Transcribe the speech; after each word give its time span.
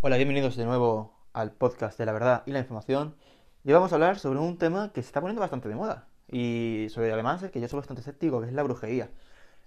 Hola, 0.00 0.16
bienvenidos 0.16 0.54
de 0.54 0.64
nuevo 0.64 1.18
al 1.32 1.50
podcast 1.50 1.98
de 1.98 2.06
la 2.06 2.12
verdad 2.12 2.44
y 2.46 2.52
la 2.52 2.60
información. 2.60 3.16
Y 3.64 3.72
vamos 3.72 3.90
a 3.90 3.96
hablar 3.96 4.20
sobre 4.20 4.38
un 4.38 4.56
tema 4.56 4.92
que 4.92 5.02
se 5.02 5.08
está 5.08 5.20
poniendo 5.20 5.40
bastante 5.40 5.68
de 5.68 5.74
moda 5.74 6.06
y 6.30 6.86
sobre 6.90 7.12
además 7.12 7.42
el 7.42 7.50
que 7.50 7.60
yo 7.60 7.66
soy 7.66 7.78
bastante 7.78 8.02
escéptico, 8.02 8.40
que 8.40 8.46
es 8.46 8.52
la 8.52 8.62
brujería. 8.62 9.10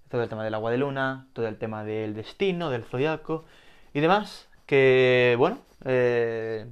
Todo 0.08 0.22
el 0.22 0.30
tema 0.30 0.44
del 0.44 0.54
agua 0.54 0.70
de 0.70 0.78
luna, 0.78 1.28
todo 1.34 1.46
el 1.46 1.58
tema 1.58 1.84
del 1.84 2.14
destino, 2.14 2.70
del 2.70 2.84
zodiaco 2.84 3.44
y 3.92 4.00
demás, 4.00 4.48
que 4.64 5.34
bueno, 5.36 5.58
eh, 5.84 6.66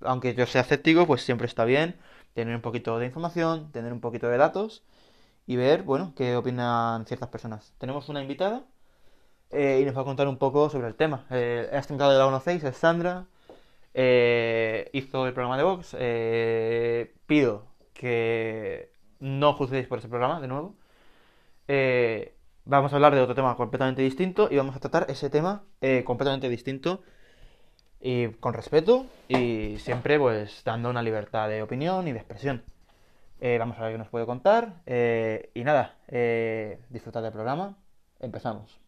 aunque 0.00 0.34
yo 0.34 0.44
sea 0.46 0.62
escéptico, 0.62 1.06
pues 1.06 1.22
siempre 1.22 1.46
está 1.46 1.64
bien 1.64 1.94
tener 2.34 2.56
un 2.56 2.62
poquito 2.62 2.98
de 2.98 3.06
información, 3.06 3.70
tener 3.70 3.92
un 3.92 4.00
poquito 4.00 4.28
de 4.28 4.38
datos 4.38 4.82
y 5.46 5.56
ver, 5.56 5.82
bueno, 5.82 6.12
qué 6.16 6.36
opinan 6.36 7.06
ciertas 7.06 7.28
personas. 7.28 7.72
Tenemos 7.78 8.08
una 8.08 8.20
invitada 8.20 8.64
eh, 9.50 9.80
y 9.80 9.84
nos 9.84 9.96
va 9.96 10.02
a 10.02 10.04
contar 10.04 10.28
un 10.28 10.38
poco 10.38 10.68
sobre 10.70 10.88
el 10.88 10.94
tema. 10.94 11.24
Eh, 11.30 11.68
invitada 11.72 12.12
de 12.12 12.18
la 12.18 12.28
16 12.28 12.64
es 12.64 12.76
Sandra, 12.76 13.26
eh, 13.98 14.90
hizo 14.92 15.26
el 15.26 15.32
programa 15.32 15.56
de 15.56 15.62
Vox. 15.62 15.96
Eh, 15.98 17.14
pido 17.26 17.64
que 17.94 18.92
no 19.20 19.54
juzguéis 19.54 19.86
por 19.86 19.98
ese 19.98 20.08
programa, 20.08 20.40
de 20.40 20.48
nuevo. 20.48 20.74
Eh, 21.68 22.34
vamos 22.66 22.92
a 22.92 22.96
hablar 22.96 23.14
de 23.14 23.22
otro 23.22 23.34
tema 23.34 23.56
completamente 23.56 24.02
distinto 24.02 24.48
y 24.50 24.56
vamos 24.56 24.76
a 24.76 24.80
tratar 24.80 25.06
ese 25.08 25.30
tema 25.30 25.64
completamente 26.04 26.48
distinto 26.48 27.02
y 28.00 28.28
con 28.28 28.52
respeto 28.54 29.06
y 29.28 29.76
siempre 29.78 30.18
pues 30.18 30.62
dando 30.64 30.90
una 30.90 31.02
libertad 31.02 31.48
de 31.48 31.62
opinión 31.62 32.06
y 32.08 32.12
de 32.12 32.18
expresión. 32.18 32.62
Eh, 33.40 33.56
vamos 33.58 33.78
a 33.78 33.82
ver 33.82 33.92
qué 33.92 33.98
nos 33.98 34.08
puede 34.08 34.24
contar 34.24 34.82
eh, 34.86 35.50
y 35.54 35.62
nada, 35.62 35.96
eh, 36.08 36.80
disfrutad 36.88 37.22
del 37.22 37.32
programa. 37.32 37.76
Empezamos. 38.18 38.80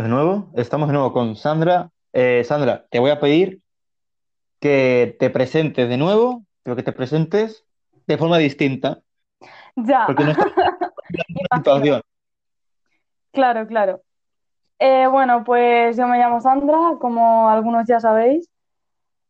Bienvenidos 0.00 0.02
de 0.02 0.08
nuevo. 0.08 0.50
Estamos 0.54 0.88
de 0.88 0.94
nuevo 0.94 1.12
con 1.12 1.36
Sandra. 1.36 1.90
Eh, 2.14 2.42
Sandra, 2.44 2.86
te 2.90 2.98
voy 2.98 3.10
a 3.10 3.20
pedir 3.20 3.60
que 4.58 5.14
te 5.18 5.28
presentes 5.28 5.90
de 5.90 5.98
nuevo, 5.98 6.42
pero 6.62 6.74
que 6.74 6.82
te 6.82 6.92
presentes 6.92 7.66
de 8.06 8.16
forma 8.16 8.38
distinta, 8.38 9.02
Ya, 9.76 10.06
porque 10.06 10.24
no 10.24 10.32
situación. 11.54 12.00
claro, 13.32 13.66
claro. 13.66 14.00
Eh, 14.78 15.06
bueno, 15.06 15.44
pues 15.44 15.98
yo 15.98 16.06
me 16.06 16.18
llamo 16.18 16.40
Sandra, 16.40 16.96
como 16.98 17.50
algunos 17.50 17.86
ya 17.86 18.00
sabéis. 18.00 18.48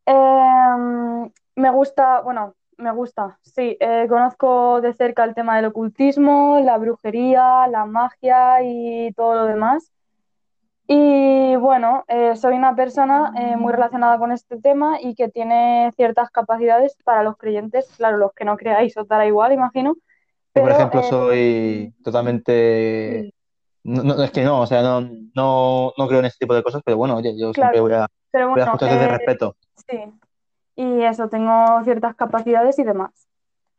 Em, 0.05 1.29
me 1.57 1.69
gusta, 1.71 2.21
bueno, 2.21 2.55
me 2.77 2.91
gusta, 2.93 3.39
sí, 3.41 3.75
eh, 3.81 4.05
conozco 4.07 4.79
de 4.79 4.93
cerca 4.93 5.25
el 5.25 5.35
tema 5.35 5.57
del 5.57 5.65
ocultismo, 5.65 6.61
la 6.63 6.77
brujería, 6.77 7.67
la 7.67 7.85
magia 7.85 8.63
y 8.63 9.11
todo 9.13 9.35
lo 9.35 9.45
demás. 9.47 9.91
Y 10.93 11.55
bueno, 11.55 12.03
eh, 12.09 12.35
soy 12.35 12.53
una 12.53 12.75
persona 12.75 13.31
eh, 13.37 13.55
muy 13.55 13.71
relacionada 13.71 14.17
con 14.17 14.33
este 14.33 14.59
tema 14.59 14.99
y 14.99 15.15
que 15.15 15.29
tiene 15.29 15.89
ciertas 15.95 16.29
capacidades 16.31 16.97
para 17.05 17.23
los 17.23 17.37
creyentes, 17.37 17.89
claro, 17.95 18.17
los 18.17 18.33
que 18.33 18.43
no 18.43 18.57
creáis 18.57 18.97
os 18.97 19.07
dará 19.07 19.25
igual, 19.25 19.53
imagino, 19.53 19.95
Yo, 20.53 20.61
por 20.63 20.69
ejemplo, 20.69 20.99
eh, 20.99 21.03
soy 21.03 21.93
totalmente... 22.03 23.21
sí, 23.21 23.33
No, 23.83 24.03
no, 24.03 24.21
es 24.21 24.31
que 24.31 24.43
no, 24.43 24.59
o 24.59 24.67
sea, 24.67 24.81
no, 24.81 24.99
no, 25.33 25.93
no 25.97 26.07
creo 26.09 26.19
en 26.19 26.25
ese 26.25 26.39
tipo 26.39 26.53
de 26.55 26.61
cosas, 26.61 26.81
pero 26.83 26.97
bueno, 26.97 27.15
oye, 27.15 27.39
yo 27.39 27.53
siempre 27.53 27.79
voy 27.79 27.93
a, 27.93 28.09
pero 28.29 28.49
voy 28.49 28.59
a 28.59 28.65
bueno, 28.65 28.77
desde 28.81 29.05
eh, 29.05 29.07
respeto. 29.07 29.55
sí. 29.89 29.97
Y 30.75 31.03
eso, 31.03 31.29
tengo 31.29 31.81
ciertas 31.85 32.15
capacidades 32.15 32.77
y 32.79 32.83
demás 32.83 33.29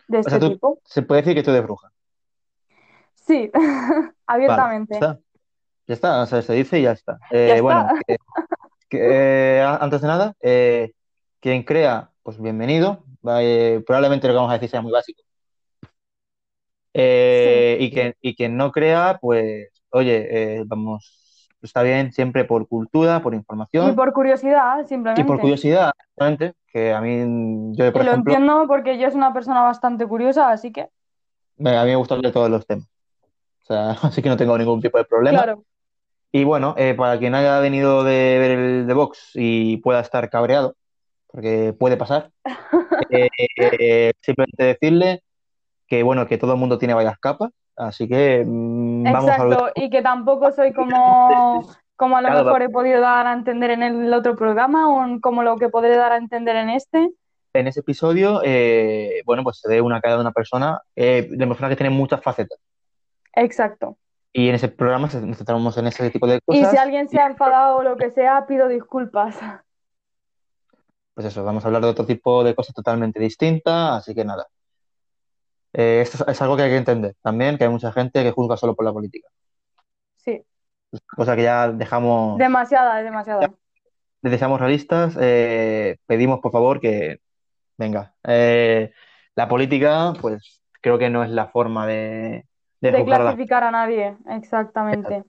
de 0.08 0.16
O 0.16 0.20
este 0.20 0.38
tipo. 0.38 0.78
se 0.86 1.02
puede 1.02 1.20
decir 1.20 1.34
que 1.34 1.42
tú 1.42 1.50
eres 1.50 1.64
bruja. 1.64 1.92
Sí, 3.16 3.50
abiertamente. 4.26 4.98
Ya 5.86 5.94
está, 5.94 6.22
o 6.22 6.26
sea, 6.26 6.42
se 6.42 6.52
dice 6.52 6.78
y 6.78 6.82
ya 6.82 6.92
está. 6.92 7.18
Ya 7.30 7.56
Eh, 7.56 7.60
bueno, 7.60 7.88
que, 8.06 8.16
que, 8.88 8.98
eh, 9.00 9.62
antes 9.62 10.00
de 10.00 10.06
nada, 10.06 10.34
eh, 10.40 10.92
quien 11.40 11.64
crea, 11.64 12.10
pues 12.22 12.40
bienvenido. 12.40 13.04
Eh, 13.40 13.82
probablemente 13.84 14.28
lo 14.28 14.34
que 14.34 14.36
vamos 14.36 14.50
a 14.50 14.54
decir 14.54 14.70
sea 14.70 14.80
muy 14.80 14.92
básico. 14.92 15.22
Sí, 16.94 17.76
y 17.80 17.90
quien, 17.90 18.14
y 18.20 18.36
quien 18.36 18.56
no 18.56 18.70
crea, 18.70 19.18
pues, 19.20 19.70
oye, 19.90 20.62
vamos, 20.66 21.48
está 21.62 21.82
bien 21.82 22.12
siempre 22.12 22.44
por 22.44 22.68
cultura, 22.68 23.22
por 23.22 23.32
y 23.32 23.38
información 23.38 23.96
por 23.96 24.12
curiosidad, 24.12 24.76
y 24.76 24.82
por 24.82 24.88
simplemente. 24.88 25.40
curiosidad, 25.40 25.92
realmente, 26.16 26.54
que 26.68 26.92
a 26.92 27.00
mí, 27.00 27.74
yo, 27.76 27.86
Y 27.86 27.90
por 27.90 28.04
lo 28.04 28.10
ejemplo, 28.10 28.34
entiendo 28.34 28.66
porque 28.68 28.98
yo 28.98 29.08
soy 29.10 29.16
una 29.16 29.32
persona 29.32 29.62
bastante 29.62 30.06
curiosa, 30.06 30.50
así 30.50 30.70
que, 30.70 30.82
a 30.82 31.84
mí 31.84 31.90
me 31.90 31.96
gustan 31.96 32.20
de 32.20 32.30
todos 32.30 32.50
los 32.50 32.66
temas. 32.66 32.86
O 33.62 33.64
sea, 33.64 33.90
así 34.02 34.22
que 34.22 34.28
no 34.28 34.36
tengo 34.36 34.56
ningún 34.58 34.80
tipo 34.80 34.98
de 34.98 35.04
problema. 35.04 35.38
claro, 35.38 35.64
Y 36.34 36.44
bueno, 36.44 36.74
eh, 36.78 36.94
para 36.94 37.18
quien 37.18 37.34
haya 37.34 37.60
venido 37.60 38.04
de 38.04 38.38
ver 38.38 38.50
el 38.52 38.86
de 38.86 38.94
Vox 38.94 39.32
y 39.34 39.76
pueda 39.76 40.00
estar 40.00 40.30
cabreado, 40.30 40.76
porque 41.26 41.74
puede 41.78 41.98
pasar, 41.98 42.30
eh, 43.10 43.28
eh, 43.56 44.12
simplemente 44.22 44.64
decirle 44.64 45.22
que 45.86 46.02
bueno, 46.02 46.26
que 46.26 46.38
todo 46.38 46.54
el 46.54 46.58
mundo 46.58 46.78
tiene 46.78 46.94
varias 46.94 47.18
capas, 47.18 47.50
así 47.76 48.08
que 48.08 48.42
mm, 48.46 49.04
vamos 49.04 49.28
a 49.28 49.34
exacto. 49.34 49.68
Y 49.74 49.90
que 49.90 50.00
tampoco 50.00 50.50
soy 50.52 50.72
como, 50.72 51.68
como 51.96 52.16
a 52.16 52.22
lo 52.22 52.28
Claro, 52.28 52.44
mejor 52.46 52.62
he 52.62 52.70
podido 52.70 53.02
dar 53.02 53.26
a 53.26 53.34
entender 53.34 53.70
en 53.70 53.82
el 53.82 54.14
otro 54.14 54.34
programa 54.34 54.88
o 54.88 55.20
como 55.20 55.42
lo 55.42 55.58
que 55.58 55.68
podré 55.68 55.96
dar 55.96 56.12
a 56.12 56.16
entender 56.16 56.56
en 56.56 56.70
este. 56.70 57.10
en 57.52 57.66
ese 57.66 57.80
episodio, 57.80 58.40
eh, 58.42 59.20
bueno, 59.26 59.42
pues 59.44 59.58
se 59.60 59.68
ve 59.68 59.82
una 59.82 60.00
cara 60.00 60.14
de 60.14 60.22
una 60.22 60.32
persona, 60.32 60.80
eh, 60.96 61.28
de 61.30 61.36
una 61.36 61.48
persona 61.48 61.68
que 61.68 61.76
tiene 61.76 61.90
muchas 61.90 62.22
facetas. 62.22 62.58
Exacto. 63.34 63.98
Y 64.32 64.48
en 64.48 64.54
ese 64.54 64.68
programa 64.68 65.08
nos 65.12 65.36
centramos 65.36 65.76
en 65.76 65.86
ese 65.86 66.10
tipo 66.10 66.26
de 66.26 66.40
Y 66.46 66.56
si 66.56 66.62
cosas. 66.62 66.80
alguien 66.80 67.08
se 67.08 67.20
ha 67.20 67.26
enfadado 67.26 67.76
o 67.76 67.82
lo 67.82 67.96
que 67.96 68.10
sea, 68.10 68.46
pido 68.46 68.68
disculpas. 68.68 69.38
Pues 71.14 71.26
eso, 71.26 71.44
vamos 71.44 71.64
a 71.64 71.68
hablar 71.68 71.82
de 71.82 71.88
otro 71.88 72.06
tipo 72.06 72.42
de 72.42 72.54
cosas 72.54 72.74
totalmente 72.74 73.20
distintas, 73.20 73.98
así 73.98 74.14
que 74.14 74.24
nada. 74.24 74.46
Eh, 75.74 76.00
esto 76.02 76.24
es, 76.26 76.42
algo 76.42 76.56
que 76.56 76.62
hay 76.62 76.70
que 76.70 76.76
entender 76.76 77.16
también, 77.22 77.58
que 77.58 77.64
hay 77.64 77.70
mucha 77.70 77.92
gente 77.92 78.22
que 78.22 78.30
juzga 78.30 78.56
solo 78.56 78.74
por 78.74 78.84
la 78.84 78.92
política. 78.92 79.28
Sí, 80.16 80.42
Cosa 81.14 81.36
que 81.36 81.42
ya 81.42 81.68
dejamos, 81.70 82.38
demasiada, 82.38 82.98
es 82.98 83.04
demasiada. 83.04 83.52
les 84.22 84.32
dejamos 84.32 84.60
realistas, 84.60 85.16
eh, 85.20 85.98
pedimos 86.06 86.40
por 86.40 86.52
favor 86.52 86.80
que, 86.80 87.20
venga, 87.76 88.14
eh, 88.24 88.92
la 89.34 89.48
política, 89.48 90.12
pues 90.20 90.62
creo 90.80 90.98
que 90.98 91.10
no 91.10 91.24
es 91.24 91.30
la 91.30 91.48
forma 91.48 91.86
de, 91.86 92.46
de 92.90 93.04
clasificar 93.04 93.64
a 93.64 93.70
nadie, 93.70 94.16
exactamente. 94.28 95.24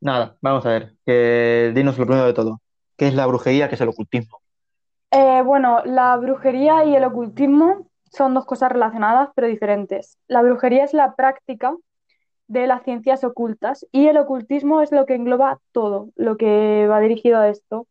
Nada, 0.00 0.36
vamos 0.40 0.64
a 0.66 0.70
ver, 0.70 0.94
que 1.04 1.72
dinos 1.74 1.98
lo 1.98 2.06
primero 2.06 2.26
de 2.26 2.32
todo. 2.32 2.60
¿Qué 2.96 3.08
es 3.08 3.14
la 3.14 3.26
brujería? 3.26 3.68
¿Qué 3.68 3.74
es 3.74 3.80
el 3.80 3.88
ocultismo? 3.88 4.38
Eh, 5.10 5.42
bueno, 5.42 5.82
la 5.84 6.16
brujería 6.16 6.84
y 6.84 6.96
el 6.96 7.04
ocultismo 7.04 7.86
son 8.10 8.34
dos 8.34 8.46
cosas 8.46 8.72
relacionadas 8.72 9.30
pero 9.34 9.46
diferentes. 9.46 10.18
La 10.26 10.42
brujería 10.42 10.84
es 10.84 10.94
la 10.94 11.14
práctica 11.14 11.74
de 12.48 12.66
las 12.66 12.82
ciencias 12.82 13.24
ocultas 13.24 13.86
y 13.92 14.06
el 14.06 14.16
ocultismo 14.16 14.80
es 14.80 14.92
lo 14.92 15.04
que 15.06 15.14
engloba 15.14 15.58
todo, 15.72 16.10
lo 16.16 16.36
que 16.36 16.86
va 16.88 17.00
dirigido 17.00 17.38
a 17.38 17.48
esto. 17.48 17.86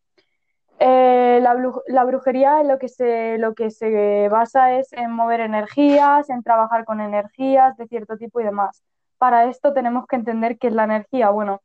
Eh, 0.79 1.39
la, 1.41 1.55
la 1.87 2.03
brujería 2.03 2.63
lo 2.63 2.79
que 2.79 2.89
se, 2.89 3.37
lo 3.37 3.53
que 3.53 3.71
se 3.71 4.27
basa 4.29 4.77
es 4.77 4.91
en 4.93 5.11
mover 5.11 5.39
energías, 5.39 6.29
en 6.29 6.43
trabajar 6.43 6.83
con 6.85 6.99
energías 6.99 7.77
de 7.77 7.87
cierto 7.87 8.17
tipo 8.17 8.41
y 8.41 8.43
demás. 8.43 8.83
Para 9.25 9.45
esto 9.49 9.73
tenemos 9.73 10.05
que 10.07 10.17
entender 10.17 10.57
qué 10.59 10.67
es 10.67 10.73
la 10.75 10.83
energía. 10.85 11.31
Bueno, 11.31 11.61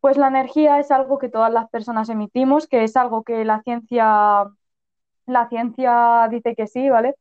Pues 0.00 0.16
la 0.18 0.28
energía 0.28 0.80
es 0.80 0.90
algo 0.92 1.18
que 1.18 1.28
todas 1.30 1.52
las 1.52 1.68
personas 1.70 2.08
emitimos, 2.10 2.68
que 2.68 2.84
es 2.84 2.96
algo 2.96 3.24
que 3.24 3.44
la 3.44 3.62
ciencia, 3.62 4.44
la 5.26 5.48
ciencia 5.48 6.28
dice 6.30 6.54
que 6.56 6.66
sí, 6.66 6.90
¿vale? 6.90 7.14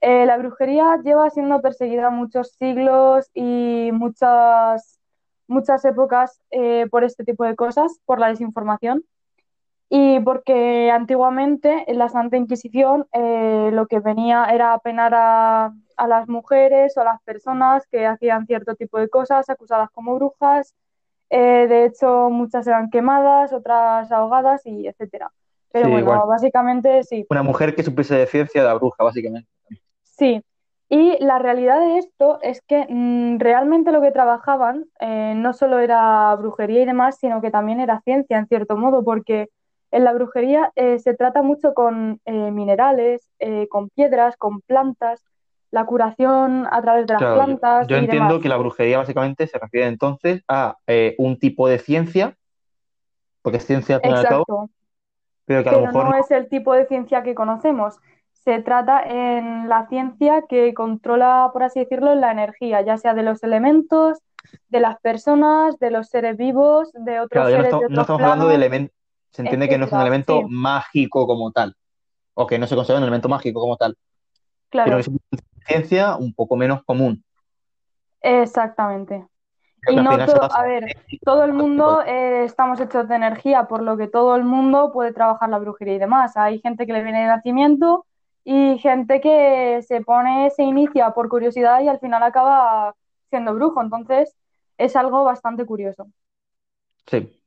Eh, 0.00 0.26
la 0.26 0.36
brujería 0.38 0.98
lleva 1.04 1.30
siendo 1.30 1.60
perseguida 1.62 2.10
muchos 2.10 2.52
siglos 2.58 3.30
y 3.34 3.90
muchas, 3.92 5.00
muchas 5.48 5.84
épocas 5.86 6.40
eh, 6.50 6.86
por 6.90 7.04
este 7.04 7.24
tipo 7.24 7.44
de 7.44 7.56
cosas, 7.56 8.00
por 8.06 8.20
la 8.20 8.28
desinformación. 8.28 9.04
Y 9.96 10.18
porque 10.20 10.90
antiguamente 10.90 11.84
en 11.86 11.98
la 11.98 12.08
Santa 12.08 12.36
Inquisición 12.36 13.06
eh, 13.12 13.70
lo 13.72 13.86
que 13.86 14.00
venía 14.00 14.46
era 14.46 14.76
penar 14.78 15.14
a, 15.14 15.72
a 15.96 16.08
las 16.08 16.28
mujeres 16.28 16.96
o 16.96 17.02
a 17.02 17.04
las 17.04 17.22
personas 17.22 17.86
que 17.92 18.04
hacían 18.04 18.44
cierto 18.48 18.74
tipo 18.74 18.98
de 18.98 19.08
cosas, 19.08 19.48
acusadas 19.48 19.90
como 19.92 20.16
brujas. 20.16 20.74
Eh, 21.30 21.66
de 21.68 21.84
hecho, 21.84 22.28
muchas 22.28 22.66
eran 22.66 22.90
quemadas, 22.90 23.52
otras 23.52 24.10
ahogadas 24.10 24.66
y 24.66 24.88
etcétera. 24.88 25.30
Pero 25.70 25.84
Sí, 25.84 25.92
bueno, 25.92 26.06
igual. 26.10 26.28
básicamente 26.28 27.04
sí. 27.04 27.24
Una 27.30 27.44
mujer 27.44 27.76
que 27.76 27.84
supiese 27.84 28.16
de 28.16 28.26
ciencia 28.26 28.62
de 28.62 28.66
la 28.66 28.74
bruja, 28.74 29.04
básicamente. 29.04 29.48
Sí, 30.02 30.42
y 30.88 31.16
la 31.24 31.38
realidad 31.38 31.78
de 31.78 31.98
esto 31.98 32.40
es 32.42 32.62
que 32.62 32.84
mm, 32.88 33.38
realmente 33.38 33.92
lo 33.92 34.00
que 34.00 34.10
trabajaban 34.10 34.86
eh, 34.98 35.34
no 35.36 35.52
solo 35.52 35.78
era 35.78 36.34
brujería 36.34 36.82
y 36.82 36.84
demás, 36.84 37.16
sino 37.20 37.40
que 37.40 37.52
también 37.52 37.78
era 37.78 38.00
ciencia 38.00 38.38
en 38.38 38.48
cierto 38.48 38.76
modo, 38.76 39.04
porque 39.04 39.50
en 39.94 40.04
la 40.04 40.12
brujería 40.12 40.72
eh, 40.74 40.98
se 40.98 41.14
trata 41.14 41.42
mucho 41.42 41.72
con 41.72 42.20
eh, 42.24 42.50
minerales, 42.50 43.28
eh, 43.38 43.68
con 43.68 43.90
piedras, 43.90 44.36
con 44.36 44.60
plantas, 44.60 45.22
la 45.70 45.86
curación 45.86 46.66
a 46.70 46.82
través 46.82 47.06
de 47.06 47.14
las 47.14 47.22
Claro, 47.22 47.34
plantas 47.36 47.86
yo 47.88 47.96
y 47.96 48.00
entiendo 48.00 48.26
demás. 48.28 48.42
que 48.42 48.48
la 48.48 48.56
brujería 48.56 48.98
básicamente 48.98 49.46
se 49.46 49.58
refiere 49.58 49.86
entonces 49.86 50.42
a 50.48 50.76
un 51.18 51.38
tipo 51.38 51.68
de 51.68 51.78
ciencia, 51.78 52.36
porque 53.42 53.58
es 53.58 53.66
ciencia 53.66 53.96
al 53.96 54.02
fin 54.02 54.10
y 54.10 54.14
al 54.14 54.24
cabo, 54.24 54.44
Exacto, 54.48 54.70
pero 55.46 55.62
que 55.62 55.68
a 55.68 55.72
lo 55.72 55.80
mejor 55.86 56.04
no 56.04 56.10
no. 56.10 56.16
es 56.18 56.30
el 56.30 56.48
tipo 56.48 56.74
de 56.74 56.86
ciencia 56.86 57.22
que 57.22 57.34
conocemos. 57.34 57.98
Se 58.32 58.60
trata 58.62 59.02
en 59.02 59.68
la 59.68 59.86
ciencia 59.88 60.42
que 60.48 60.74
controla, 60.74 61.50
por 61.52 61.62
así 61.62 61.80
decirlo, 61.80 62.14
la 62.14 62.30
energía, 62.32 62.82
ya 62.82 62.96
sea 62.98 63.14
de 63.14 63.22
los 63.22 63.42
elementos, 63.42 64.18
de 64.68 64.80
las 64.80 65.00
personas, 65.00 65.78
de 65.78 65.90
los 65.90 66.08
seres 66.08 66.36
vivos, 66.36 66.90
de 66.92 67.20
otros 67.20 67.48
Claro, 67.48 67.50
no 67.50 67.56
seres 67.56 67.64
de 67.66 67.72
no 67.72 67.76
otros 67.78 68.00
estamos 68.02 68.22
hablando 68.22 68.48
de 68.48 68.54
planos, 68.54 68.66
elemento, 68.66 68.94
se 69.34 69.42
entiende 69.42 69.68
que 69.70 69.78
no 69.78 69.86
es 69.86 69.92
un 69.92 70.00
elemento 70.00 70.42
Sí, 70.42 70.48
mágico 70.48 71.26
como 71.28 71.52
tal, 71.52 71.76
o 72.34 72.46
que 72.46 72.58
no 72.58 72.66
se 72.68 72.76
considera 72.76 72.98
un 73.00 73.04
elemento 73.04 73.28
mágico 73.30 73.60
como 73.60 73.76
tal, 73.76 73.96
claro, 74.70 74.98
es 74.98 75.08
una 75.08 75.18
ciencia 75.66 76.16
un 76.16 76.34
poco 76.34 76.56
menos 76.56 76.84
común. 76.84 77.24
exactamente. 78.20 79.26
Creo 79.80 79.94
Y 79.94 80.00
no 80.00 80.24
todo, 80.24 80.52
a 80.54 80.64
ver, 80.64 80.94
todo 81.24 81.44
el 81.44 81.52
mundo 81.54 82.02
eh, 82.06 82.44
estamos 82.44 82.80
hechos 82.80 83.08
de 83.08 83.16
energía, 83.16 83.64
por 83.68 83.82
lo 83.82 83.96
que 83.98 84.08
todo 84.08 84.36
el 84.36 84.44
mundo 84.44 84.92
puede 84.92 85.12
trabajar 85.12 85.50
la 85.50 85.58
brujería 85.58 85.94
y 85.96 85.98
demás. 85.98 86.36
Hay 86.36 86.60
gente 86.60 86.86
que 86.86 86.92
le 86.94 87.02
viene 87.04 87.22
de 87.22 87.26
nacimiento 87.28 88.06
y 88.44 88.78
gente 88.78 89.20
que 89.20 89.82
se 89.86 90.02
pone, 90.02 90.50
se 90.52 90.64
inicia 90.64 91.12
por 91.12 91.28
curiosidad 91.30 91.80
y 91.82 91.88
al 91.88 92.00
final 92.00 92.22
acaba 92.24 92.94
siendo 93.30 93.54
brujo. 93.54 93.82
Entonces, 93.82 94.36
es 94.78 94.96
algo 94.96 95.24
bastante 95.24 95.66
curioso. 95.66 96.06
Sí. 97.06 97.40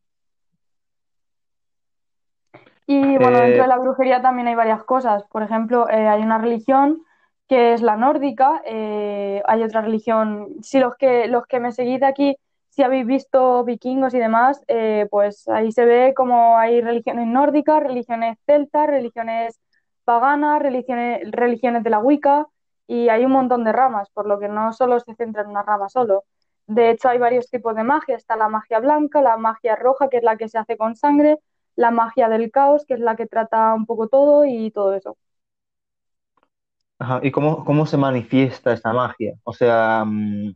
Y 2.88 3.18
bueno, 3.18 3.40
dentro 3.40 3.64
de 3.64 3.66
Eh, 3.66 3.68
la 3.68 3.78
brujería 3.78 4.22
también 4.22 4.48
hay 4.48 4.56
varias 4.56 4.84
cosas. 4.84 5.24
Por 5.26 5.44
ejemplo, 5.44 5.90
eh, 5.90 6.08
hay 6.08 6.22
una 6.22 6.38
religión 6.38 7.04
que 7.48 7.74
es 7.74 7.82
la 7.82 7.98
nórdica, 7.98 8.62
eh, 8.66 9.42
hay 9.46 9.64
otra 9.64 9.82
religión. 9.82 10.48
Si 10.62 10.80
los 10.80 10.96
que, 10.98 11.28
los 11.28 11.46
que 11.48 11.60
me 11.60 11.72
seguís 11.72 12.00
de 12.00 12.06
aquí, 12.08 12.38
si 12.70 12.84
habéis 12.84 13.06
visto 13.06 13.64
vikingos 13.66 14.14
y 14.14 14.20
demás, 14.20 14.64
eh, 14.68 15.08
pues 15.12 15.48
ahí 15.50 15.72
se 15.72 15.86
ve 15.86 16.14
como 16.16 16.58
hay 16.58 16.82
religiones 16.82 17.28
nórdicas, 17.28 17.84
religiones 17.84 18.38
celtas, 18.46 18.88
religiones 18.88 19.60
paganas, 20.06 20.62
religiones, 20.62 21.30
religiones 21.32 21.84
de 21.84 21.90
la 21.90 22.00
Wicca, 22.00 22.48
y 22.88 23.10
hay 23.10 23.26
un 23.26 23.32
montón 23.32 23.64
de 23.66 23.74
ramas, 23.74 24.10
por 24.12 24.28
lo 24.28 24.40
que 24.40 24.48
no 24.50 24.72
solo 24.74 25.00
se 25.00 25.16
centra 25.16 25.42
en 25.44 25.50
una 25.50 25.64
rama 25.64 25.90
solo. 25.90 26.24
De 26.68 26.90
hecho, 26.92 27.10
hay 27.10 27.18
varios 27.20 27.50
tipos 27.50 27.76
de 27.76 27.84
magia. 27.84 28.16
Está 28.16 28.36
la 28.38 28.50
magia 28.50 28.80
blanca, 28.80 29.22
la 29.22 29.38
magia 29.38 29.76
roja, 29.76 30.10
que 30.10 30.18
es 30.18 30.24
la 30.24 30.38
que 30.38 30.48
se 30.50 30.58
hace 30.58 30.78
con 30.78 30.96
sangre 30.96 31.40
la 31.78 31.92
magia 31.92 32.28
del 32.28 32.52
caos, 32.52 32.86
que 32.86 32.96
es 32.96 33.00
la 33.00 33.16
que 33.16 33.28
trata 33.28 33.74
un 33.74 33.86
poco 33.86 34.10
todo 34.10 34.44
y 34.46 34.72
todo 34.72 34.94
eso. 34.94 35.18
ajá, 37.00 37.20
¿y 37.24 37.32
cómo, 37.32 37.64
cómo 37.64 37.86
se 37.86 37.96
manifiesta 37.96 38.74
esta 38.74 38.92
magia? 38.92 39.36
O 39.44 39.54
sea, 39.54 40.04
mm, 40.06 40.56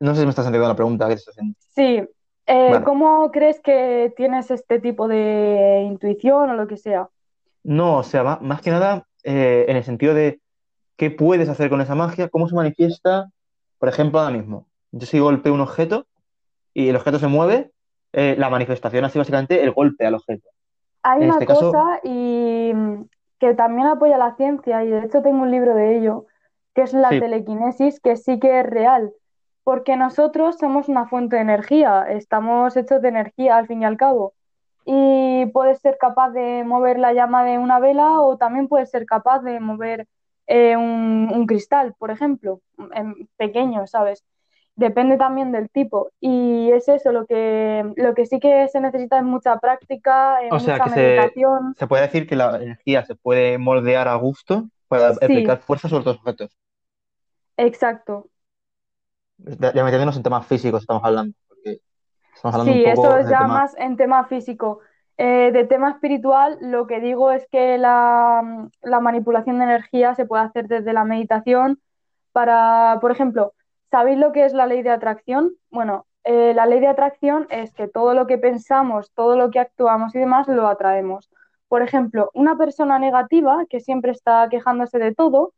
no 0.00 0.14
sé 0.14 0.20
si 0.20 0.26
me 0.26 0.30
estás 0.30 0.46
entendiendo 0.46 0.68
la 0.68 0.76
pregunta 0.76 1.08
que 1.08 1.14
haciendo. 1.14 1.54
Sí, 1.74 2.02
eh. 2.46 2.80
¿cómo 2.84 3.30
crees 3.30 3.60
que 3.60 4.12
tienes 4.16 4.50
este 4.50 4.80
tipo 4.80 5.08
de 5.08 5.82
intuición 5.86 6.50
o 6.50 6.54
lo 6.54 6.66
que 6.66 6.76
sea? 6.76 7.08
No, 7.64 7.98
o 7.98 8.02
sea, 8.02 8.38
más 8.40 8.62
que 8.62 8.70
nada 8.70 9.06
eh, 9.24 9.66
en 9.68 9.76
el 9.76 9.84
sentido 9.84 10.14
de 10.14 10.40
qué 10.96 11.10
puedes 11.10 11.48
hacer 11.48 11.68
con 11.68 11.80
esa 11.80 11.94
magia, 11.94 12.28
cómo 12.28 12.48
se 12.48 12.54
manifiesta, 12.54 13.30
por 13.78 13.88
ejemplo, 13.88 14.20
ahora 14.20 14.36
mismo. 14.36 14.66
Yo 14.92 15.06
si 15.06 15.18
golpeo 15.18 15.52
un 15.52 15.60
objeto 15.60 16.06
y 16.72 16.88
el 16.88 16.96
objeto 16.96 17.18
se 17.18 17.26
mueve, 17.26 17.72
eh, 18.12 18.34
la 18.38 18.50
manifestación 18.50 19.04
así 19.04 19.18
básicamente 19.18 19.62
el 19.62 19.72
golpe 19.72 20.06
al 20.06 20.14
objeto. 20.14 20.48
Hay 21.02 21.22
En 21.22 21.28
una 21.28 21.34
este 21.34 21.46
caso, 21.46 21.72
cosa 21.72 22.00
y 22.04 22.72
mm, 22.74 23.04
que 23.38 23.54
también 23.54 23.88
apoya 23.88 24.18
la 24.18 24.36
ciencia, 24.36 24.84
y 24.84 24.90
de 24.90 25.04
hecho 25.04 25.22
tengo 25.22 25.42
un 25.42 25.50
libro 25.50 25.74
de 25.74 25.96
ello, 25.96 26.26
que 26.74 26.82
es 26.82 26.92
la 26.92 27.08
sí, 27.10 27.20
telequinesis, 27.20 28.00
que 28.00 28.16
sí 28.16 28.38
que 28.38 28.60
es 28.60 28.66
real, 28.66 29.12
porque 29.64 29.96
nosotros 29.96 30.58
somos 30.58 30.88
una 30.88 31.06
fuente 31.08 31.36
de 31.36 31.42
energía, 31.42 32.04
estamos 32.10 32.76
hechos 32.76 33.02
de 33.02 33.08
energía 33.08 33.56
al 33.56 33.66
fin 33.66 33.82
y 33.82 33.84
al 33.84 33.96
cabo. 33.96 34.34
Y 34.84 35.46
puedes 35.52 35.80
ser 35.80 35.98
capaz 35.98 36.30
de 36.30 36.64
mover 36.64 36.98
la 36.98 37.12
llama 37.12 37.44
de 37.44 37.58
una 37.58 37.78
vela 37.78 38.20
o 38.20 38.36
también 38.38 38.68
puedes 38.68 38.90
ser 38.90 39.06
capaz 39.06 39.40
de 39.40 39.60
mover 39.60 40.06
eh, 40.46 40.76
un, 40.76 41.30
un 41.32 41.46
cristal, 41.46 41.94
por 41.98 42.10
ejemplo, 42.10 42.60
en 42.94 43.28
pequeño, 43.36 43.86
¿sabes? 43.86 44.24
Depende 44.80 45.16
también 45.18 45.52
del 45.52 45.68
tipo. 45.70 46.10
Y 46.20 46.70
es 46.72 46.88
eso, 46.88 47.12
lo 47.12 47.26
que, 47.26 47.84
lo 47.96 48.14
que 48.14 48.26
sí 48.26 48.40
que 48.40 48.66
se 48.68 48.80
necesita 48.80 49.18
es 49.18 49.24
mucha 49.24 49.58
práctica, 49.58 50.42
eh, 50.42 50.48
o 50.50 50.58
sea 50.60 50.74
mucha 50.74 50.84
que 50.84 50.90
se, 50.90 50.96
meditación. 50.96 51.76
se 51.76 51.86
puede 51.86 52.02
decir 52.02 52.26
que 52.26 52.36
la 52.36 52.56
energía 52.56 53.04
se 53.06 53.14
puede 53.14 53.58
moldear 53.58 54.08
a 54.08 54.14
gusto 54.16 54.68
para 54.88 55.10
Sí, 55.10 55.22
aplicar 55.26 55.60
fuerza 55.60 55.88
sobre 55.88 56.00
otros 56.02 56.16
objetos. 56.18 56.56
exacto. 57.56 58.30
Ya, 59.38 59.72
ya 59.74 59.84
metiéndonos 59.84 60.16
en 60.16 60.22
temas 60.22 60.46
físicos 60.46 60.82
estamos 60.82 61.02
hablando, 61.04 61.34
porque 61.48 61.80
estamos 62.34 62.54
hablando 62.54 62.72
un 62.74 62.78
Sí, 62.78 62.84
eso 62.84 63.02
poco 63.02 63.16
es 63.18 63.28
ya 63.28 63.46
más 63.48 63.74
en 63.78 63.96
tema 63.96 64.24
físico. 64.26 64.80
Eh, 65.16 65.50
de 65.52 65.64
tema 65.66 65.90
espiritual, 65.90 66.58
lo 66.60 66.86
que 66.86 67.00
digo 67.00 67.30
es 67.30 67.46
que 67.50 67.76
la, 67.78 68.68
la 68.82 69.00
manipulación 69.00 69.58
de 69.58 69.64
energía 69.64 70.14
se 70.14 70.24
puede 70.26 70.44
hacer 70.44 70.66
desde 70.68 70.92
la 70.94 71.04
meditación 71.04 71.80
para, 72.32 72.98
por 73.00 73.10
ejemplo, 73.12 73.52
¿sabéis 73.90 74.18
lo 74.18 74.32
que 74.32 74.44
es 74.44 74.52
la 74.52 74.66
ley 74.66 74.82
de 74.82 74.90
atracción? 74.90 75.54
Bueno, 75.70 76.06
eh, 76.24 76.52
la 76.54 76.66
ley 76.66 76.80
de 76.80 76.88
atracción 76.88 77.46
es 77.50 77.72
que 77.72 77.88
todo 77.88 78.14
lo 78.14 78.26
que 78.26 78.38
pensamos, 78.38 79.10
todo 79.14 79.36
lo 79.36 79.50
que 79.50 79.58
actuamos 79.58 80.14
y 80.14 80.18
demás 80.18 80.48
lo 80.48 80.66
atraemos. 80.68 81.30
Por 81.68 81.82
ejemplo, 81.82 82.30
una 82.34 82.56
persona 82.56 82.98
negativa 82.98 83.64
que 83.68 83.80
siempre 83.80 84.12
está 84.12 84.48
quejándose 84.50 84.98
de 84.98 85.14
todo, 85.14 85.52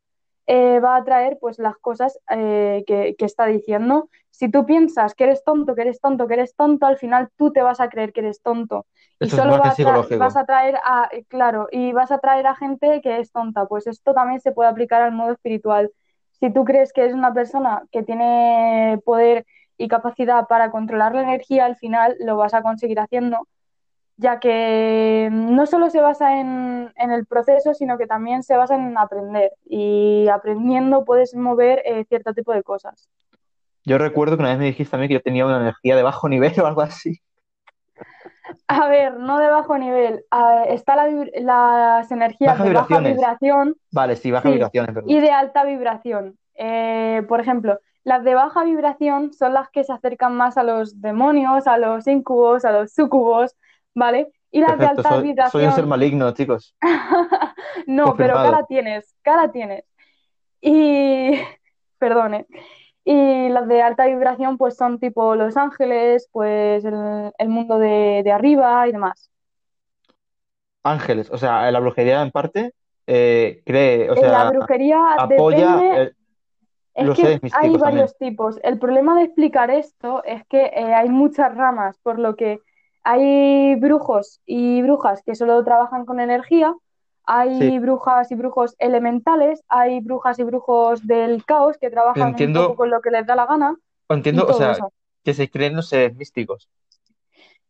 eh, 0.46 0.80
va 0.80 0.96
a 0.96 0.98
atraer 0.98 1.38
pues 1.40 1.58
las 1.58 1.76
cosas 1.78 2.18
eh, 2.30 2.84
que, 2.86 3.14
que 3.16 3.24
está 3.24 3.46
diciendo. 3.46 4.08
Si 4.30 4.50
tú 4.50 4.66
piensas 4.66 5.14
que 5.14 5.24
eres 5.24 5.44
tonto, 5.44 5.74
que 5.74 5.82
eres 5.82 6.00
tonto, 6.00 6.26
que 6.26 6.34
eres 6.34 6.54
tonto, 6.56 6.86
al 6.86 6.98
final 6.98 7.28
tú 7.36 7.52
te 7.52 7.62
vas 7.62 7.80
a 7.80 7.88
creer 7.88 8.12
que 8.12 8.20
eres 8.20 8.42
tonto 8.42 8.86
y 9.22 9.26
Esto 9.26 9.36
solo 9.36 9.52
más 9.58 9.60
va 9.60 9.74
bien 9.76 9.88
a 9.88 10.16
vas 10.18 10.36
a 10.36 10.44
traer 10.44 10.76
a, 10.84 11.08
claro, 11.28 11.68
y 11.70 11.92
vas 11.92 12.10
a 12.10 12.18
traer 12.18 12.46
a 12.46 12.56
gente 12.56 13.00
que 13.02 13.20
es 13.20 13.30
tonta. 13.30 13.66
Pues 13.66 13.86
esto 13.86 14.14
también 14.14 14.40
se 14.40 14.50
puede 14.52 14.68
aplicar 14.68 15.00
al 15.00 15.12
modo 15.12 15.32
espiritual. 15.32 15.92
Si 16.42 16.52
tú 16.52 16.64
crees 16.64 16.92
que 16.92 17.02
eres 17.02 17.14
una 17.14 17.32
persona 17.32 17.84
que 17.92 18.02
tiene 18.02 18.98
poder 19.04 19.46
y 19.78 19.86
capacidad 19.86 20.48
para 20.48 20.72
controlar 20.72 21.14
la 21.14 21.22
energía, 21.22 21.66
al 21.66 21.76
final 21.76 22.16
lo 22.18 22.36
vas 22.36 22.52
a 22.52 22.62
conseguir 22.62 22.98
haciendo, 22.98 23.46
ya 24.16 24.40
que 24.40 25.28
no 25.30 25.66
solo 25.66 25.88
se 25.88 26.00
basa 26.00 26.40
en, 26.40 26.92
en 26.96 27.12
el 27.12 27.26
proceso, 27.26 27.74
sino 27.74 27.96
que 27.96 28.08
también 28.08 28.42
se 28.42 28.56
basa 28.56 28.74
en 28.74 28.98
aprender. 28.98 29.52
Y 29.64 30.26
aprendiendo 30.26 31.04
puedes 31.04 31.32
mover 31.36 31.80
eh, 31.84 32.04
cierto 32.08 32.34
tipo 32.34 32.52
de 32.52 32.64
cosas. 32.64 33.08
Yo 33.84 33.96
recuerdo 33.98 34.36
que 34.36 34.40
una 34.40 34.50
vez 34.50 34.58
me 34.58 34.64
dijiste 34.64 34.90
también 34.90 35.10
que 35.10 35.14
yo 35.14 35.22
tenía 35.22 35.46
una 35.46 35.60
energía 35.60 35.94
de 35.94 36.02
bajo 36.02 36.28
nivel 36.28 36.54
o 36.60 36.66
algo 36.66 36.82
así. 36.82 37.20
A 38.68 38.88
ver, 38.88 39.18
no 39.18 39.38
de 39.38 39.48
bajo 39.48 39.76
nivel. 39.78 40.24
Ah, 40.30 40.64
está 40.68 40.96
la 40.96 41.08
las 41.40 42.10
energías 42.10 42.62
de 42.62 42.72
baja 42.72 42.98
vibración, 43.00 43.76
Vale, 43.90 44.16
sí, 44.16 44.30
bajas 44.30 44.50
sí, 44.50 44.54
vibraciones, 44.54 44.94
perdón. 44.94 45.10
y 45.10 45.20
de 45.20 45.30
alta 45.30 45.64
vibración. 45.64 46.38
Eh, 46.54 47.22
por 47.28 47.40
ejemplo, 47.40 47.78
las 48.04 48.24
de 48.24 48.34
baja 48.34 48.64
vibración 48.64 49.32
son 49.32 49.54
las 49.54 49.70
que 49.70 49.84
se 49.84 49.92
acercan 49.92 50.36
más 50.36 50.56
a 50.58 50.62
los 50.62 51.00
demonios, 51.00 51.66
a 51.66 51.78
los 51.78 52.06
incubos, 52.06 52.64
a 52.64 52.72
los 52.72 52.92
sucubos, 52.92 53.56
¿vale? 53.94 54.32
Y 54.50 54.60
las 54.60 54.78
de 54.78 54.86
alta 54.86 55.02
soy, 55.02 55.34
soy 55.50 55.64
un 55.64 55.72
ser 55.72 55.84
vibración, 55.84 55.88
maligno, 55.88 56.32
chicos. 56.32 56.76
no, 57.86 58.14
pero 58.16 58.34
cara 58.34 58.66
tienes, 58.66 59.14
cara 59.22 59.50
tienes. 59.50 59.84
Y, 60.60 61.32
perdone. 61.98 62.46
Y 63.04 63.48
las 63.50 63.68
de 63.68 63.82
alta 63.82 64.06
vibración, 64.06 64.58
pues 64.58 64.76
son 64.76 64.98
tipo 65.00 65.34
Los 65.36 65.56
Ángeles, 65.56 66.28
pues 66.32 66.84
el, 66.84 67.32
el 67.38 67.48
mundo 67.48 67.78
de, 67.78 68.22
de 68.24 68.32
arriba 68.32 68.86
y 68.88 68.92
demás. 68.92 69.30
Ángeles, 70.84 71.30
o 71.30 71.38
sea, 71.38 71.70
la 71.70 71.78
brujería 71.80 72.22
en 72.22 72.30
parte 72.32 72.74
eh, 73.06 73.62
cree, 73.64 74.10
o 74.10 74.16
Eh, 74.16 74.26
La 74.28 74.44
sea, 74.44 74.44
brujería 74.44 75.00
apoya 75.14 75.86
depende, 75.86 75.92
eh, 75.92 76.12
es 76.94 77.10
los 77.10 77.20
que 77.20 77.38
hay 77.50 77.76
también. 77.78 77.78
varios 77.78 78.16
tipos. 78.18 78.58
El 78.62 78.78
problema 78.78 79.16
de 79.16 79.24
explicar 79.24 79.70
esto 79.70 80.24
es 80.24 80.46
que 80.48 80.66
eh, 80.66 80.94
hay 80.94 81.08
muchas 81.10 81.54
ramas, 81.56 81.98
por 82.02 82.18
lo 82.18 82.36
que 82.36 82.60
hay 83.04 83.76
brujos 83.76 84.40
y 84.46 84.82
brujas 84.82 85.22
que 85.24 85.34
solo 85.34 85.64
trabajan 85.64 86.06
con 86.06 86.20
energía, 86.20 86.74
Sí, 87.26 87.64
hay 87.64 87.78
brujas 87.78 88.30
y 88.32 88.34
brujos 88.34 88.74
elementales, 88.78 89.62
hay 89.68 90.00
brujas 90.00 90.38
y 90.38 90.44
brujos 90.44 91.06
del 91.06 91.44
caos 91.44 91.78
que 91.78 91.90
trabajan 91.90 92.34
un 92.34 92.52
poco 92.52 92.76
con 92.76 92.90
lo 92.90 93.00
que 93.00 93.10
les 93.10 93.26
da 93.26 93.36
la 93.36 93.46
gana 93.46 93.76
entiendo, 94.14 94.46
o 94.46 94.52
sea, 94.52 94.72
eso. 94.72 94.92
que 95.24 95.34
se 95.34 95.50
creen 95.50 95.76
los 95.76 95.88
seres 95.88 96.14
místicos. 96.16 96.68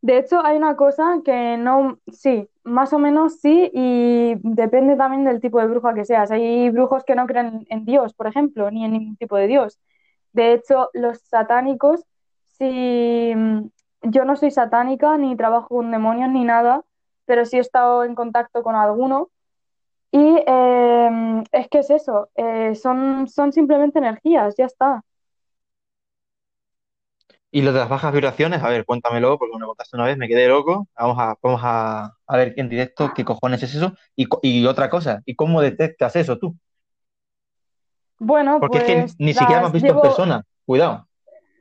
De 0.00 0.18
hecho, 0.18 0.44
hay 0.44 0.56
una 0.56 0.74
cosa 0.74 1.20
que 1.24 1.56
no, 1.56 1.98
sí, 2.12 2.48
más 2.64 2.92
o 2.92 2.98
menos 2.98 3.38
sí, 3.40 3.70
y 3.72 4.34
depende 4.42 4.96
también 4.96 5.24
del 5.24 5.40
tipo 5.40 5.60
de 5.60 5.68
bruja 5.68 5.94
que 5.94 6.04
seas. 6.04 6.30
Hay 6.32 6.70
brujos 6.70 7.04
que 7.04 7.14
no 7.14 7.26
creen 7.26 7.66
en 7.70 7.84
Dios, 7.84 8.12
por 8.14 8.26
ejemplo, 8.26 8.70
ni 8.70 8.84
en 8.84 8.92
ningún 8.92 9.16
tipo 9.16 9.36
de 9.36 9.46
Dios. 9.46 9.78
De 10.32 10.54
hecho, 10.54 10.90
los 10.92 11.20
satánicos, 11.20 12.04
sí, 12.58 13.32
mm, 13.34 13.68
yo 14.02 14.24
no 14.24 14.34
soy 14.34 14.50
satánica, 14.50 15.16
ni 15.18 15.36
trabajo 15.36 15.68
con 15.68 15.92
demonios, 15.92 16.30
ni 16.30 16.44
nada, 16.44 16.82
pero 17.24 17.44
sí 17.44 17.58
he 17.58 17.60
estado 17.60 18.02
en 18.02 18.16
contacto 18.16 18.62
con 18.64 18.74
alguno. 18.74 19.30
Y 20.12 20.36
eh, 20.46 21.44
es 21.52 21.68
que 21.68 21.80
es 21.80 21.90
eso, 21.90 22.30
eh, 22.36 22.74
son, 22.76 23.28
son 23.28 23.52
simplemente 23.52 23.98
energías, 23.98 24.54
ya 24.58 24.66
está. 24.66 25.02
Y 27.50 27.62
lo 27.62 27.72
de 27.72 27.80
las 27.80 27.88
bajas 27.88 28.12
vibraciones, 28.12 28.62
a 28.62 28.68
ver, 28.70 28.86
cuéntamelo, 28.86 29.38
porque 29.38 29.54
me 29.56 29.60
lo 29.60 29.68
contaste 29.68 29.96
una 29.96 30.06
vez, 30.06 30.16
me 30.18 30.28
quedé 30.28 30.48
loco. 30.48 30.88
Vamos 30.98 31.18
a, 31.18 31.36
vamos 31.42 31.60
a, 31.64 32.16
a 32.26 32.36
ver 32.36 32.54
en 32.56 32.68
directo 32.70 33.12
qué 33.14 33.24
cojones 33.24 33.62
es 33.62 33.74
eso. 33.74 33.94
Y, 34.16 34.26
y 34.42 34.66
otra 34.66 34.88
cosa, 34.90 35.22
¿y 35.26 35.36
cómo 35.36 35.60
detectas 35.60 36.16
eso 36.16 36.38
tú? 36.38 36.56
Bueno, 38.18 38.58
Porque 38.60 38.78
es 38.78 38.84
que 38.84 38.94
pues 39.02 39.16
ni 39.18 39.34
siquiera 39.34 39.60
me 39.60 39.66
has 39.66 39.72
visto 39.72 39.92
en 39.92 40.00
persona. 40.00 40.42
Cuidado. 40.64 41.06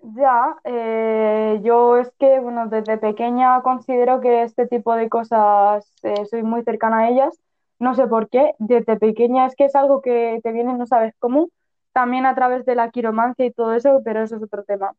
Ya, 0.03 0.57
eh, 0.63 1.59
yo 1.63 1.97
es 1.97 2.11
que, 2.19 2.39
bueno, 2.39 2.67
desde 2.69 2.97
pequeña 2.97 3.61
considero 3.61 4.19
que 4.21 4.43
este 4.43 4.67
tipo 4.67 4.95
de 4.95 5.09
cosas 5.09 5.85
eh, 6.03 6.25
soy 6.25 6.43
muy 6.43 6.63
cercana 6.63 6.99
a 7.01 7.09
ellas. 7.09 7.39
No 7.81 7.95
sé 7.95 8.07
por 8.07 8.29
qué, 8.29 8.53
desde 8.59 8.97
pequeña 8.97 9.45
es 9.47 9.55
que 9.57 9.65
es 9.65 9.75
algo 9.75 10.01
que 10.01 10.39
te 10.43 10.53
viene, 10.53 10.73
no 10.75 10.85
sabes 10.87 11.15
cómo, 11.19 11.49
también 11.93 12.25
a 12.27 12.35
través 12.35 12.65
de 12.65 12.75
la 12.75 12.91
quiromancia 12.91 13.45
y 13.45 13.51
todo 13.51 13.73
eso, 13.73 14.01
pero 14.05 14.23
eso 14.23 14.37
es 14.37 14.43
otro 14.43 14.63
tema. 14.63 14.93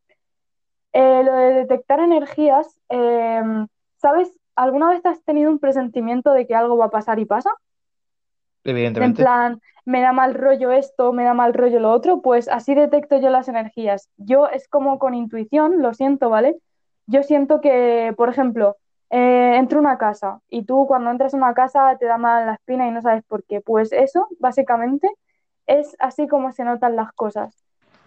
Eh, 0.92 1.22
lo 1.24 1.32
de 1.34 1.54
detectar 1.54 2.00
energías, 2.00 2.78
eh, 2.90 3.42
¿sabes? 3.96 4.38
¿Alguna 4.56 4.90
vez 4.90 5.06
has 5.06 5.22
tenido 5.24 5.50
un 5.50 5.58
presentimiento 5.60 6.32
de 6.32 6.46
que 6.46 6.54
algo 6.54 6.76
va 6.76 6.86
a 6.86 6.90
pasar 6.90 7.18
y 7.20 7.24
pasa? 7.24 7.50
En 8.64 8.72
Evidentemente. 8.72 9.16
plan, 9.16 9.60
me 9.84 10.00
da 10.00 10.12
mal 10.12 10.34
rollo 10.34 10.70
esto, 10.72 11.12
me 11.12 11.24
da 11.24 11.34
mal 11.34 11.54
rollo 11.54 11.80
lo 11.80 11.90
otro, 11.92 12.22
pues 12.22 12.48
así 12.48 12.74
detecto 12.74 13.18
yo 13.18 13.30
las 13.30 13.48
energías. 13.48 14.08
Yo 14.16 14.48
es 14.48 14.68
como 14.68 14.98
con 14.98 15.14
intuición, 15.14 15.82
lo 15.82 15.94
siento, 15.94 16.30
¿vale? 16.30 16.56
Yo 17.06 17.22
siento 17.22 17.60
que, 17.60 18.14
por 18.16 18.28
ejemplo, 18.28 18.76
eh, 19.12 19.56
entro 19.58 19.78
a 19.78 19.82
una 19.82 19.98
casa 19.98 20.40
y 20.48 20.64
tú 20.64 20.86
cuando 20.88 21.10
entras 21.10 21.34
a 21.34 21.36
una 21.36 21.52
casa 21.52 21.96
te 21.98 22.06
da 22.06 22.16
mal 22.16 22.46
la 22.46 22.54
espina 22.54 22.88
y 22.88 22.90
no 22.90 23.02
sabes 23.02 23.22
por 23.24 23.44
qué. 23.44 23.60
Pues 23.60 23.92
eso, 23.92 24.26
básicamente, 24.40 25.08
es 25.66 25.94
así 25.98 26.26
como 26.26 26.50
se 26.52 26.64
notan 26.64 26.96
las 26.96 27.12
cosas. 27.12 27.54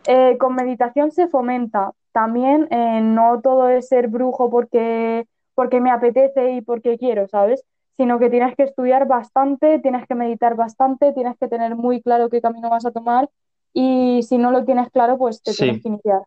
Eh, 0.07 0.37
con 0.39 0.55
meditación 0.55 1.11
se 1.11 1.27
fomenta 1.27 1.91
también, 2.11 2.67
eh, 2.71 3.01
no 3.01 3.39
todo 3.41 3.69
es 3.69 3.87
ser 3.87 4.07
brujo 4.07 4.49
porque, 4.49 5.27
porque 5.53 5.79
me 5.79 5.91
apetece 5.91 6.53
y 6.53 6.61
porque 6.61 6.97
quiero, 6.97 7.27
¿sabes? 7.27 7.63
Sino 7.97 8.17
que 8.17 8.31
tienes 8.31 8.55
que 8.55 8.63
estudiar 8.63 9.07
bastante, 9.07 9.79
tienes 9.79 10.07
que 10.07 10.15
meditar 10.15 10.55
bastante, 10.55 11.13
tienes 11.13 11.37
que 11.39 11.47
tener 11.47 11.75
muy 11.75 12.01
claro 12.01 12.29
qué 12.29 12.41
camino 12.41 12.69
vas 12.69 12.85
a 12.85 12.91
tomar 12.91 13.29
y 13.73 14.23
si 14.23 14.39
no 14.39 14.49
lo 14.49 14.65
tienes 14.65 14.89
claro, 14.89 15.19
pues 15.19 15.43
te 15.43 15.53
tienes 15.53 15.83
que 15.83 15.89
iniciar. 15.89 16.21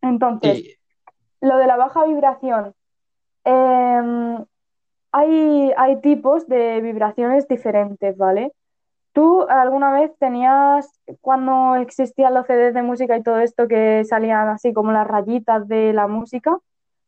Entonces, 0.00 0.58
Y 0.58 0.76
lo 1.42 1.58
de 1.58 1.66
la 1.66 1.76
baja 1.76 2.04
vibración, 2.06 2.74
eh, 3.44 4.44
hay, 5.12 5.72
hay 5.76 6.00
tipos 6.00 6.46
de 6.46 6.80
vibraciones 6.80 7.48
diferentes, 7.48 8.16
¿vale? 8.16 8.52
¿Tú 9.12 9.42
alguna 9.48 9.90
vez 9.92 10.12
tenías, 10.18 11.00
cuando 11.20 11.74
existían 11.76 12.34
los 12.34 12.46
CDs 12.46 12.74
de 12.74 12.82
música 12.82 13.16
y 13.16 13.22
todo 13.22 13.40
esto, 13.40 13.66
que 13.66 14.04
salían 14.04 14.48
así 14.48 14.72
como 14.72 14.92
las 14.92 15.06
rayitas 15.06 15.66
de 15.66 15.92
la 15.92 16.06
música? 16.06 16.58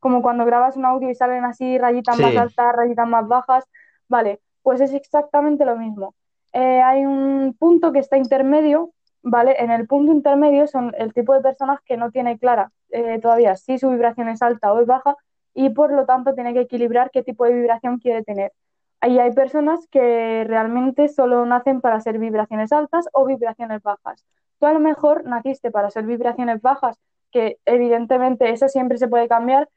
Como 0.01 0.21
cuando 0.21 0.45
grabas 0.45 0.77
un 0.77 0.85
audio 0.85 1.11
y 1.11 1.15
salen 1.15 1.45
así 1.45 1.79
rayitas 1.79 2.19
más 2.19 2.37
altas, 2.37 2.75
rayitas 2.75 3.07
más 3.07 3.29
bajas. 3.29 3.65
Vale, 4.09 4.41
pues 4.63 4.81
es 4.81 4.93
exactamente 4.95 5.65
lo 5.65 5.77
mismo. 5.77 6.15
Eh, 6.53 6.83
hay 6.83 7.07
un 7.07 7.55
punto 7.59 7.93
que 7.93 8.01
está 8.01 8.17
intermedio, 8.17 8.91
¿vale? 9.23 9.55
En 9.59 9.71
el 9.71 9.87
punto 9.87 10.13
intermedio 10.13 10.67
son 10.67 10.93
el 10.99 11.13
tipo 11.13 11.35
de 11.35 11.41
personas 11.41 11.81
que 11.85 11.97
no 11.97 12.11
tiene 12.11 12.37
clara 12.39 12.73
eh, 12.91 13.19
todavía 13.21 13.57
si 13.57 13.79
su 13.79 13.91
vibración 13.91 14.29
es 14.29 14.43
alta 14.43 14.73
o 14.73 14.81
es 14.81 14.87
baja 14.87 15.17
y 15.55 15.71
por 15.71 15.93
lo 15.93 16.07
tanto 16.07 16.35
tiene 16.35 16.55
que 16.55 16.61
equilibrar 16.61 17.11
qué 17.11 17.23
tipo 17.23 17.45
de 17.45 17.55
vibración 17.55 17.99
quiere 17.99 18.23
tener. 18.23 18.53
Ahí 19.01 19.19
hay 19.19 19.33
personas 19.33 19.87
que 19.91 20.45
realmente 20.47 21.09
solo 21.09 21.45
nacen 21.45 21.81
para 21.81 22.01
ser 22.01 22.19
vibraciones 22.19 22.73
altas 22.73 23.09
o 23.13 23.27
vibraciones 23.27 23.83
bajas. 23.83 24.25
Tú 24.61 24.67
a 24.67 24.73
lo 24.73 24.81
mejor 24.81 25.25
naciste 25.25 25.71
para 25.71 25.91
ser 25.91 26.05
vibraciones 26.05 26.63
bajas, 26.63 26.99
que 27.33 27.59
evidentemente 27.67 28.51
eso 28.51 28.69
siempre 28.69 28.99
se 28.99 29.09
puede 29.09 29.27
cambiar, 29.27 29.69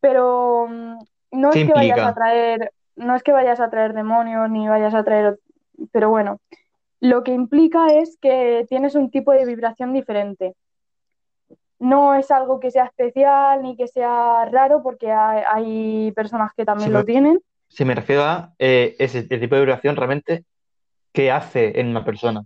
pero 0.00 0.66
mm, 0.68 0.98
no 1.32 1.50
¿qué 1.50 1.60
es 1.60 1.66
que 1.66 1.72
vayas 1.72 2.00
a 2.00 2.14
traer, 2.14 2.72
no 2.96 3.14
es 3.14 3.22
que 3.22 3.32
vayas 3.32 3.60
a 3.60 3.70
traer 3.70 3.92
demonios 3.92 4.50
ni 4.50 4.68
vayas 4.68 4.94
a 4.94 5.04
traer, 5.04 5.38
pero 5.92 6.10
bueno, 6.10 6.40
lo 6.98 7.22
que 7.22 7.32
implica 7.32 7.86
es 7.88 8.16
que 8.20 8.66
tienes 8.68 8.94
un 8.94 9.10
tipo 9.10 9.32
de 9.32 9.44
vibración 9.44 9.92
diferente. 9.92 10.54
No 11.82 12.14
es 12.14 12.30
algo 12.30 12.60
que 12.60 12.70
sea 12.70 12.84
especial 12.84 13.62
ni 13.62 13.76
que 13.76 13.88
sea 13.88 14.44
raro, 14.50 14.82
porque 14.82 15.10
hay, 15.10 15.42
hay 15.52 16.12
personas 16.12 16.52
que 16.56 16.64
también 16.64 16.92
lo 16.92 17.04
tienen 17.04 17.40
si 17.72 17.86
me 17.86 17.94
refiero 17.94 18.22
a 18.22 18.52
eh, 18.58 18.96
ese, 18.98 19.22
tipo 19.22 19.54
de 19.54 19.62
vibración 19.62 19.96
realmente, 19.96 20.44
¿qué 21.12 21.30
hace 21.30 21.80
en 21.80 21.88
una 21.88 22.04
persona? 22.04 22.44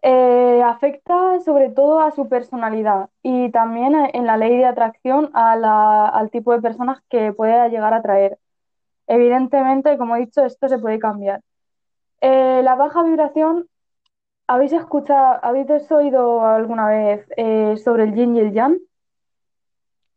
Eh, 0.00 0.62
afecta 0.62 1.40
sobre 1.40 1.70
todo 1.70 2.00
a 2.00 2.10
su 2.10 2.28
personalidad 2.28 3.10
y 3.22 3.50
también 3.50 3.94
en 4.12 4.26
la 4.26 4.36
ley 4.36 4.56
de 4.56 4.64
atracción 4.66 5.30
a 5.34 5.56
la- 5.56 6.08
al 6.08 6.30
tipo 6.30 6.52
de 6.52 6.60
personas 6.62 7.00
que 7.08 7.32
puede 7.32 7.68
llegar 7.70 7.92
a 7.92 7.98
atraer. 7.98 8.38
Evidentemente, 9.06 9.98
como 9.98 10.16
he 10.16 10.20
dicho, 10.20 10.44
esto 10.44 10.68
se 10.68 10.78
puede 10.78 10.98
cambiar. 10.98 11.42
Eh, 12.22 12.62
la 12.64 12.74
baja 12.74 13.02
vibración, 13.02 13.68
¿habéis 14.46 14.72
escuchado, 14.72 15.38
habéis 15.42 15.90
oído 15.90 16.44
alguna 16.46 16.86
vez 16.88 17.26
eh, 17.36 17.76
sobre 17.76 18.04
el 18.04 18.14
yin 18.14 18.36
y 18.36 18.40
el 18.40 18.52
yang 18.52 18.78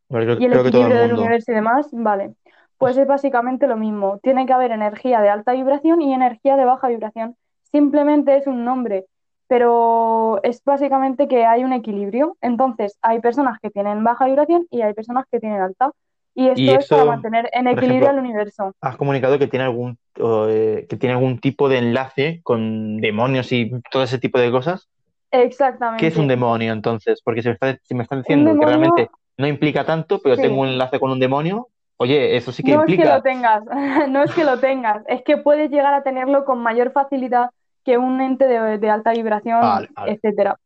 creo, 0.10 0.38
y 0.38 0.46
el 0.46 0.52
creo 0.52 0.64
que 0.64 0.72
todo 0.72 0.88
el 0.88 0.94
equilibrio 0.94 1.00
del 1.00 1.10
mundo. 1.10 1.22
universo 1.24 1.52
y 1.52 1.56
demás? 1.56 1.88
Vale, 1.92 2.36
pues 2.78 2.98
es 2.98 3.08
básicamente 3.08 3.68
lo 3.68 3.78
mismo. 3.78 4.20
Tiene 4.20 4.46
que 4.46 4.54
haber 4.54 4.72
energía 4.72 5.22
de 5.22 5.30
alta 5.30 5.54
vibración 5.54 6.02
y 6.02 6.14
energía 6.14 6.58
de 6.58 6.66
baja 6.66 6.88
vibración. 6.88 7.36
Simplemente 7.64 8.36
es 8.38 8.48
un 8.48 8.64
nombre, 8.64 9.06
pero 9.48 10.40
es 10.44 10.64
básicamente 10.64 11.28
que 11.28 11.46
hay 11.46 11.64
un 11.64 11.74
equilibrio. 11.74 12.38
Entonces, 12.42 12.98
hay 13.02 13.20
personas 13.20 13.60
que 13.60 13.70
tienen 13.70 14.04
baja 14.04 14.26
vibración 14.26 14.68
y 14.70 14.82
hay 14.82 14.94
personas 14.94 15.26
que 15.32 15.40
tienen 15.40 15.62
alta. 15.62 15.92
Y 16.40 16.50
Y 16.56 16.70
esto 16.70 16.80
es 16.80 16.88
para 16.88 17.06
mantener 17.06 17.50
en 17.52 17.68
equilibrio 17.68 18.10
al 18.10 18.20
universo. 18.20 18.72
has 18.80 18.96
comunicado 18.96 19.40
que 19.40 19.48
tiene 19.48 19.66
algún, 19.66 19.98
eh, 20.16 20.86
que 20.88 20.96
tiene 20.98 21.14
algún 21.16 21.40
tipo 21.40 21.68
de 21.68 21.80
enlace 21.80 22.42
con 22.44 22.98
demonios 23.02 23.52
y 23.52 23.72
todo 23.90 24.04
ese 24.04 24.20
tipo 24.20 24.40
de 24.40 24.52
cosas. 24.52 24.88
¿Qué 25.32 25.40
es 25.40 25.42
un 25.42 25.42
Exactamente. 25.50 26.28
demonio 26.28 26.74
entonces? 26.74 27.22
Porque 27.24 27.42
si 27.42 27.48
me 27.48 27.54
está, 27.56 27.78
si 27.84 27.96
me 27.96 28.04
están 28.04 28.20
diciendo 28.22 28.58
que 28.60 28.66
realmente 28.66 29.10
no 29.38 29.48
implica 29.48 29.84
tanto, 29.84 30.20
pero 30.22 30.36
tengo 30.36 30.62
un 30.62 30.68
enlace 30.70 31.00
con 31.00 31.12
un 31.12 31.20
demonio, 31.20 31.70
oye, 31.98 32.38
eso 32.38 32.52
sí 32.52 32.64
que 32.64 32.72
No 32.72 32.84
es 32.84 32.86
que 32.96 33.06
lo 33.06 33.18
implica. 33.18 33.22
tengas, 33.24 33.64
no 34.10 34.24
es 34.24 34.32
que 34.34 34.44
lo 34.44 34.60
tengas, 34.60 35.04
es 35.08 35.24
que 35.24 35.38
puedes 35.38 35.72
llegar 35.72 35.94
a 35.96 36.04
tenerlo 36.04 36.46
con 36.46 36.60
mayor 36.60 36.92
facilidad 36.92 37.50
que 37.84 37.98
un 37.98 38.22
ente 38.22 38.46
de, 38.48 38.78
de 38.78 38.90
alta 38.90 39.12
vibración, 39.12 39.60
Vale, 39.62 39.90
vale. 39.96 40.12
etcétera. 40.14 40.60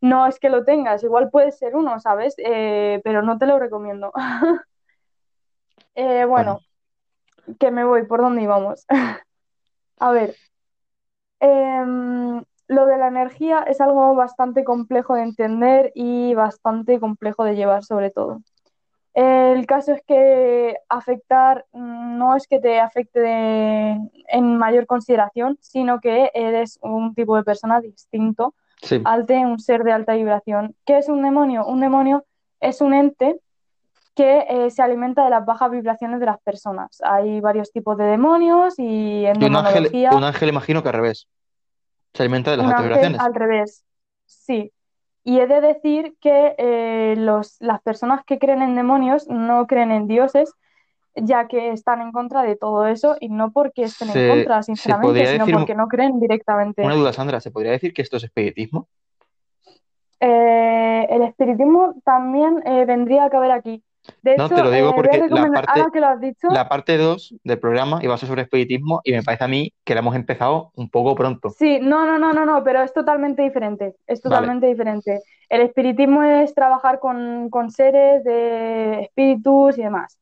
No 0.00 0.26
es 0.26 0.38
que 0.38 0.50
lo 0.50 0.64
tengas, 0.64 1.02
igual 1.04 1.30
puede 1.30 1.52
ser 1.52 1.76
uno, 1.76 1.98
¿sabes? 2.00 2.34
Eh, 2.38 3.00
pero 3.04 3.22
no 3.22 3.38
te 3.38 3.46
lo 3.46 3.58
recomiendo. 3.58 4.12
Eh, 5.94 6.24
Bueno, 6.24 6.60
bueno, 7.46 7.56
que 7.58 7.70
me 7.70 7.84
voy, 7.84 8.04
¿por 8.06 8.20
dónde 8.20 8.42
íbamos? 8.42 8.86
A 9.98 10.10
ver, 10.12 10.34
em, 11.40 12.42
lo 12.68 12.86
de 12.86 12.98
la 12.98 13.08
energía 13.08 13.62
es 13.62 13.80
algo 13.80 14.14
bastante 14.14 14.64
complejo 14.64 15.14
de 15.14 15.22
entender 15.22 15.92
y 15.94 16.34
bastante 16.34 16.98
complejo 16.98 17.44
de 17.44 17.56
llevar 17.56 17.84
sobre 17.84 18.10
todo. 18.10 18.40
El 19.14 19.66
caso 19.66 19.92
es 19.92 20.02
que 20.02 20.76
afectar 20.88 21.66
mm, 21.72 22.18
no 22.18 22.34
es 22.36 22.48
que 22.48 22.58
te 22.60 22.80
afecte 22.80 23.20
de- 23.20 23.98
en 24.28 24.56
mayor 24.58 24.86
consideración, 24.86 25.56
sino 25.60 26.00
que 26.00 26.30
eres 26.34 26.78
un 26.82 27.14
tipo 27.14 27.36
de 27.36 27.44
persona 27.44 27.80
distinto 27.80 28.54
Sí. 28.82 29.00
Alte, 29.04 29.38
un 29.46 29.58
ser 29.60 29.82
de 29.84 29.92
alta 29.92 30.14
vibración. 30.14 30.74
¿Qué 30.84 30.98
es 30.98 31.08
un 31.08 31.22
demonio? 31.22 31.64
Un 31.66 31.80
demonio 31.80 32.24
es 32.60 32.82
un 32.82 32.92
ente 32.92 33.40
que 34.14 34.46
eh, 34.48 34.70
se 34.70 34.82
alimenta 34.82 35.24
de 35.24 35.30
las 35.30 35.44
bajas 35.44 35.70
vibraciones 35.70 36.20
de 36.20 36.26
las 36.26 36.40
personas. 36.40 37.00
Hay 37.02 37.40
varios 37.40 37.72
tipos 37.72 37.96
de 37.98 38.04
demonios 38.04 38.78
y 38.78 39.26
en 39.26 39.42
un 39.42 39.56
ángel, 39.56 39.90
un 40.12 40.24
ángel 40.24 40.48
imagino 40.48 40.82
que 40.82 40.88
al 40.88 40.94
revés. 40.94 41.28
Se 42.12 42.22
alimenta 42.22 42.52
de 42.52 42.58
las 42.58 42.66
altas 42.66 42.82
vibraciones. 42.82 43.20
al 43.20 43.34
revés. 43.34 43.84
Sí. 44.26 44.72
Y 45.24 45.40
he 45.40 45.46
de 45.46 45.60
decir 45.60 46.14
que 46.20 46.54
eh, 46.58 47.14
los, 47.16 47.56
las 47.60 47.80
personas 47.82 48.24
que 48.24 48.38
creen 48.38 48.62
en 48.62 48.76
demonios 48.76 49.26
no 49.28 49.66
creen 49.66 49.90
en 49.90 50.06
dioses, 50.06 50.52
ya 51.14 51.48
que 51.48 51.70
están 51.72 52.02
en 52.02 52.12
contra 52.12 52.42
de 52.42 52.56
todo 52.56 52.86
eso 52.86 53.16
y 53.20 53.28
no 53.28 53.50
porque 53.50 53.84
estén 53.84 54.10
en 54.10 54.28
contra, 54.28 54.62
sinceramente, 54.62 55.26
sino 55.26 55.44
decir, 55.44 55.54
porque 55.54 55.74
no 55.74 55.88
creen 55.88 56.20
directamente. 56.20 56.82
una 56.82 56.94
duda, 56.94 57.12
Sandra, 57.12 57.40
¿se 57.40 57.50
podría 57.50 57.72
decir 57.72 57.94
que 57.94 58.02
esto 58.02 58.18
es 58.18 58.24
espiritismo? 58.24 58.88
Eh, 60.20 61.06
el 61.10 61.22
espiritismo 61.22 61.94
también 62.04 62.62
eh, 62.66 62.84
vendría 62.84 63.24
a 63.24 63.30
caber 63.30 63.50
aquí. 63.50 63.82
De 64.22 64.36
No, 64.36 64.46
hecho, 64.46 64.54
te 64.54 64.62
lo 64.62 64.70
digo 64.70 64.90
eh, 64.90 64.92
porque 64.94 65.16
la 65.18 65.24
recomendar, 65.24 65.64
parte, 65.64 65.80
ahora 65.80 65.92
que 65.92 66.00
lo 66.00 66.06
has 66.06 66.20
dicho, 66.20 66.48
la 66.50 66.68
parte 66.68 66.96
2 66.98 67.34
del 67.42 67.58
programa 67.58 68.00
iba 68.02 68.14
a 68.14 68.18
ser 68.18 68.28
sobre 68.28 68.42
espiritismo 68.42 69.00
y 69.04 69.12
me 69.12 69.22
parece 69.22 69.44
a 69.44 69.48
mí 69.48 69.72
que 69.84 69.94
la 69.94 70.00
hemos 70.00 70.14
empezado 70.14 70.72
un 70.76 70.90
poco 70.90 71.14
pronto. 71.14 71.50
Sí, 71.50 71.78
no, 71.80 72.04
no, 72.04 72.18
no, 72.18 72.32
no, 72.32 72.44
no, 72.44 72.62
pero 72.64 72.82
es 72.82 72.92
totalmente 72.92 73.42
diferente. 73.42 73.96
Es 74.06 74.22
Vale. 74.22 74.22
totalmente 74.22 74.66
diferente. 74.66 75.20
El 75.48 75.60
espiritismo 75.62 76.22
es 76.22 76.54
trabajar 76.54 76.98
con, 77.00 77.48
con 77.50 77.70
seres 77.70 78.24
de 78.24 79.02
espíritus 79.02 79.78
y 79.78 79.82
demás. 79.82 80.18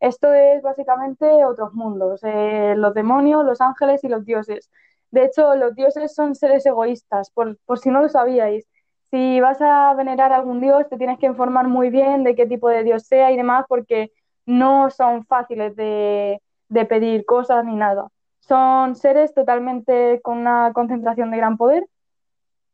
Esto 0.00 0.32
es 0.32 0.60
básicamente 0.62 1.44
otros 1.44 1.72
mundos, 1.72 2.20
eh, 2.24 2.74
los 2.76 2.92
demonios, 2.94 3.44
los 3.44 3.60
ángeles 3.60 4.04
y 4.04 4.08
los 4.08 4.24
dioses. 4.24 4.70
De 5.10 5.24
hecho, 5.24 5.54
los 5.54 5.74
dioses 5.74 6.14
son 6.14 6.34
seres 6.34 6.66
egoístas, 6.66 7.30
por, 7.30 7.56
por 7.64 7.78
si 7.78 7.90
no 7.90 8.02
lo 8.02 8.08
sabíais. 8.08 8.66
Si 9.14 9.40
vas 9.40 9.62
a 9.62 9.94
venerar 9.94 10.32
a 10.32 10.36
algún 10.38 10.60
dios, 10.60 10.88
te 10.90 10.98
tienes 10.98 11.20
que 11.20 11.26
informar 11.26 11.68
muy 11.68 11.88
bien 11.90 12.24
de 12.24 12.34
qué 12.34 12.46
tipo 12.46 12.68
de 12.68 12.82
dios 12.82 13.04
sea 13.04 13.30
y 13.30 13.36
demás, 13.36 13.64
porque 13.68 14.10
no 14.44 14.90
son 14.90 15.24
fáciles 15.26 15.76
de, 15.76 16.42
de 16.68 16.86
pedir 16.86 17.24
cosas 17.24 17.64
ni 17.64 17.76
nada. 17.76 18.08
Son 18.40 18.96
seres 18.96 19.32
totalmente 19.32 20.20
con 20.22 20.38
una 20.38 20.72
concentración 20.74 21.30
de 21.30 21.36
gran 21.36 21.56
poder 21.58 21.86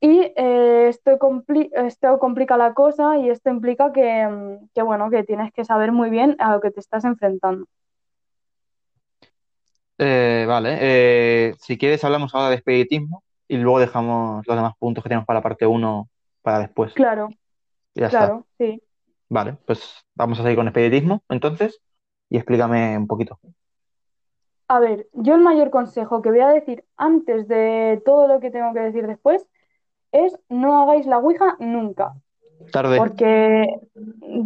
y 0.01 0.33
eh, 0.37 0.89
esto, 0.89 1.19
compli- 1.19 1.71
esto 1.75 2.19
complica 2.19 2.57
la 2.57 2.75
cosa 2.75 3.19
y 3.19 3.31
esto 3.31 3.51
implica 3.51 3.93
que, 3.93 4.27
mm, 4.29 4.69
que, 4.75 4.83
bueno, 4.83 5.11
que 5.11 5.25
tienes 5.25 5.53
que 5.53 5.67
saber 5.67 5.93
muy 5.93 6.11
bien 6.11 6.37
a 6.41 6.53
lo 6.55 6.61
que 6.63 6.71
te 6.73 6.81
estás 6.81 7.05
enfrentando. 7.05 7.67
Eh, 9.99 10.47
vale, 10.49 10.79
eh, 10.81 11.55
si 11.61 11.77
quieres 11.79 12.03
hablamos 12.05 12.35
ahora 12.35 12.51
de 12.51 12.57
espiritismo 12.57 13.23
y 13.49 13.59
luego 13.59 13.81
dejamos 13.81 14.47
los 14.47 14.57
demás 14.57 14.75
puntos 14.79 15.05
que 15.05 15.11
tenemos 15.11 15.27
para 15.27 15.41
la 15.41 15.43
parte 15.43 15.67
1 15.67 16.09
para 16.43 16.61
después. 16.61 16.93
Claro, 16.95 17.29
ya 17.95 18.07
está. 18.07 18.19
claro, 18.19 18.47
sí. 18.59 18.83
Vale, 19.29 19.57
pues 19.65 20.05
vamos 20.15 20.41
a 20.41 20.43
seguir 20.43 20.57
con 20.57 20.67
espiritismo 20.67 21.23
entonces 21.29 21.81
y 22.29 22.37
explícame 22.37 22.99
un 22.99 23.07
poquito. 23.07 23.39
A 24.69 24.79
ver, 24.79 25.09
yo 25.13 25.35
el 25.35 25.41
mayor 25.41 25.71
consejo 25.71 26.23
que 26.23 26.31
voy 26.31 26.41
a 26.41 26.49
decir 26.49 26.85
antes 26.97 27.49
de 27.49 28.01
todo 28.05 28.29
lo 28.29 28.41
que 28.41 28.51
tengo 28.51 28.73
que 28.73 28.81
decir 28.81 29.07
después 29.07 29.47
es 30.13 30.39
no 30.49 30.83
hagáis 30.83 31.07
la 31.07 31.19
Ouija 31.19 31.57
nunca. 31.59 32.15
Tarde. 32.73 32.99
Porque 32.99 33.81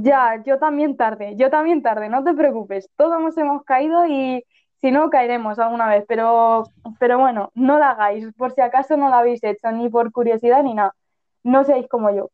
ya, 0.01 0.43
yo 0.45 0.59
también 0.59 0.97
tarde, 0.97 1.35
yo 1.37 1.51
también 1.51 1.83
tarde, 1.83 2.09
no 2.09 2.23
te 2.23 2.33
preocupes, 2.33 2.89
todos 2.97 3.21
nos 3.21 3.37
hemos 3.37 3.65
caído 3.65 4.07
y 4.07 4.45
si 4.81 4.91
no 4.91 5.11
caeremos 5.11 5.59
alguna 5.59 5.89
vez, 5.89 6.05
pero, 6.07 6.65
pero 7.01 7.19
bueno, 7.19 7.51
no 7.55 7.79
la 7.79 7.91
hagáis, 7.91 8.33
por 8.37 8.53
si 8.53 8.61
acaso 8.61 8.97
no 8.97 9.09
la 9.09 9.19
habéis 9.19 9.43
hecho, 9.43 9.73
ni 9.73 9.89
por 9.89 10.13
curiosidad 10.13 10.63
ni 10.63 10.75
nada, 10.75 10.95
no 11.45 11.65
seáis 11.65 11.87
como 11.89 12.11
yo. 12.11 12.31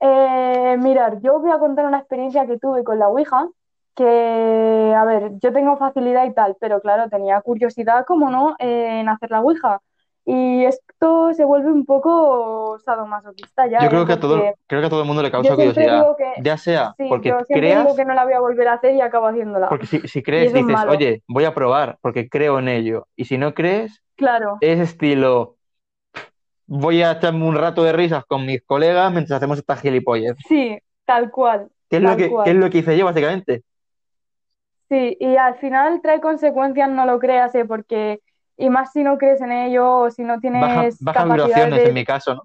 Eh, 0.00 0.76
mirar, 0.78 1.20
yo 1.20 1.36
os 1.36 1.42
voy 1.42 1.50
a 1.50 1.58
contar 1.58 1.84
una 1.86 1.98
experiencia 1.98 2.46
que 2.46 2.58
tuve 2.58 2.84
con 2.84 2.98
la 2.98 3.08
Ouija, 3.08 3.48
que, 3.94 4.94
a 4.96 5.04
ver, 5.04 5.32
yo 5.42 5.52
tengo 5.52 5.76
facilidad 5.76 6.24
y 6.24 6.32
tal, 6.32 6.56
pero 6.60 6.80
claro, 6.80 7.08
tenía 7.10 7.40
curiosidad, 7.40 8.04
como 8.06 8.30
no, 8.30 8.54
eh, 8.60 9.00
en 9.00 9.08
hacer 9.08 9.30
la 9.30 9.40
Ouija. 9.40 9.80
Y 10.24 10.62
esto 10.66 11.32
se 11.32 11.42
vuelve 11.44 11.70
un 11.72 11.86
poco 11.86 12.78
sadomasoquista 12.84 13.66
ya, 13.66 13.80
Yo 13.80 13.86
¿eh? 13.86 13.88
creo 13.88 14.06
que 14.06 14.12
a 14.12 14.20
todo, 14.20 14.36
Porque 14.36 14.54
creo 14.66 14.80
que 14.82 14.86
a 14.86 14.90
todo 14.90 15.00
el 15.00 15.06
mundo 15.06 15.22
le 15.22 15.30
causa 15.30 15.54
curiosidad. 15.54 16.04
que, 16.18 16.42
Ya 16.42 16.58
sea 16.58 16.94
sí, 16.98 17.06
porque 17.08 17.30
yo 17.30 17.38
creas, 17.48 17.84
digo 17.84 17.96
que 17.96 18.04
no 18.04 18.12
la 18.12 18.24
voy 18.24 18.34
a 18.34 18.40
volver 18.40 18.68
a 18.68 18.74
hacer 18.74 18.94
y 18.94 19.00
acabo 19.00 19.26
haciéndola. 19.26 19.70
porque 19.70 19.86
si, 19.86 20.00
si 20.06 20.22
crees 20.22 20.52
dices, 20.52 20.76
oye, 20.86 21.22
voy 21.28 21.44
a 21.46 21.54
probar 21.54 21.96
porque 22.02 22.28
creo 22.28 22.58
en 22.58 22.68
ello. 22.68 23.06
Y 23.16 23.24
si 23.24 23.38
no 23.38 23.54
crees, 23.54 24.02
Claro, 24.16 24.58
es 24.60 24.78
estilo, 24.80 25.56
voy 26.68 27.02
a 27.02 27.12
echarme 27.12 27.44
un 27.46 27.56
rato 27.56 27.82
de 27.82 27.92
risas 27.92 28.24
con 28.26 28.46
mis 28.46 28.62
colegas 28.62 29.12
mientras 29.12 29.38
hacemos 29.38 29.58
esta 29.58 29.76
gilipollas. 29.76 30.36
sí, 30.46 30.78
tal 31.04 31.30
cual, 31.30 31.68
¿Qué 31.88 31.96
es 31.96 32.02
lo 32.02 32.16
que, 32.16 32.30
qué 32.44 32.50
es 32.50 32.56
lo 32.56 32.70
que 32.70 32.78
hice 32.78 32.96
yo, 32.96 33.06
básicamente? 33.06 33.62
Sí, 34.88 35.16
y 35.20 35.36
al 35.36 35.56
final 35.56 36.00
trae 36.02 36.20
consecuencias, 36.20 36.90
no 36.90 37.04
lo 37.06 37.18
creas, 37.18 37.54
¿eh? 37.54 37.64
Porque, 37.64 38.20
y 38.56 38.70
más 38.70 38.92
si 38.92 39.02
no 39.02 39.18
crees 39.18 39.40
en 39.40 39.52
ello 39.52 39.98
o 39.98 40.10
si 40.10 40.22
no 40.22 40.34
Baja, 40.34 40.40
tienes 40.40 40.98
bajas 41.00 41.24
capacidad 41.24 41.46
vibraciones 41.46 41.88
en 41.88 41.94
mi 41.94 42.04
caso, 42.04 42.34
¿no? 42.34 42.42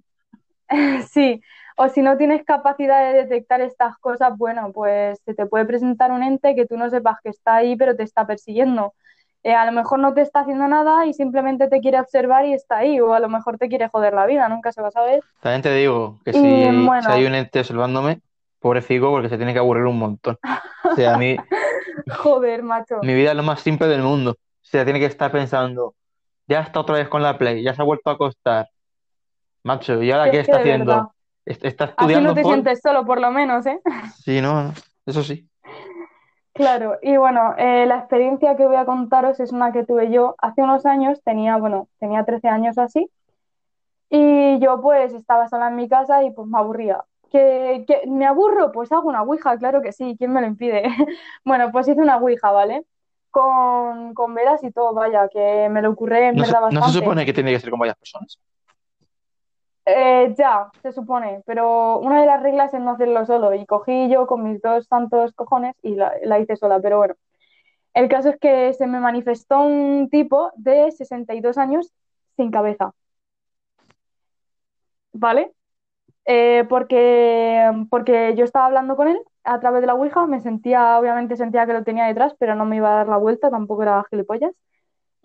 sí, 1.10 1.42
o 1.78 1.90
si 1.90 2.02
no 2.02 2.18
tienes 2.18 2.44
capacidad 2.44 3.12
de 3.12 3.24
detectar 3.24 3.62
estas 3.62 3.98
cosas, 3.98 4.38
bueno, 4.38 4.72
pues 4.74 5.20
se 5.26 5.34
te 5.34 5.46
puede 5.46 5.66
presentar 5.66 6.12
un 6.12 6.24
ente 6.24 6.56
que 6.56 6.66
tú 6.66 6.78
no 6.78 6.90
sepas 6.90 7.18
que 7.24 7.30
está 7.30 7.56
ahí, 7.56 7.76
pero 7.76 7.96
te 7.96 8.04
está 8.04 8.26
persiguiendo. 8.26 8.94
Eh, 9.44 9.54
a 9.54 9.66
lo 9.66 9.72
mejor 9.74 10.00
no 10.00 10.14
te 10.14 10.22
está 10.22 10.42
haciendo 10.42 10.68
nada 10.68 11.06
y 11.06 11.14
simplemente 11.14 11.68
te 11.68 11.82
quiere 11.82 12.00
observar 12.00 12.46
y 12.46 12.54
está 12.54 12.78
ahí, 12.78 13.00
o 13.02 13.14
a 13.14 13.20
lo 13.20 13.30
mejor 13.30 13.58
te 13.58 13.68
quiere 13.70 13.90
joder 13.90 14.14
la 14.14 14.26
vida, 14.26 14.48
nunca 14.50 14.72
se 14.72 14.82
va 14.82 14.88
a 14.90 14.92
saber. 14.92 15.24
También 15.42 15.62
te 15.62 15.74
digo 15.76 16.22
que 16.24 16.34
Y 16.34 16.40
si, 16.40 16.94
si 17.00 17.12
hay 17.12 17.26
un 17.26 17.36
ente 17.36 17.60
observándome, 17.60 18.22
pobrecito, 18.60 19.10
porque 19.12 19.30
se 19.30 19.38
tiene 19.38 19.54
que 19.54 19.60
aburrir 19.60 19.86
un 19.86 20.00
montón. 20.00 20.36
O 20.36 20.96
sea, 20.96 21.14
a 21.14 21.18
mí, 21.18 21.38
joder, 22.24 22.64
macho. 22.64 23.02
mi 23.02 23.14
vida 23.14 23.32
es 23.32 23.38
lo 23.38 23.44
más 23.44 23.62
simple 23.62 23.88
del 23.88 24.02
mundo. 24.02 24.32
O 24.32 24.38
sea, 24.62 24.84
tiene 24.86 25.00
que 25.00 25.06
estar 25.06 25.32
pensando, 25.32 25.96
ya 26.48 26.62
está 26.62 26.80
otra 26.82 26.96
vez 26.98 27.10
con 27.10 27.24
la 27.24 27.38
Play, 27.38 27.64
ya 27.64 27.74
se 27.76 27.82
ha 27.82 27.86
vuelto 27.86 28.10
a 28.10 28.14
acostar. 28.14 28.70
Macho, 29.64 30.02
¿y 30.04 30.12
ahora 30.12 30.32
qué 30.32 30.40
está 30.42 30.64
verdad. 30.64 31.04
haciendo? 31.04 31.14
¿Est- 31.46 31.66
¿Está 31.66 31.86
Así 31.98 32.22
no 32.22 32.34
estudiando 32.34 32.36
te 32.36 32.44
por? 32.44 32.46
sientes 32.46 32.82
solo, 32.82 33.06
por 33.06 33.22
lo 33.22 33.32
menos, 33.32 33.66
¿eh? 33.66 33.82
Sí, 34.02 34.42
no, 34.42 34.74
eso 35.06 35.24
sí. 35.24 35.50
Claro, 36.54 37.00
y 37.02 37.18
bueno, 37.18 37.56
eh, 37.58 37.86
la 37.88 37.98
experiencia 37.98 38.56
que 38.56 38.68
voy 38.68 38.76
a 38.76 38.86
contaros 38.86 39.40
es 39.40 39.52
una 39.52 39.72
que 39.72 39.84
tuve 39.86 40.12
yo 40.12 40.36
hace 40.38 40.62
unos 40.62 40.86
años, 40.86 41.20
tenía, 41.24 41.58
bueno, 41.58 41.88
tenía 42.00 42.26
13 42.26 42.48
años 42.48 42.78
o 42.78 42.82
así, 42.82 43.10
y 44.10 44.60
yo 44.60 44.80
pues 44.82 45.14
estaba 45.14 45.48
sola 45.50 45.70
en 45.70 45.76
mi 45.76 45.90
casa 45.90 46.24
y 46.24 46.32
pues 46.32 46.48
me 46.48 46.58
aburría. 46.60 47.04
¿Que, 47.32 47.84
que 47.88 48.08
me 48.08 48.28
aburro? 48.28 48.72
Pues 48.72 48.92
hago 48.92 49.10
una 49.10 49.24
ouija, 49.24 49.58
claro 49.58 49.82
que 49.82 49.92
sí, 49.92 50.16
¿quién 50.18 50.32
me 50.34 50.42
lo 50.42 50.48
impide? 50.48 50.84
Bueno, 51.44 51.72
pues 51.72 51.88
hice 51.88 52.00
una 52.02 52.18
ouija, 52.18 52.52
¿vale? 52.52 52.86
Con, 53.32 54.14
con 54.14 54.36
velas 54.36 54.64
y 54.64 54.72
todo, 54.72 54.94
vaya, 54.94 55.28
que 55.30 55.68
me 55.72 55.82
lo 55.82 55.90
ocurre 55.92 56.28
en 56.28 56.36
No 56.36 56.46
se, 56.46 56.52
verdad 56.52 56.62
no 56.62 56.70
se 56.70 56.76
bastante. 56.76 57.00
supone 57.00 57.26
que 57.26 57.34
tiene 57.34 57.52
que 57.52 57.60
ser 57.60 57.72
con 57.72 57.80
varias 57.80 57.98
personas. 57.98 58.40
Eh, 59.86 60.34
ya, 60.38 60.72
se 60.82 60.94
supone, 60.94 61.42
pero 61.46 62.00
una 62.00 62.22
de 62.22 62.26
las 62.28 62.42
reglas 62.42 62.74
es 62.74 62.80
no 62.82 62.92
hacerlo 62.92 63.26
solo 63.26 63.54
y 63.54 63.66
cogí 63.66 64.10
yo 64.10 64.28
con 64.28 64.44
mis 64.44 64.62
dos 64.62 64.86
santos 64.88 65.34
cojones 65.34 65.76
y 65.82 65.96
la, 65.96 66.14
la 66.24 66.40
hice 66.40 66.56
sola, 66.56 66.80
pero 66.82 66.98
bueno. 66.98 67.16
El 67.94 68.10
caso 68.10 68.30
es 68.30 68.38
que 68.40 68.74
se 68.74 68.88
me 68.88 69.00
manifestó 69.02 69.62
un 69.62 70.10
tipo 70.12 70.52
de 70.58 70.92
62 70.92 71.58
años 71.58 71.92
sin 72.38 72.52
cabeza, 72.52 72.94
¿vale? 75.12 75.52
Eh, 76.26 76.66
porque, 76.70 77.72
porque 77.90 78.36
yo 78.38 78.46
estaba 78.46 78.68
hablando 78.68 78.96
con 78.98 79.08
él 79.10 79.20
a 79.44 79.60
través 79.60 79.82
de 79.82 79.88
la 79.88 79.96
Ouija, 79.96 80.28
me 80.28 80.42
sentía, 80.42 81.00
obviamente 81.00 81.38
sentía 81.38 81.66
que 81.68 81.74
lo 81.74 81.84
tenía 81.86 82.06
detrás, 82.08 82.36
pero 82.40 82.56
no 82.56 82.66
me 82.66 82.78
iba 82.78 82.94
a 82.94 82.98
dar 82.98 83.10
la 83.10 83.18
vuelta, 83.18 83.52
tampoco 83.52 83.84
era 83.84 84.06
gilipollas. 84.12 84.54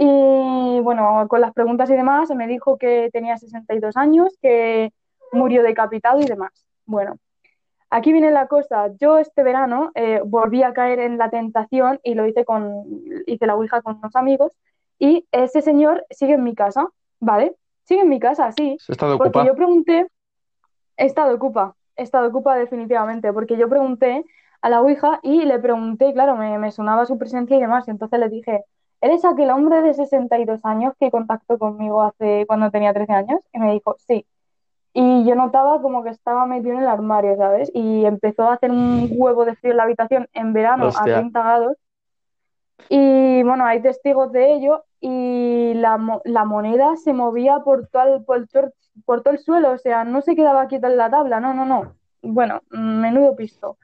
Y 0.00 0.78
bueno, 0.80 1.26
con 1.28 1.40
las 1.40 1.52
preguntas 1.52 1.90
y 1.90 1.94
demás, 1.94 2.30
me 2.30 2.46
dijo 2.46 2.78
que 2.78 3.10
tenía 3.12 3.36
62 3.36 3.96
años, 3.96 4.32
que 4.40 4.92
murió 5.32 5.64
decapitado 5.64 6.20
y 6.20 6.24
demás. 6.24 6.52
Bueno, 6.86 7.18
aquí 7.90 8.12
viene 8.12 8.30
la 8.30 8.46
cosa. 8.46 8.92
Yo 9.00 9.18
este 9.18 9.42
verano 9.42 9.90
eh, 9.96 10.20
volví 10.24 10.62
a 10.62 10.72
caer 10.72 11.00
en 11.00 11.18
la 11.18 11.30
tentación 11.30 11.98
y 12.04 12.14
lo 12.14 12.26
hice 12.26 12.44
con, 12.44 12.84
hice 13.26 13.46
la 13.46 13.56
Ouija 13.56 13.82
con 13.82 13.96
unos 13.96 14.14
amigos 14.14 14.52
y 15.00 15.26
ese 15.32 15.62
señor 15.62 16.06
sigue 16.10 16.34
en 16.34 16.44
mi 16.44 16.54
casa, 16.54 16.88
¿vale? 17.18 17.56
Sigue 17.82 18.02
en 18.02 18.08
mi 18.08 18.20
casa, 18.20 18.52
sí, 18.52 18.76
Se 18.80 18.92
está 18.92 19.08
de 19.08 19.16
porque 19.16 19.44
yo 19.44 19.56
pregunté, 19.56 20.06
he 20.96 21.06
estado 21.06 21.34
ocupa, 21.34 21.74
he 21.96 22.02
estado 22.04 22.28
ocupa 22.28 22.56
definitivamente, 22.56 23.32
porque 23.32 23.56
yo 23.56 23.68
pregunté 23.68 24.24
a 24.60 24.70
la 24.70 24.80
Ouija 24.80 25.20
y 25.22 25.44
le 25.44 25.58
pregunté, 25.58 26.12
claro, 26.12 26.36
me, 26.36 26.58
me 26.58 26.70
sonaba 26.70 27.06
su 27.06 27.18
presencia 27.18 27.56
y 27.56 27.60
demás, 27.60 27.88
y 27.88 27.90
entonces 27.90 28.18
le 28.18 28.28
dije, 28.28 28.64
¿eres 29.00 29.24
aquel 29.24 29.50
hombre 29.50 29.82
de 29.82 29.94
62 29.94 30.64
años 30.64 30.94
que 30.98 31.10
contactó 31.10 31.58
conmigo 31.58 32.02
hace 32.02 32.44
cuando 32.46 32.70
tenía 32.70 32.92
13 32.92 33.12
años? 33.12 33.40
Y 33.52 33.58
me 33.58 33.72
dijo, 33.72 33.96
sí. 33.98 34.26
Y 34.92 35.24
yo 35.24 35.34
notaba 35.34 35.80
como 35.80 36.02
que 36.02 36.10
estaba 36.10 36.46
metido 36.46 36.74
en 36.74 36.80
el 36.80 36.88
armario, 36.88 37.36
¿sabes? 37.36 37.70
Y 37.74 38.04
empezó 38.04 38.44
a 38.44 38.54
hacer 38.54 38.70
un 38.70 39.08
huevo 39.12 39.44
de 39.44 39.54
frío 39.54 39.72
en 39.72 39.76
la 39.76 39.82
habitación 39.84 40.28
en 40.32 40.52
verano 40.52 40.84
a 40.84 40.88
Hostia. 40.88 41.14
30 41.14 41.40
grados. 41.40 41.76
Y 42.88 43.42
bueno, 43.42 43.64
hay 43.66 43.82
testigos 43.82 44.32
de 44.32 44.54
ello 44.54 44.84
y 45.00 45.74
la, 45.74 46.20
la 46.24 46.44
moneda 46.44 46.96
se 46.96 47.12
movía 47.12 47.60
por 47.60 47.86
todo, 47.88 48.16
el, 48.16 48.24
por, 48.24 48.46
todo, 48.48 48.72
por 49.04 49.22
todo 49.22 49.34
el 49.34 49.40
suelo, 49.40 49.72
o 49.72 49.78
sea, 49.78 50.04
no 50.04 50.22
se 50.22 50.34
quedaba 50.34 50.66
quieta 50.66 50.88
en 50.88 50.96
la 50.96 51.10
tabla, 51.10 51.38
no, 51.38 51.54
no, 51.54 51.64
no. 51.64 51.94
Bueno, 52.22 52.62
menudo 52.70 53.36
pisto. 53.36 53.76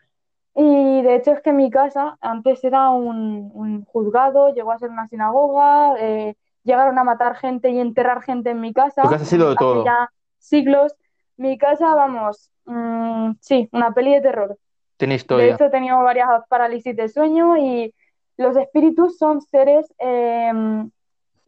Y 0.56 1.02
de 1.02 1.16
hecho 1.16 1.32
es 1.32 1.40
que 1.42 1.52
mi 1.52 1.70
casa 1.70 2.16
antes 2.20 2.62
era 2.64 2.90
un, 2.90 3.50
un 3.54 3.84
juzgado, 3.86 4.54
llegó 4.54 4.72
a 4.72 4.78
ser 4.78 4.90
una 4.90 5.08
sinagoga, 5.08 5.96
eh, 5.98 6.36
llegaron 6.62 6.98
a 6.98 7.04
matar 7.04 7.36
gente 7.36 7.70
y 7.70 7.80
enterrar 7.80 8.22
gente 8.22 8.50
en 8.50 8.60
mi 8.60 8.72
casa 8.72 9.02
Tu 9.02 9.08
casa 9.08 9.22
ha 9.24 9.26
sido 9.26 9.48
de 9.48 9.56
hace 9.56 9.58
todo. 9.58 9.84
ya 9.84 10.10
siglos. 10.38 10.94
Mi 11.36 11.58
casa, 11.58 11.94
vamos, 11.94 12.50
mm, 12.66 13.32
sí, 13.40 13.68
una 13.72 13.92
peli 13.92 14.12
de 14.14 14.20
terror. 14.20 14.58
Tiene 14.96 15.14
De 15.14 15.16
historia. 15.16 15.46
hecho, 15.54 15.64
he 15.64 15.70
tenido 15.70 15.98
varias 16.02 16.28
parálisis 16.48 16.94
de 16.96 17.08
sueño 17.08 17.56
y 17.56 17.92
los 18.36 18.56
espíritus 18.56 19.18
son 19.18 19.40
seres, 19.40 19.92
eh, 19.98 20.52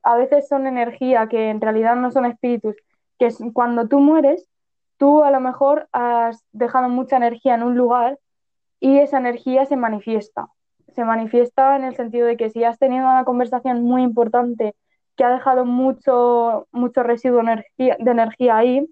a 0.03 0.17
veces 0.17 0.49
son 0.49 0.67
energía, 0.67 1.29
que 1.29 1.51
en 1.51 1.61
realidad 1.61 1.97
no 1.97 2.11
son 2.11 2.27
espíritus, 2.27 2.77
que 3.19 3.27
es 3.27 3.39
cuando 3.53 3.89
tú 3.89 4.01
mueres, 4.01 4.49
tú 4.99 5.23
a 5.25 5.31
lo 5.31 5.41
mejor 5.41 5.89
has 5.93 6.45
dejado 6.53 6.89
mucha 6.89 7.17
energía 7.17 7.55
en 7.55 7.63
un 7.63 7.77
lugar 7.77 8.19
y 8.81 8.99
esa 8.99 9.19
energía 9.19 9.67
se 9.67 9.77
manifiesta. 9.77 10.49
Se 10.95 11.05
manifiesta 11.05 11.77
en 11.77 11.85
el 11.85 11.97
sentido 11.97 12.27
de 12.27 12.37
que 12.37 12.51
si 12.51 12.65
has 12.65 12.79
tenido 12.79 13.05
una 13.05 13.25
conversación 13.25 13.83
muy 13.83 14.03
importante 14.03 14.75
que 15.17 15.25
ha 15.25 15.31
dejado 15.31 15.65
mucho, 15.65 16.69
mucho 16.73 17.03
residuo 17.03 17.43
de 17.43 17.97
energía 17.99 18.57
ahí, 18.57 18.89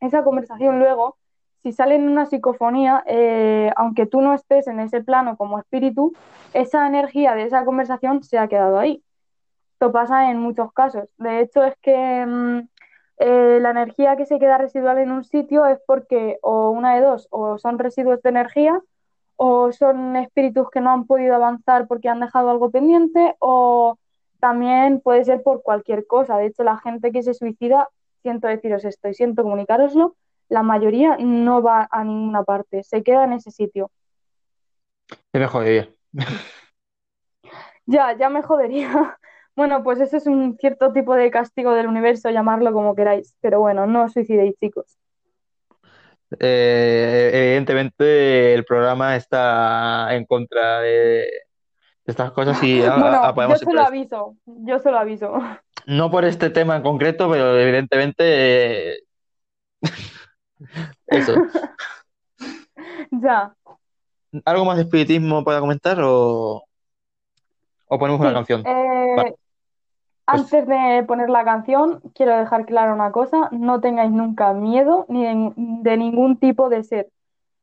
esa 0.00 0.22
conversación 0.22 0.78
luego, 0.78 1.16
si 1.62 1.72
sale 1.72 1.96
en 1.96 2.08
una 2.08 2.26
psicofonía, 2.26 3.02
eh, 3.06 3.70
aunque 3.76 4.06
tú 4.06 4.20
no 4.20 4.32
estés 4.34 4.68
en 4.68 4.80
ese 4.80 5.02
plano 5.02 5.36
como 5.36 5.58
espíritu, 5.58 6.12
esa 6.54 6.86
energía 6.86 7.34
de 7.34 7.44
esa 7.44 7.64
conversación 7.64 8.22
se 8.22 8.38
ha 8.38 8.48
quedado 8.48 8.78
ahí. 8.78 9.02
Esto 9.72 9.92
pasa 9.92 10.30
en 10.30 10.38
muchos 10.38 10.72
casos. 10.72 11.12
De 11.18 11.40
hecho, 11.40 11.64
es 11.64 11.74
que 11.82 12.26
mm, 12.26 12.68
eh, 13.18 13.58
la 13.60 13.70
energía 13.70 14.16
que 14.16 14.26
se 14.26 14.38
queda 14.38 14.58
residual 14.58 14.98
en 14.98 15.10
un 15.10 15.24
sitio 15.24 15.66
es 15.66 15.78
porque 15.86 16.38
o 16.42 16.70
una 16.70 16.94
de 16.94 17.02
dos, 17.02 17.26
o 17.30 17.58
son 17.58 17.78
residuos 17.78 18.22
de 18.22 18.30
energía, 18.30 18.80
o 19.40 19.70
son 19.70 20.16
espíritus 20.16 20.68
que 20.68 20.80
no 20.80 20.90
han 20.90 21.06
podido 21.06 21.36
avanzar 21.36 21.86
porque 21.86 22.08
han 22.08 22.18
dejado 22.18 22.50
algo 22.50 22.70
pendiente, 22.70 23.36
o 23.38 23.96
también 24.40 25.00
puede 25.00 25.24
ser 25.24 25.42
por 25.44 25.62
cualquier 25.62 26.06
cosa. 26.06 26.36
De 26.36 26.46
hecho, 26.46 26.64
la 26.64 26.78
gente 26.78 27.12
que 27.12 27.22
se 27.22 27.34
suicida, 27.34 27.88
siento 28.22 28.48
deciros 28.48 28.84
esto 28.84 29.08
y 29.08 29.14
siento 29.14 29.44
comunicároslo, 29.44 30.16
la 30.48 30.64
mayoría 30.64 31.16
no 31.20 31.62
va 31.62 31.88
a 31.90 32.02
ninguna 32.02 32.42
parte, 32.42 32.82
se 32.82 33.04
queda 33.04 33.24
en 33.24 33.34
ese 33.34 33.52
sitio. 33.52 33.92
Es 35.32 35.40
mejor 35.40 35.64
vivir. 35.64 35.96
Ya, 37.86 38.16
ya 38.16 38.28
me 38.28 38.42
jodería. 38.42 39.18
Bueno, 39.56 39.82
pues 39.82 39.98
ese 40.00 40.18
es 40.18 40.28
un 40.28 40.56
cierto 40.56 40.92
tipo 40.92 41.16
de 41.16 41.32
castigo 41.32 41.74
del 41.74 41.88
universo, 41.88 42.30
llamarlo 42.30 42.72
como 42.72 42.94
queráis. 42.94 43.34
Pero 43.40 43.58
bueno, 43.58 43.88
no 43.88 44.04
os 44.04 44.12
suicidéis, 44.12 44.54
chicos. 44.60 44.96
Eh, 46.38 47.30
evidentemente 47.32 48.54
el 48.54 48.64
programa 48.64 49.16
está 49.16 50.14
en 50.14 50.26
contra 50.26 50.80
de 50.80 51.26
estas 52.04 52.32
cosas 52.32 52.58
y 52.62 52.82
a- 52.82 53.32
Bueno, 53.34 53.48
yo 53.48 53.56
se 53.58 53.72
lo 53.72 53.80
aviso, 53.82 54.36
yo 54.46 54.78
se 54.78 54.90
lo 54.90 54.98
aviso. 54.98 55.32
No 55.86 56.10
por 56.10 56.26
este 56.26 56.50
tema 56.50 56.76
en 56.76 56.82
concreto, 56.82 57.30
pero 57.30 57.58
evidentemente 57.58 58.92
eh, 58.94 58.98
eso. 61.06 61.34
Ya, 63.10 63.54
¿Algo 64.44 64.64
más 64.66 64.76
de 64.76 64.82
espiritismo 64.82 65.42
para 65.44 65.60
comentar 65.60 65.98
o, 66.02 66.62
o 67.86 67.98
ponemos 67.98 68.20
una 68.20 68.34
canción? 68.34 68.60
Eh, 68.66 69.14
Vale, 69.16 69.36
antes 70.28 70.66
de 70.66 71.04
poner 71.08 71.30
la 71.30 71.42
canción, 71.42 72.00
quiero 72.14 72.36
dejar 72.36 72.66
claro 72.66 72.92
una 72.92 73.12
cosa, 73.12 73.48
no 73.50 73.80
tengáis 73.80 74.10
nunca 74.10 74.52
miedo 74.52 75.06
ni 75.08 75.24
de, 75.24 75.52
de 75.56 75.96
ningún 75.96 76.36
tipo 76.38 76.68
de 76.68 76.84
ser, 76.84 77.08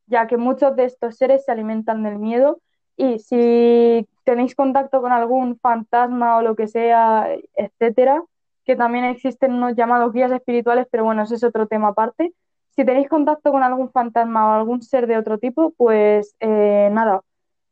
ya 0.08 0.26
que 0.26 0.38
muchos 0.38 0.76
de 0.76 0.86
estos 0.86 1.16
seres 1.16 1.46
se 1.46 1.52
alimentan 1.52 2.02
del 2.02 2.18
miedo 2.18 2.60
y 2.98 3.20
si 3.20 4.08
tenéis 4.24 4.56
contacto 4.56 5.00
con 5.02 5.12
algún 5.12 5.60
fantasma 5.60 6.38
o 6.38 6.42
lo 6.42 6.56
que 6.56 6.68
sea, 6.68 7.28
etcétera, 7.54 8.24
que 8.66 8.76
también 8.76 9.06
existen 9.06 9.54
unos 9.54 9.76
llamados 9.76 10.12
guías 10.12 10.32
espirituales, 10.32 10.88
pero 10.90 11.04
bueno, 11.04 11.22
ese 11.22 11.36
es 11.36 11.44
otro 11.44 11.68
tema 11.68 11.90
aparte. 11.90 12.34
Si 12.72 12.84
tenéis 12.84 13.08
contacto 13.08 13.52
con 13.52 13.62
algún 13.62 13.92
fantasma 13.92 14.50
o 14.50 14.54
algún 14.54 14.82
ser 14.82 15.06
de 15.06 15.18
otro 15.18 15.38
tipo, 15.38 15.72
pues 15.78 16.36
eh, 16.40 16.90
nada, 16.92 17.22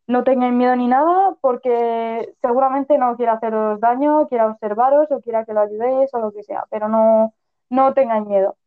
no 0.07 0.23
tengáis 0.23 0.53
miedo 0.53 0.75
ni 0.75 0.87
nada, 0.87 1.35
porque 1.41 2.33
seguramente 2.41 2.97
no 2.97 3.15
quiera 3.15 3.33
haceros 3.33 3.79
daño, 3.79 4.27
quiera 4.27 4.47
observaros 4.47 5.07
o 5.11 5.21
quiera 5.21 5.45
que 5.45 5.53
lo 5.53 5.61
ayudéis 5.61 6.13
o 6.13 6.19
lo 6.19 6.31
que 6.31 6.43
sea, 6.43 6.65
pero 6.69 6.89
no, 6.89 7.33
no 7.69 7.93
tengáis 7.93 8.25
miedo. 8.25 8.57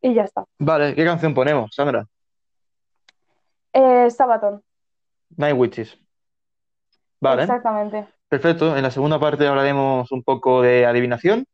Y 0.00 0.14
ya 0.14 0.24
está. 0.24 0.44
vale, 0.58 0.94
¿qué 0.94 1.04
canción 1.04 1.34
ponemos, 1.34 1.74
Sandra? 1.74 2.06
Eh, 3.72 4.10
Sabaton, 4.10 4.62
Night 5.36 5.56
Witches. 5.56 5.98
Vale, 7.20 7.42
exactamente. 7.42 8.06
perfecto. 8.28 8.76
En 8.76 8.82
la 8.82 8.90
segunda 8.90 9.18
parte 9.18 9.46
hablaremos 9.46 10.12
un 10.12 10.22
poco 10.22 10.62
de 10.62 10.84
adivinación 10.84 11.46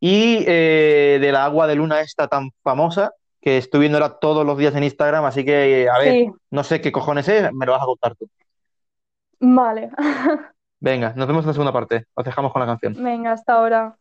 y 0.00 0.44
eh, 0.46 1.18
de 1.20 1.32
la 1.32 1.44
agua 1.44 1.66
de 1.66 1.74
luna 1.74 2.00
esta 2.00 2.26
tan 2.26 2.50
famosa 2.62 3.12
que 3.40 3.58
estoy 3.58 3.80
viéndola 3.80 4.18
todos 4.18 4.44
los 4.46 4.58
días 4.58 4.74
en 4.74 4.84
Instagram, 4.84 5.24
así 5.24 5.44
que, 5.44 5.88
a 5.88 5.98
ver, 5.98 6.12
Sí, 6.14 6.32
no 6.50 6.64
sé 6.64 6.80
qué 6.80 6.92
cojones 6.92 7.28
es, 7.28 7.52
me 7.52 7.66
lo 7.66 7.72
vas 7.72 7.82
a 7.82 7.86
contar 7.86 8.14
tú. 8.16 8.28
vale. 9.40 9.90
Venga, 10.80 11.12
nos 11.16 11.26
vemos 11.26 11.44
en 11.44 11.48
la 11.48 11.52
segunda 11.54 11.72
parte. 11.72 12.06
Os 12.14 12.24
dejamos 12.24 12.52
con 12.52 12.60
la 12.60 12.66
canción. 12.66 12.94
Venga, 12.94 13.32
hasta 13.32 13.54
ahora. 13.54 13.98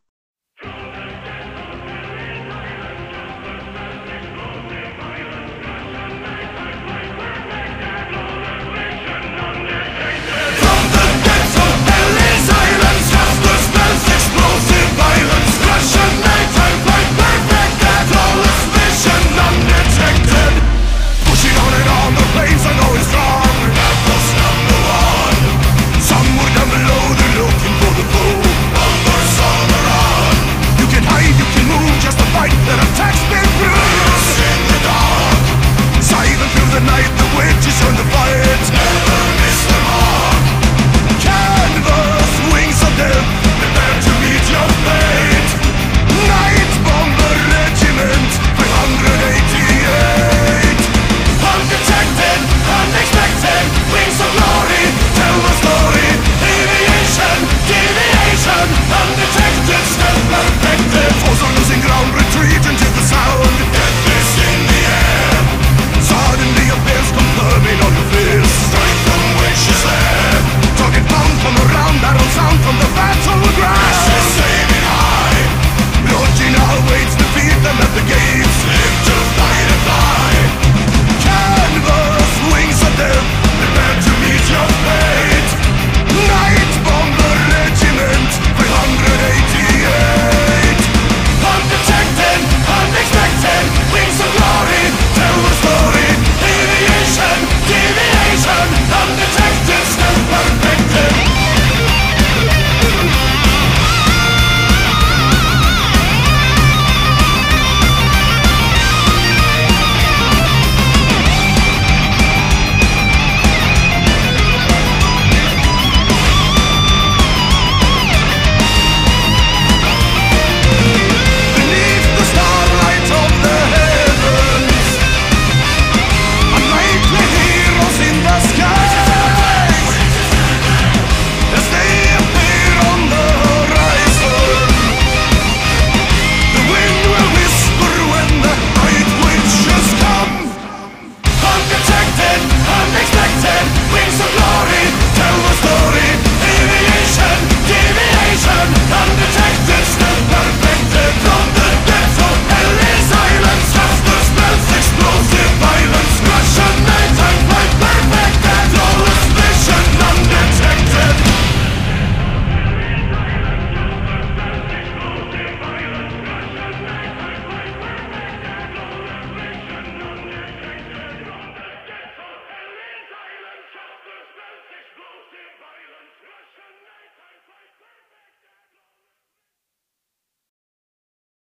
waves 22.49 22.87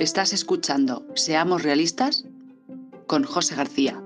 Estás 0.00 0.32
escuchando 0.32 1.04
Seamos 1.14 1.62
Realistas 1.62 2.24
con 3.06 3.24
José 3.24 3.54
García. 3.56 4.00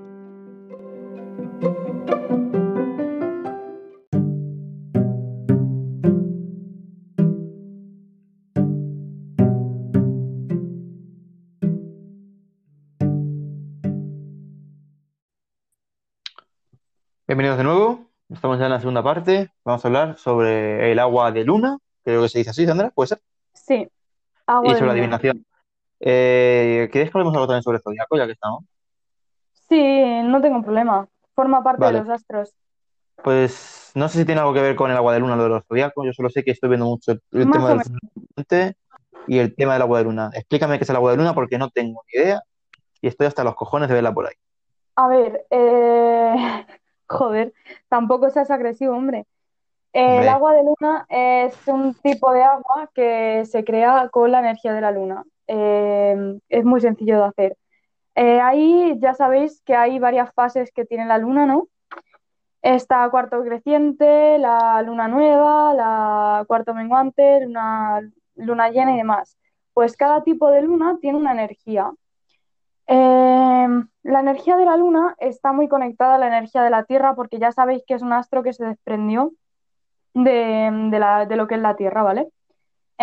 Bienvenidos 17.27 17.59
de 17.59 17.65
nuevo. 17.65 18.11
Estamos 18.29 18.59
ya 18.59 18.67
en 18.67 18.73
la 18.73 18.79
segunda 18.81 19.03
parte. 19.03 19.51
Vamos 19.65 19.85
a 19.85 19.89
hablar 19.89 20.19
sobre 20.19 20.93
el 20.93 20.99
agua 20.99 21.33
de 21.33 21.45
luna. 21.45 21.79
Creo 22.05 22.23
que 22.23 22.29
se 22.29 22.39
dice 22.39 22.51
así, 22.51 22.67
Sandra, 22.67 22.91
¿puede 22.91 23.09
ser? 23.09 23.21
Sí, 23.53 23.89
agua 24.47 24.69
Y 24.71 24.73
de 24.73 24.79
sobre 24.79 24.89
la 24.89 24.93
luna. 24.95 25.17
adivinación. 25.17 25.47
Eh, 26.05 26.89
¿queréis 26.93 27.11
que 27.11 27.17
hablemos 27.17 27.35
algo 27.35 27.47
también 27.47 27.63
sobre 27.63 27.77
el 27.77 27.83
zodiaco, 27.83 28.17
ya 28.17 28.27
que 28.27 28.33
estamos? 28.33 28.65
Sí, 29.69 30.23
no 30.25 30.43
tengo 30.43 30.61
problema. 30.63 31.09
Forma 31.35 31.63
parte 31.63 31.81
Vale. 31.81 31.99
de 32.01 32.05
los 32.05 32.11
astros. 32.11 32.55
Pues 33.23 33.93
no 33.95 34.09
sé 34.09 34.19
si 34.19 34.25
tiene 34.25 34.41
algo 34.41 34.53
que 34.53 34.61
ver 34.61 34.75
con 34.75 34.91
el 34.91 34.97
agua 34.97 35.15
de 35.15 35.21
luna, 35.21 35.37
lo 35.37 35.45
de 35.45 35.49
los 35.51 35.65
zodiacos. 35.67 36.05
Yo 36.05 36.13
solo 36.13 36.29
sé 36.29 36.43
que 36.43 36.51
estoy 36.51 36.71
viendo 36.71 36.87
mucho 36.87 37.13
el, 37.13 37.47
Más 37.47 37.57
tema 37.57 37.69
del 38.49 38.77
y 39.29 39.39
el 39.39 39.55
tema 39.55 39.75
del 39.75 39.83
agua 39.83 39.99
de 39.99 40.05
luna. 40.05 40.31
Explícame 40.35 40.79
qué 40.79 40.85
es 40.85 40.91
el 40.91 40.97
agua 40.97 41.13
de 41.13 41.19
luna 41.19 41.35
porque 41.35 41.57
no 41.57 41.71
tengo 41.71 42.03
ni 42.13 42.21
idea 42.21 42.43
y 43.01 43.07
estoy 43.07 43.29
hasta 43.29 43.45
los 43.45 43.55
cojones 43.55 43.89
de 43.89 43.95
verla 43.95 44.13
por 44.13 44.27
ahí. 44.27 44.35
A 44.97 45.07
ver, 45.07 45.47
eh... 45.51 46.67
joder, 47.07 47.53
tampoco 47.89 48.29
seas 48.31 48.51
agresivo, 48.51 48.97
hombre. 48.97 49.27
El 49.93 50.27
agua 50.27 50.55
de 50.55 50.63
luna 50.65 51.05
es 51.11 51.55
un 51.67 51.93
tipo 51.95 52.33
de 52.33 52.43
agua 52.43 52.91
que 52.95 53.45
se 53.45 53.63
crea 53.63 54.09
con 54.11 54.33
la 54.33 54.41
energía 54.41 54.73
de 54.73 54.81
la 54.81 54.91
luna. 54.91 55.23
Eh, 55.47 56.39
es 56.49 56.65
muy 56.65 56.81
sencillo 56.81 57.19
de 57.19 57.25
hacer. 57.25 57.57
Eh, 58.15 58.41
ahí 58.41 58.97
ya 59.01 59.15
sabéis 59.15 59.63
que 59.65 59.75
hay 59.75 59.99
varias 59.99 60.33
fases 60.35 60.71
que 60.73 60.85
tiene 60.85 61.07
la 61.07 61.19
luna, 61.19 61.47
¿no? 61.47 61.69
Está 62.63 63.09
cuarto 63.11 63.43
creciente, 63.43 64.39
la 64.39 64.83
luna 64.83 65.09
nueva, 65.09 65.75
la 65.75 66.45
cuarto 66.47 66.75
menguante, 66.75 67.41
luna, 67.45 68.01
luna 68.37 68.71
llena 68.71 68.95
y 68.95 68.99
demás. 68.99 69.37
Pues 69.75 69.97
cada 69.97 70.23
tipo 70.23 70.51
de 70.51 70.63
luna 70.63 70.99
tiene 71.01 71.19
una 71.19 71.33
energía. 71.33 71.91
Eh, 72.87 73.69
la 74.03 74.21
energía 74.21 74.57
de 74.57 74.65
la 74.65 74.77
luna 74.77 75.15
está 75.19 75.53
muy 75.53 75.69
conectada 75.69 76.17
a 76.17 76.19
la 76.19 76.27
energía 76.29 76.63
de 76.63 76.71
la 76.71 76.85
Tierra 76.85 77.15
porque 77.15 77.39
ya 77.39 77.53
sabéis 77.53 77.83
que 77.87 77.95
es 77.95 78.03
un 78.03 78.13
astro 78.13 78.43
que 78.43 78.53
se 78.53 78.65
desprendió 78.65 79.33
de, 80.15 80.71
de 81.29 81.37
lo 81.37 81.47
que 81.47 81.55
es 81.55 81.61
la 81.61 81.77
Tierra, 81.77 82.03
¿vale? 82.03 82.29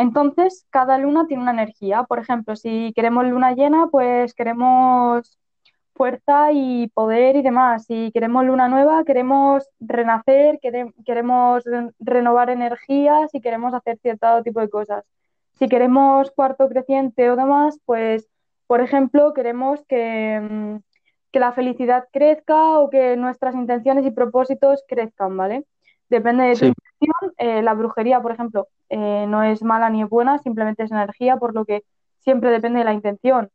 Entonces, 0.02 0.66
cada 0.70 0.98
luna 0.98 1.26
tiene 1.28 1.44
una 1.44 1.52
energía. 1.52 2.04
Por 2.04 2.20
ejemplo, 2.20 2.56
si 2.56 2.92
queremos 2.96 3.26
luna 3.26 3.54
llena, 3.54 3.88
pues 3.92 4.34
queremos 4.34 5.38
fuerza 5.94 6.52
y 6.54 6.88
poder 6.94 7.36
y 7.36 7.42
demás. 7.42 7.86
Si 7.86 8.12
queremos 8.14 8.46
luna 8.46 8.70
nueva, 8.70 9.04
queremos 9.04 9.68
renacer, 9.80 10.60
quere- 10.62 10.94
queremos 11.06 11.64
re- 11.66 11.92
renovar 12.00 12.50
energías 12.50 13.34
y 13.34 13.42
queremos 13.42 13.74
hacer 13.74 13.98
cierto 14.02 14.42
tipo 14.44 14.62
de 14.62 14.70
cosas. 14.70 15.04
Si 15.58 15.68
queremos 15.68 16.32
cuarto 16.32 16.70
creciente 16.70 17.30
o 17.30 17.36
demás, 17.36 17.80
pues, 17.86 18.30
por 18.68 18.80
ejemplo, 18.82 19.34
queremos 19.34 19.82
que, 19.90 20.40
mm, 20.42 20.76
que 21.34 21.40
la 21.40 21.52
felicidad 21.52 22.06
crezca 22.14 22.80
o 22.80 22.90
que 22.90 23.18
nuestras 23.18 23.54
intenciones 23.56 24.06
y 24.06 24.12
propósitos 24.12 24.84
crezcan, 24.88 25.36
¿vale? 25.36 25.66
Depende 26.10 26.44
de 26.46 26.56
Sí. 26.56 26.74
Eh, 27.38 27.62
la 27.62 27.74
brujería, 27.74 28.22
por 28.22 28.32
ejemplo, 28.32 28.68
eh, 28.90 29.26
no 29.28 29.44
es 29.44 29.64
mala 29.64 29.90
ni 29.90 30.04
es 30.04 30.10
buena, 30.10 30.40
simplemente 30.40 30.84
es 30.84 30.92
energía, 30.92 31.38
por 31.38 31.54
lo 31.54 31.66
que 31.66 31.84
siempre 32.20 32.52
depende 32.52 32.80
de 32.80 32.86
la 32.86 32.94
intención. 32.94 33.50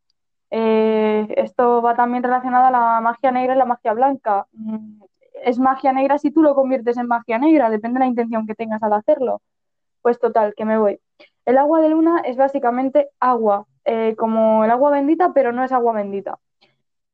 Eh, 0.51 1.27
esto 1.37 1.81
va 1.81 1.95
también 1.95 2.23
relacionado 2.23 2.65
a 2.65 2.71
la 2.71 3.01
magia 3.01 3.31
negra 3.31 3.55
y 3.55 3.57
la 3.57 3.65
magia 3.65 3.93
blanca. 3.93 4.47
Mm, 4.53 5.01
Es 5.43 5.59
magia 5.59 5.91
negra 5.93 6.17
si 6.17 6.31
tú 6.31 6.41
lo 6.41 6.55
conviertes 6.55 6.97
en 6.97 7.07
magia 7.07 7.37
negra, 7.39 7.69
depende 7.69 7.99
de 7.99 8.05
la 8.05 8.07
intención 8.09 8.47
que 8.47 8.55
tengas 8.55 8.81
al 8.83 8.93
hacerlo. 8.93 9.41
Pues 10.01 10.19
total, 10.19 10.53
que 10.55 10.65
me 10.65 10.77
voy. 10.77 10.99
El 11.45 11.57
agua 11.57 11.81
de 11.81 11.89
luna 11.89 12.21
es 12.25 12.37
básicamente 12.37 13.09
agua, 13.19 13.67
como 14.17 14.63
el 14.65 14.71
agua 14.71 14.91
bendita, 14.91 15.33
pero 15.33 15.51
no 15.51 15.63
es 15.63 15.71
agua 15.71 15.93
bendita. 15.93 16.39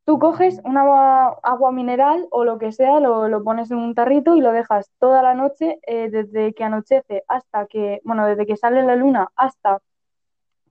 Tú 0.05 0.19
coges 0.19 0.59
una 0.65 0.81
agua, 0.81 1.39
agua 1.43 1.71
mineral 1.71 2.27
o 2.31 2.43
lo 2.43 2.57
que 2.57 2.71
sea, 2.71 2.99
lo, 2.99 3.27
lo 3.27 3.43
pones 3.43 3.71
en 3.71 3.77
un 3.77 3.95
tarrito 3.95 4.35
y 4.35 4.41
lo 4.41 4.51
dejas 4.51 4.91
toda 4.99 5.21
la 5.21 5.35
noche, 5.35 5.79
eh, 5.87 6.09
desde 6.09 6.53
que 6.53 6.63
anochece 6.63 7.23
hasta 7.27 7.67
que, 7.67 8.01
bueno, 8.03 8.25
desde 8.25 8.45
que 8.45 8.57
sale 8.57 8.83
la 8.83 8.95
luna 8.95 9.29
hasta 9.35 9.79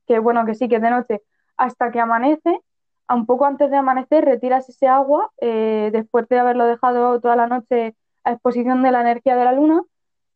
que, 0.06 0.18
bueno, 0.18 0.44
que 0.44 0.54
sí, 0.54 0.68
que 0.68 0.76
es 0.76 0.82
de 0.82 0.90
noche, 0.90 1.22
hasta 1.56 1.90
que 1.90 2.00
amanece. 2.00 2.60
A 3.08 3.14
un 3.16 3.26
poco 3.26 3.44
antes 3.46 3.70
de 3.70 3.76
amanecer 3.76 4.24
retiras 4.24 4.68
ese 4.68 4.86
agua, 4.86 5.30
eh, 5.40 5.90
después 5.92 6.28
de 6.28 6.38
haberlo 6.38 6.66
dejado 6.66 7.20
toda 7.20 7.34
la 7.36 7.48
noche 7.48 7.96
a 8.24 8.32
exposición 8.32 8.82
de 8.82 8.92
la 8.92 9.00
energía 9.00 9.36
de 9.36 9.44
la 9.44 9.52
luna. 9.52 9.82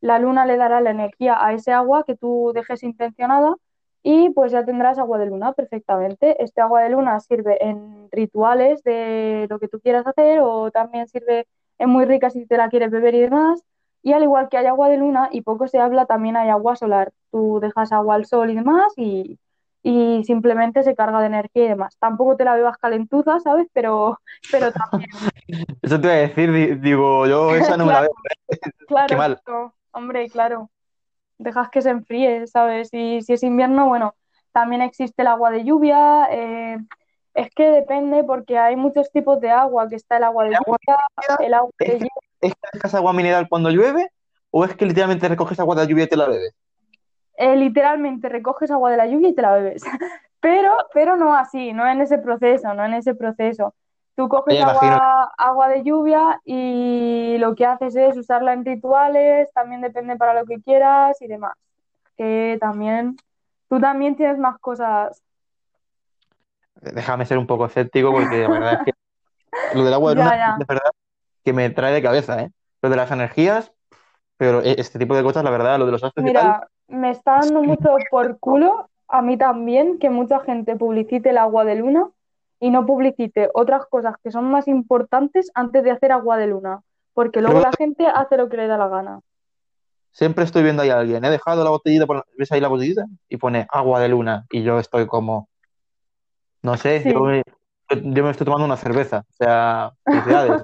La 0.01 0.19
luna 0.19 0.45
le 0.45 0.57
dará 0.57 0.81
la 0.81 0.91
energía 0.91 1.37
a 1.43 1.53
ese 1.53 1.71
agua 1.71 2.03
que 2.05 2.15
tú 2.15 2.51
dejes 2.53 2.83
intencionada 2.83 3.55
y 4.07 4.29
pues 4.31 4.51
ya 4.51 4.63
tendrás 4.65 4.99
agua 4.99 5.17
de 5.19 5.25
luna 5.27 5.53
perfectamente. 5.53 6.41
Este 6.43 6.61
agua 6.61 6.83
de 6.83 6.91
luna 6.91 7.19
sirve 7.21 7.57
en 7.65 8.07
rituales 8.11 8.83
de 8.83 9.47
lo 9.49 9.59
que 9.59 9.67
tú 9.67 9.79
quieras 9.81 10.05
hacer 10.07 10.39
o 10.41 10.69
también 10.71 11.07
sirve, 11.07 11.47
es 11.79 11.87
muy 11.87 12.05
rica 12.05 12.29
si 12.29 12.45
te 12.45 12.57
la 12.57 12.69
quieres 12.69 12.91
beber 12.91 13.15
y 13.15 13.21
demás. 13.21 13.63
Y 14.03 14.13
al 14.13 14.21
igual 14.23 14.49
que 14.49 14.57
hay 14.57 14.67
agua 14.67 14.89
de 14.89 14.97
luna 14.97 15.29
y 15.31 15.41
poco 15.41 15.67
se 15.67 15.79
habla, 15.79 16.05
también 16.05 16.37
hay 16.37 16.49
agua 16.49 16.75
solar. 16.75 17.11
Tú 17.31 17.59
dejas 17.61 17.91
agua 17.91 18.15
al 18.15 18.25
sol 18.27 18.51
y 18.51 18.55
demás 18.55 18.93
y, 18.97 19.39
y 19.83 20.23
simplemente 20.25 20.83
se 20.83 20.95
carga 20.95 21.19
de 21.21 21.27
energía 21.27 21.65
y 21.65 21.69
demás. 21.69 21.97
Tampoco 21.99 22.37
te 22.37 22.45
la 22.45 22.55
bebas 22.55 22.77
calentuza, 22.77 23.39
¿sabes? 23.39 23.67
Pero, 23.73 24.19
pero 24.51 24.71
también, 24.73 25.09
Eso 25.81 25.99
te 26.01 26.07
iba 26.07 26.13
a 26.15 26.17
decir, 26.17 26.51
di- 26.51 26.75
digo, 26.75 27.27
yo 27.27 27.55
esa 27.55 27.77
no 27.77 27.85
me 27.85 27.93
la 27.93 28.01
veo. 28.01 28.09
claro, 28.87 29.07
Qué 29.07 29.15
mal. 29.15 29.41
claro, 29.45 29.75
hombre, 29.91 30.29
claro. 30.31 30.71
Dejas 31.37 31.69
que 31.69 31.81
se 31.81 31.89
enfríe, 31.89 32.47
¿sabes? 32.47 32.89
Y 32.93 33.21
si 33.21 33.33
es 33.33 33.43
invierno, 33.43 33.87
bueno, 33.87 34.15
también 34.51 34.81
existe 34.81 35.21
el 35.23 35.27
agua 35.27 35.51
de 35.51 35.63
lluvia. 35.65 36.27
eh, 36.31 36.77
es 37.33 37.49
que 37.53 37.69
depende 37.69 38.23
porque 38.23 38.57
hay 38.57 38.75
muchos 38.77 39.11
tipos 39.11 39.41
de 39.41 39.49
agua, 39.51 39.89
que 39.89 39.95
está 39.95 40.17
el 40.17 40.23
agua 40.23 40.45
de 40.45 40.51
¿El 40.51 40.55
agua 40.55 40.77
lluvia, 40.87 40.97
el 41.47 41.53
agua 41.53 41.71
de 41.79 41.85
¿Es 41.87 41.99
que, 41.99 42.07
es 42.41 42.53
que 42.53 42.69
dejas 42.73 42.95
agua 42.95 43.13
mineral 43.13 43.47
cuando 43.49 43.69
llueve 43.69 44.09
o 44.51 44.63
es 44.65 44.75
que 44.75 44.85
literalmente 44.85 45.27
recoges 45.27 45.59
agua 45.59 45.75
de 45.75 45.81
la 45.83 45.87
lluvia 45.89 46.05
y 46.05 46.09
te 46.09 46.17
la 46.17 46.27
bebes? 46.27 46.53
eh, 47.37 47.55
literalmente 47.57 48.29
recoges 48.29 48.71
agua 48.71 48.91
de 48.91 48.97
la 48.97 49.07
lluvia 49.07 49.29
y 49.29 49.35
te 49.35 49.41
la 49.41 49.53
bebes. 49.55 49.83
Pero, 50.41 50.71
pero 50.93 51.15
no 51.17 51.33
así, 51.33 51.73
no 51.73 51.87
en 51.89 52.01
ese 52.01 52.19
proceso, 52.19 52.71
no 52.75 52.85
en 52.85 52.93
ese 52.93 53.15
proceso. 53.15 53.73
Tú 54.15 54.29
coges 54.29 54.59
agua, 54.61 55.33
agua 55.37 55.67
de 55.67 55.83
lluvia 55.83 56.39
y 56.45 57.37
lo 57.39 57.53
que 57.55 57.65
haces 57.65 57.95
es 57.95 58.17
usarla 58.17 58.53
en 58.53 58.63
rituales, 58.63 59.51
también 59.53 59.81
depende 59.81 60.15
para 60.15 60.39
lo 60.39 60.45
que 60.45 60.61
quieras 60.61 61.21
y 61.21 61.27
demás. 61.27 61.53
Que 62.17 62.57
también, 62.61 63.17
tú 63.69 63.79
también 63.79 64.15
tienes 64.15 64.37
más 64.39 64.57
cosas. 64.59 65.21
Déjame 66.81 67.25
ser 67.25 67.37
un 67.37 67.47
poco 67.47 67.65
escéptico 67.65 68.11
porque 68.11 68.43
la 68.43 68.49
verdad 68.49 68.73
es 68.75 68.81
que 68.85 68.91
lo 69.75 69.83
del 69.85 69.93
agua 69.93 70.11
de 70.11 70.15
luna, 70.17 70.31
ya. 70.37 70.57
de 70.57 70.65
verdad, 70.67 70.91
que 71.43 71.53
me 71.53 71.69
trae 71.71 71.93
de 71.93 72.03
cabeza, 72.03 72.41
¿eh? 72.43 72.51
Lo 72.81 72.89
de 72.89 72.95
las 72.97 73.11
energías, 73.11 73.73
pero 74.37 74.61
e- 74.61 74.75
este 74.79 74.99
tipo 74.99 75.15
de 75.15 75.23
cosas, 75.23 75.43
la 75.43 75.51
verdad, 75.51 75.79
lo 75.79 75.85
de 75.87 75.93
los 75.93 76.03
astros 76.03 76.25
y 76.27 76.31
tal, 76.31 76.55
Mira, 76.55 76.69
me 76.87 77.11
está 77.11 77.39
dando 77.39 77.61
mucho 77.61 77.97
por 78.09 78.39
culo 78.39 78.89
a 79.07 79.21
mí 79.21 79.37
también 79.37 79.99
que 79.99 80.09
mucha 80.09 80.39
gente 80.39 80.75
publicite 80.75 81.29
el 81.29 81.37
agua 81.37 81.65
de 81.65 81.75
luna 81.75 82.09
y 82.65 82.71
no 82.71 82.83
publicite 82.85 83.49
otras 83.53 83.85
cosas 83.85 84.15
que 84.23 84.31
son 84.31 84.45
más 84.49 84.67
importantes 84.67 85.51
antes 85.53 85.83
de 85.83 85.91
hacer 85.91 86.11
agua 86.11 86.35
de 86.37 86.47
luna, 86.47 86.81
porque 87.13 87.39
luego 87.41 87.59
Pero- 87.59 87.69
la 87.69 87.77
gente 87.77 88.07
hace 88.07 88.37
lo 88.37 88.49
que 88.49 88.57
le 88.57 88.65
da 88.67 88.77
la 88.77 88.87
gana. 88.87 89.19
siempre 90.11 90.43
estoy 90.45 90.63
viendo 90.63 90.81
ahí 90.81 90.89
a 90.89 90.97
alguien, 90.99 91.23
he 91.25 91.29
dejado 91.29 91.63
la 91.63 91.69
botellita, 91.69 92.07
por- 92.07 92.25
¿ves 92.37 92.51
ahí 92.51 92.61
la 92.61 92.69
botellita? 92.69 93.05
Y 93.29 93.37
pone 93.37 93.67
agua 93.69 93.99
de 93.99 94.07
luna 94.09 94.45
y 94.49 94.63
yo 94.63 94.79
estoy 94.79 95.05
como, 95.05 95.47
no 96.63 96.75
sé, 96.77 97.01
Sí. 97.01 97.11
yo 97.13 97.19
me, 97.19 97.43
yo 97.89 98.23
me 98.23 98.31
estoy 98.31 98.45
tomando 98.45 98.65
una 98.65 98.77
cerveza, 98.77 99.25
o 99.29 99.33
sea, 99.33 99.91
felicidades. 100.05 100.63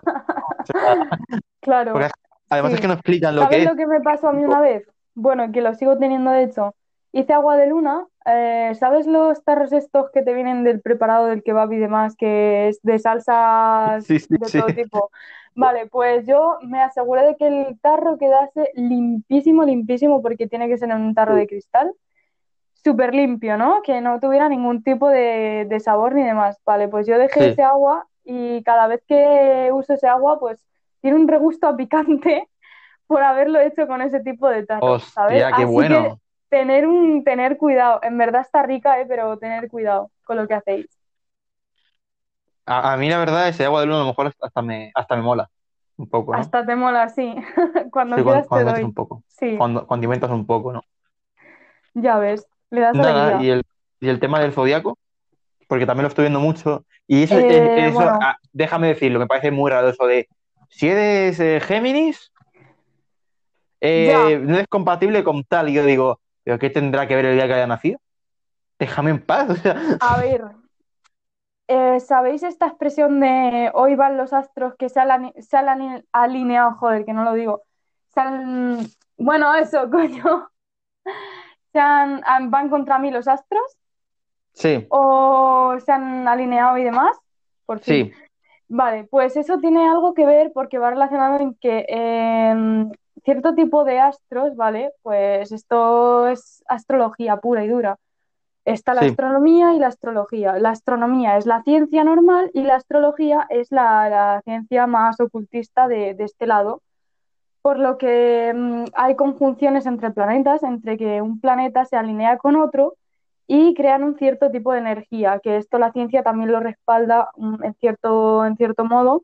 Claro, 1.61 1.93
Porque 1.93 2.09
Además 2.49 2.71
Sí. 2.71 2.75
es 2.75 2.81
que 2.81 2.87
no 2.87 2.93
explican 2.93 3.35
lo 3.35 3.41
que 3.41 3.45
¿Sabes 3.45 3.59
es. 3.59 3.69
lo 3.71 3.75
que 3.77 3.87
me 3.87 4.01
pasó 4.01 4.27
a 4.29 4.33
mí 4.33 4.43
una 4.43 4.59
vez? 4.59 4.85
Bueno, 5.13 5.51
que 5.51 5.61
lo 5.61 5.73
sigo 5.75 5.97
teniendo 5.97 6.31
de 6.31 6.43
hecho. 6.43 6.73
Hice 7.13 7.31
agua 7.33 7.55
de 7.55 7.67
luna. 7.67 8.07
Eh, 8.25 8.73
¿sabes 8.75 9.07
los 9.07 9.43
tarros 9.43 9.73
estos 9.73 10.12
que 10.12 10.21
te 10.21 10.34
vienen 10.34 10.63
del 10.63 10.81
preparado 10.81 11.25
del 11.27 11.43
kebab 11.43 11.71
y 11.73 11.77
demás, 11.77 12.15
que 12.15 12.69
es 12.69 12.81
de 12.84 12.99
salsas 12.99 14.05
Sí, 14.05 14.19
sí, 14.19 14.27
de 14.29 14.45
sí. 14.45 14.60
todo 14.60 14.67
tipo? 14.67 15.12
Vale, 15.53 15.88
pues 15.88 16.25
yo 16.25 16.57
me 16.62 16.81
aseguré 16.81 17.25
de 17.25 17.36
que 17.36 17.47
el 17.47 17.79
tarro 17.79 18.17
quedase 18.17 18.71
limpísimo, 18.75 19.63
limpísimo, 19.63 20.21
porque 20.21 20.47
tiene 20.47 20.67
que 20.69 20.77
ser 20.77 20.89
en 20.91 21.01
un 21.01 21.13
tarro 21.13 21.36
de 21.36 21.47
cristal. 21.47 21.93
Súper 22.84 23.13
limpio, 23.13 23.57
¿no? 23.57 23.81
Que 23.84 24.01
no 24.01 24.19
tuviera 24.19 24.49
ningún 24.49 24.81
tipo 24.81 25.10
de, 25.10 25.67
de 25.69 25.79
sabor 25.79 26.15
ni 26.15 26.23
demás. 26.23 26.60
Vale, 26.65 26.88
pues 26.88 27.05
yo 27.05 27.17
dejé 27.17 27.49
ese 27.49 27.63
agua 27.63 28.07
y 28.23 28.63
cada 28.63 28.88
vez 28.88 29.03
que 29.07 29.69
uso 29.73 29.93
ese 29.93 30.07
agua, 30.07 30.39
pues 30.39 30.65
tiene 31.01 31.17
un 31.17 31.27
regusto 31.27 31.67
a 31.67 31.75
picante 31.75 32.47
por 33.07 33.21
haberlo 33.21 33.60
hecho 33.60 33.88
con 33.88 34.01
ese 34.01 34.21
tipo 34.21 34.47
de 34.47 34.65
tarro, 34.65 34.99
¿sabes? 34.99 35.43
Hostia, 35.43 35.47
qué 35.49 35.53
Así 35.53 35.62
que 35.62 35.65
bueno. 35.65 36.19
Tener 36.51 36.87
un, 36.87 37.25
tener 37.25 37.57
cuidado. 37.57 38.01
En 38.03 38.19
verdad 38.19 38.43
está 38.43 38.63
rica, 38.63 39.01
¿eh? 39.01 39.07
Pero 39.09 39.39
tener 39.39 39.69
cuidado 39.69 40.11
con 40.25 40.37
lo 40.37 40.47
que 40.47 40.55
hacéis. 40.55 40.87
A, 42.65 42.93
a 42.93 42.97
mí 42.97 43.09
la 43.09 43.19
verdad 43.19 43.47
ese 43.49 43.65
agua 43.65 43.81
de 43.81 43.87
luna 43.87 43.99
a 43.99 44.01
lo 44.03 44.07
mejor 44.07 44.33
hasta 44.41 44.61
me, 44.61 44.91
hasta 44.95 45.15
me 45.15 45.21
mola 45.23 45.49
un 45.97 46.09
poco, 46.09 46.35
¿no? 46.35 46.41
Hasta 46.41 46.65
te 46.65 46.75
mola, 46.75 47.09
sí. 47.09 47.35
Cuando 47.91 48.15
Sí, 48.15 48.23
cuando, 48.23 48.23
quieras 48.23 48.49
te 48.49 48.49
cuando 48.49 48.65
metes 48.67 48.83
doy. 48.83 48.83
un 48.83 48.93
poco. 48.93 49.23
Sí, 49.27 49.57
Cuando, 49.57 49.87
cuando 49.87 50.05
inventas 50.05 50.31
un 50.31 50.45
poco, 50.45 50.73
¿no? 50.73 50.83
ya 51.93 52.17
ves. 52.19 52.47
Le 52.69 52.81
das 52.81 52.97
Nada, 52.97 53.41
y 53.43 53.49
el, 53.49 53.63
y 53.99 54.09
el 54.09 54.19
tema 54.19 54.39
del 54.41 54.53
zodiaco, 54.53 54.97
porque 55.67 55.85
también 55.85 56.03
lo 56.03 56.09
estoy 56.09 56.23
viendo 56.23 56.39
mucho. 56.41 56.85
Y 57.07 57.23
eso, 57.23 57.39
Eh, 57.39 57.75
eso, 57.87 57.93
bueno. 57.93 58.19
ah, 58.21 58.37
déjame 58.53 58.89
decirlo, 58.89 59.19
me 59.19 59.27
parece 59.27 59.51
muy 59.51 59.71
raro 59.71 59.89
eso 59.89 60.05
de 60.07 60.27
si 60.69 60.89
eres 60.89 61.39
eh, 61.39 61.61
Géminis, 61.61 62.31
eh, 63.81 64.39
no 64.43 64.57
es 64.57 64.67
compatible 64.67 65.23
con 65.23 65.43
tal. 65.43 65.69
Y 65.69 65.73
yo 65.73 65.85
digo, 65.85 66.20
¿pero 66.43 66.60
qué 66.60 66.69
tendrá 66.69 67.08
que 67.08 67.15
ver 67.15 67.25
el 67.25 67.36
día 67.36 67.47
que 67.47 67.54
haya 67.54 67.67
nacido? 67.67 67.99
Déjame 68.80 69.12
en 69.12 69.21
paz. 69.25 69.49
O 69.51 69.56
sea, 69.56 69.75
A 69.99 70.17
ver, 70.17 70.41
eh, 71.67 71.99
¿sabéis 71.99 72.43
esta 72.43 72.67
expresión 72.67 73.19
de 73.19 73.71
hoy 73.73 73.95
van 73.95 74.17
los 74.17 74.34
astros 74.34 74.75
que 74.77 74.89
se 74.89 74.99
han, 74.99 75.34
se 75.41 75.58
han 75.58 75.69
ali- 75.69 76.04
alineado? 76.12 76.75
Joder, 76.75 77.06
que 77.06 77.13
no 77.13 77.23
lo 77.23 77.34
digo. 77.34 77.63
Se 78.13 78.19
han- 78.21 78.80
Bueno, 79.17 79.54
eso, 79.56 79.89
coño. 79.91 80.49
Se 81.73 81.80
han, 81.80 82.21
van 82.51 82.69
contra 82.69 82.99
mí 82.99 83.12
los 83.12 83.27
astros 83.27 83.63
sí, 84.54 84.88
o 84.88 85.75
se 85.84 85.91
han 85.91 86.27
alineado 86.27 86.77
y 86.77 86.84
demás. 86.84 87.17
Por 87.65 87.80
fin. 87.80 88.12
sí, 88.12 88.13
Vale, 88.67 89.06
pues 89.06 89.36
eso 89.38 89.60
tiene 89.60 89.88
algo 89.89 90.13
que 90.13 90.25
ver 90.25 90.51
porque 90.54 90.77
va 90.80 90.91
relacionado 90.91 91.39
en 91.39 91.56
que 91.56 91.86
em, 91.89 92.91
cierto 93.23 93.53
tipo 93.55 93.84
de 93.84 93.99
astros, 93.99 94.55
¿vale? 94.55 94.91
Pues 95.03 95.51
esto 95.51 96.27
es 96.27 96.63
astrología 96.67 97.38
pura 97.38 97.63
y 97.65 97.67
dura. 97.69 97.97
Está 98.65 98.93
la 98.93 99.01
Sí. 99.01 99.07
astronomía 99.07 99.73
y 99.73 99.79
la 99.79 99.88
astrología. 99.88 100.60
La 100.60 100.69
astronomía 100.71 101.38
es 101.38 101.45
la 101.45 101.63
ciencia 101.63 102.03
normal 102.03 102.51
y 102.53 102.63
la 102.63 102.75
astrología 102.75 103.47
es 103.49 103.71
la, 103.71 104.10
la 104.10 104.41
ciencia 104.43 104.88
más 104.88 105.19
ocultista 105.19 105.88
de, 105.88 106.13
de 106.13 106.23
este 106.25 106.47
lado. 106.47 106.81
Por 107.62 107.79
lo 107.79 107.97
que 107.97 108.53
mm, 108.55 108.86
hay 108.95 109.15
conjunciones 109.15 109.86
entre 109.86 110.12
planetas, 110.12 110.63
entre 110.63 110.97
que 110.97 111.21
un 111.21 111.39
planeta 111.39 111.86
se 111.86 111.95
alinea 111.97 112.38
con 112.38 112.55
otro 112.55 112.95
y 113.47 113.73
crean 113.75 114.03
un 114.03 114.17
cierto 114.17 114.49
tipo 114.51 114.71
de 114.73 114.79
energía, 114.79 115.39
que 115.43 115.57
esto 115.57 115.77
la 115.77 115.91
ciencia 115.91 116.23
también 116.23 116.51
lo 116.51 116.60
respalda 116.60 117.29
mm, 117.36 117.63
en 117.63 117.73
cierto, 117.75 118.45
en 118.45 118.55
cierto 118.57 118.86
modo, 118.86 119.23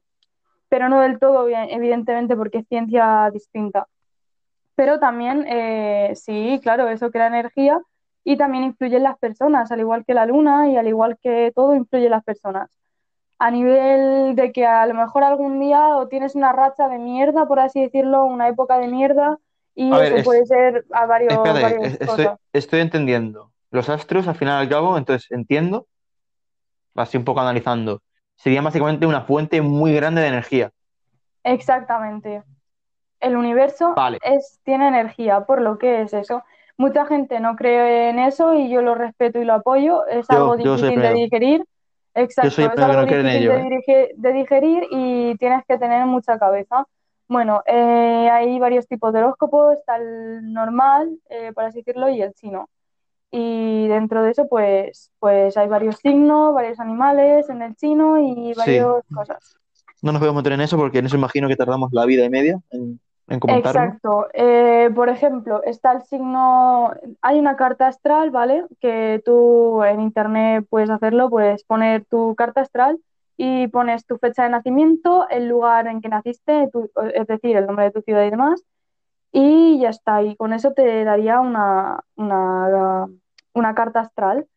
pero 0.70 0.90
no 0.90 1.02
del 1.02 1.20
todo, 1.20 1.48
evidentemente, 1.50 2.36
porque 2.36 2.60
es 2.60 2.68
ciencia 2.68 3.30
distinta. 3.32 3.88
Pero 4.76 5.00
también, 5.00 5.46
eh, 5.48 6.14
sí, 6.16 6.60
claro, 6.62 6.88
eso 6.90 7.12
crea 7.12 7.28
energía 7.28 7.80
y 8.24 8.38
también 8.38 8.64
influye 8.66 8.98
en 8.98 9.04
las 9.04 9.18
personas, 9.18 9.72
al 9.72 9.80
igual 9.80 10.06
que 10.06 10.14
la 10.14 10.26
luna 10.26 10.70
y 10.70 10.78
al 10.78 10.88
igual 10.88 11.18
que 11.22 11.52
todo 11.56 11.76
influye 11.76 12.06
en 12.06 12.12
las 12.12 12.24
personas. 12.24 12.70
A 13.40 13.52
nivel 13.52 14.36
de 14.36 14.52
que 14.52 14.66
a 14.66 14.86
lo 14.88 14.94
mejor 14.94 15.24
algún 15.24 15.60
día 15.60 15.96
o 15.98 16.08
tienes 16.08 16.36
una 16.36 16.54
racha 16.54 16.88
de 16.90 16.98
mierda, 17.00 17.48
por 17.48 17.60
así 17.60 17.82
decirlo, 17.82 18.26
una 18.26 18.48
época 18.48 18.78
de 18.80 18.88
mierda, 18.88 19.38
y 19.76 19.92
A 19.94 19.98
ver, 20.00 20.08
eso 20.08 20.18
es- 20.18 20.26
puede 20.26 20.46
ser 20.46 20.86
a 20.92 21.06
varios, 21.06 21.34
espérate, 21.34 21.62
varias 21.62 21.84
es- 21.84 22.02
estoy, 22.02 22.26
cosas. 22.26 22.40
estoy 22.54 22.80
entendiendo. 22.82 23.52
Los 23.72 23.90
astros, 23.90 24.28
al 24.28 24.36
final 24.36 24.60
y 24.60 24.66
al 24.66 24.70
cabo, 24.70 24.98
entonces 24.98 25.30
entiendo, 25.32 25.88
así 26.96 27.18
un 27.18 27.24
poco 27.26 27.42
analizando, 27.42 28.02
sería 28.38 28.62
básicamente 28.62 29.06
una 29.06 29.22
fuente 29.22 29.62
muy 29.62 29.94
grande 29.94 30.22
de 30.22 30.28
energía. 30.30 30.72
Exactamente. 31.44 32.44
El 33.20 33.36
universo 33.36 33.94
Vale. 33.96 34.20
es, 34.24 34.60
tiene 34.64 34.88
energía, 34.88 35.42
por 35.42 35.62
lo 35.62 35.78
que 35.78 36.02
es 36.04 36.14
eso. 36.14 36.44
Mucha 36.78 37.06
gente 37.06 37.40
no 37.40 37.56
cree 37.56 38.10
en 38.10 38.20
eso 38.20 38.54
y 38.54 38.70
yo 38.70 38.82
lo 38.82 38.96
respeto 38.96 39.40
y 39.42 39.46
lo 39.46 39.54
apoyo. 39.56 40.06
Es 40.08 40.28
Yo- 40.30 40.38
algo 40.38 40.58
yo 40.58 40.78
soy 40.78 40.90
difícil 40.92 41.02
de 41.02 41.14
digerir. 41.16 41.66
Exacto, 42.14 42.52
soy 42.52 42.64
el 42.66 42.70
es 42.72 42.76
que 42.76 42.82
algo 42.82 43.02
no 43.02 43.08
cree 43.08 43.20
en 43.20 43.26
difícil 43.28 43.52
ello, 43.52 43.54
de, 43.54 43.84
¿eh? 43.88 44.12
de 44.16 44.34
digerir 44.34 44.88
y 44.92 45.36
tienes 45.38 45.64
que 45.68 45.78
tener 45.78 46.06
mucha 46.06 46.38
cabeza. 46.40 46.86
Bueno, 47.28 47.62
eh, 47.66 48.30
hay 48.32 48.58
varios 48.60 48.88
tipos 48.88 49.12
de 49.14 49.20
horóscopos, 49.20 49.78
está 49.78 49.98
el 49.98 50.54
normal, 50.54 51.20
eh, 51.30 51.52
por 51.54 51.66
así 51.66 51.80
decirlo, 51.80 52.10
y 52.10 52.22
el 52.22 52.34
chino. 52.34 52.70
Y 53.32 53.88
dentro 53.88 54.24
de 54.24 54.32
eso, 54.32 54.48
pues, 54.48 55.12
pues 55.20 55.58
hay 55.58 55.68
varios 55.68 55.98
signos, 55.98 56.54
varios 56.54 56.80
animales 56.80 57.50
en 57.50 57.62
el 57.62 57.76
chino 57.76 58.20
y 58.20 58.54
Sí. 58.54 58.60
varias 58.60 59.04
cosas. 59.14 59.58
No 60.02 60.12
nos 60.12 60.20
podemos 60.20 60.38
meter 60.42 60.54
en 60.54 60.62
eso 60.62 60.78
porque 60.78 61.00
en 61.00 61.08
eso 61.08 61.18
imagino 61.18 61.48
que 61.48 61.56
tardamos 61.56 61.92
la 61.92 62.06
vida 62.06 62.24
y 62.24 62.30
media 62.30 62.60
en, 62.70 63.00
en 63.28 63.40
comentarlo. 63.40 63.82
Exacto. 63.82 64.28
Eh, 64.34 64.90
por 64.96 65.10
ejemplo, 65.10 65.62
está 65.64 65.92
el 65.92 66.04
signo, 66.04 66.92
hay 67.22 67.40
una 67.40 67.56
carta 67.58 67.88
astral, 67.88 68.30
¿vale? 68.32 68.64
Que 68.80 69.22
tú 69.26 69.84
en 69.84 70.00
internet 70.02 70.66
puedes 70.70 70.90
hacerlo, 70.90 71.30
puedes 71.30 71.64
poner 71.64 72.06
tu 72.06 72.36
carta 72.36 72.62
astral 72.62 73.00
y 73.36 73.68
pones 73.68 74.06
tu 74.06 74.18
fecha 74.18 74.44
de 74.44 74.50
nacimiento, 74.50 75.28
el 75.30 75.48
lugar 75.48 75.88
en 75.88 76.00
que 76.00 76.10
naciste, 76.10 76.70
tu- 76.72 76.90
es 77.14 77.28
decir, 77.28 77.58
el 77.58 77.66
nombre 77.68 77.86
de 77.86 77.92
tu 77.92 78.02
ciudad 78.02 78.24
y 78.26 78.30
demás, 78.32 78.64
y 79.32 79.80
ya 79.80 79.90
está. 79.90 80.22
Y 80.24 80.36
con 80.36 80.54
eso 80.54 80.74
te 80.74 81.04
daría 81.04 81.40
una, 81.40 82.00
una, 82.16 83.08
una 83.54 83.76
carta 83.76 84.02
astral. 84.02 84.48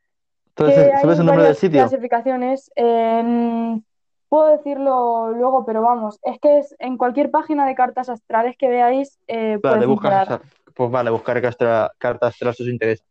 Entonces, 0.49 0.93
¿sabes 1.01 1.19
el 1.19 1.27
nombre 1.27 1.45
del 1.47 1.55
sitio? 1.57 1.81
clasificaciones. 1.81 2.71
en- 2.77 3.85
puedo 4.29 4.57
decirlo 4.57 5.33
luego, 5.33 5.67
pero 5.67 5.83
vamos, 5.83 6.21
es 6.23 6.39
que 6.39 6.59
es 6.59 6.77
en 6.79 6.97
cualquier 6.97 7.33
página 7.33 7.67
de 7.67 7.75
cartas 7.75 8.09
astrales 8.09 8.57
que 8.57 8.69
veáis 8.69 9.19
eh, 9.27 9.59
Vale, 9.61 9.87
buscas 9.87 10.41
Pues 10.73 10.91
vale, 10.91 11.11
buscar 11.11 11.43
carta, 11.43 11.93
cartas 11.99 12.35
astral 12.35 12.55
si 12.55 12.63
os 12.63 12.69
interesa. 12.69 13.05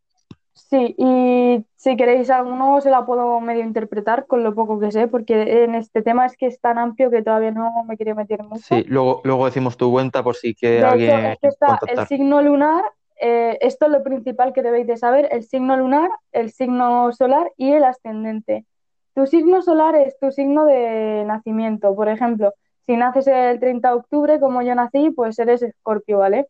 Sí, 0.54 0.96
y 0.98 1.66
si 1.76 1.96
queréis 1.96 2.30
alguno 2.30 2.82
se 2.82 2.90
la 2.90 3.06
puedo 3.06 3.40
medio 3.40 3.64
interpretar 3.64 4.28
con 4.28 4.44
lo 4.44 4.54
poco 4.54 4.80
que 4.80 4.92
sé, 4.92 5.08
porque 5.08 5.64
en 5.64 5.76
este 5.76 6.02
tema 6.02 6.26
es 6.26 6.36
que 6.36 6.48
es 6.48 6.60
tan 6.60 6.78
amplio 6.78 7.10
que 7.10 7.22
todavía 7.22 7.52
no 7.52 7.84
me 7.88 7.98
quería 7.98 8.14
meter 8.14 8.44
mucho. 8.44 8.64
Sí, 8.64 8.84
luego, 8.88 9.22
luego 9.24 9.46
decimos 9.46 9.78
tu 9.78 9.92
cuenta 9.92 10.22
por 10.22 10.36
si 10.36 10.54
quiere 10.54 10.76
De 10.76 10.82
hecho, 10.82 10.90
alguien 10.90 11.26
es 11.26 11.40
que 11.40 11.48
está 11.48 11.80
el 11.88 12.08
signo 12.08 12.42
lunar, 12.42 12.84
eh, 13.22 13.58
esto 13.62 13.86
es 13.86 13.92
lo 13.92 14.04
principal 14.04 14.54
que 14.54 14.62
debéis 14.62 14.88
de 14.88 14.98
saber, 14.98 15.30
el 15.32 15.44
signo 15.44 15.76
lunar, 15.78 16.10
el 16.32 16.52
signo 16.52 17.12
solar 17.14 17.52
y 17.58 17.72
el 17.72 17.84
ascendente. 17.84 18.66
Tu 19.16 19.26
signo 19.28 19.62
solar 19.62 19.96
es 19.96 20.18
tu 20.20 20.32
signo 20.32 20.66
de 20.66 21.24
nacimiento, 21.26 21.96
por 21.96 22.10
ejemplo, 22.10 22.54
si 22.86 22.98
naces 22.98 23.28
el 23.28 23.60
30 23.60 23.90
de 23.90 23.96
octubre, 23.96 24.40
como 24.40 24.62
yo 24.62 24.74
nací, 24.74 25.12
pues 25.12 25.38
eres 25.38 25.62
Escorpio, 25.62 26.20
¿vale? 26.20 26.48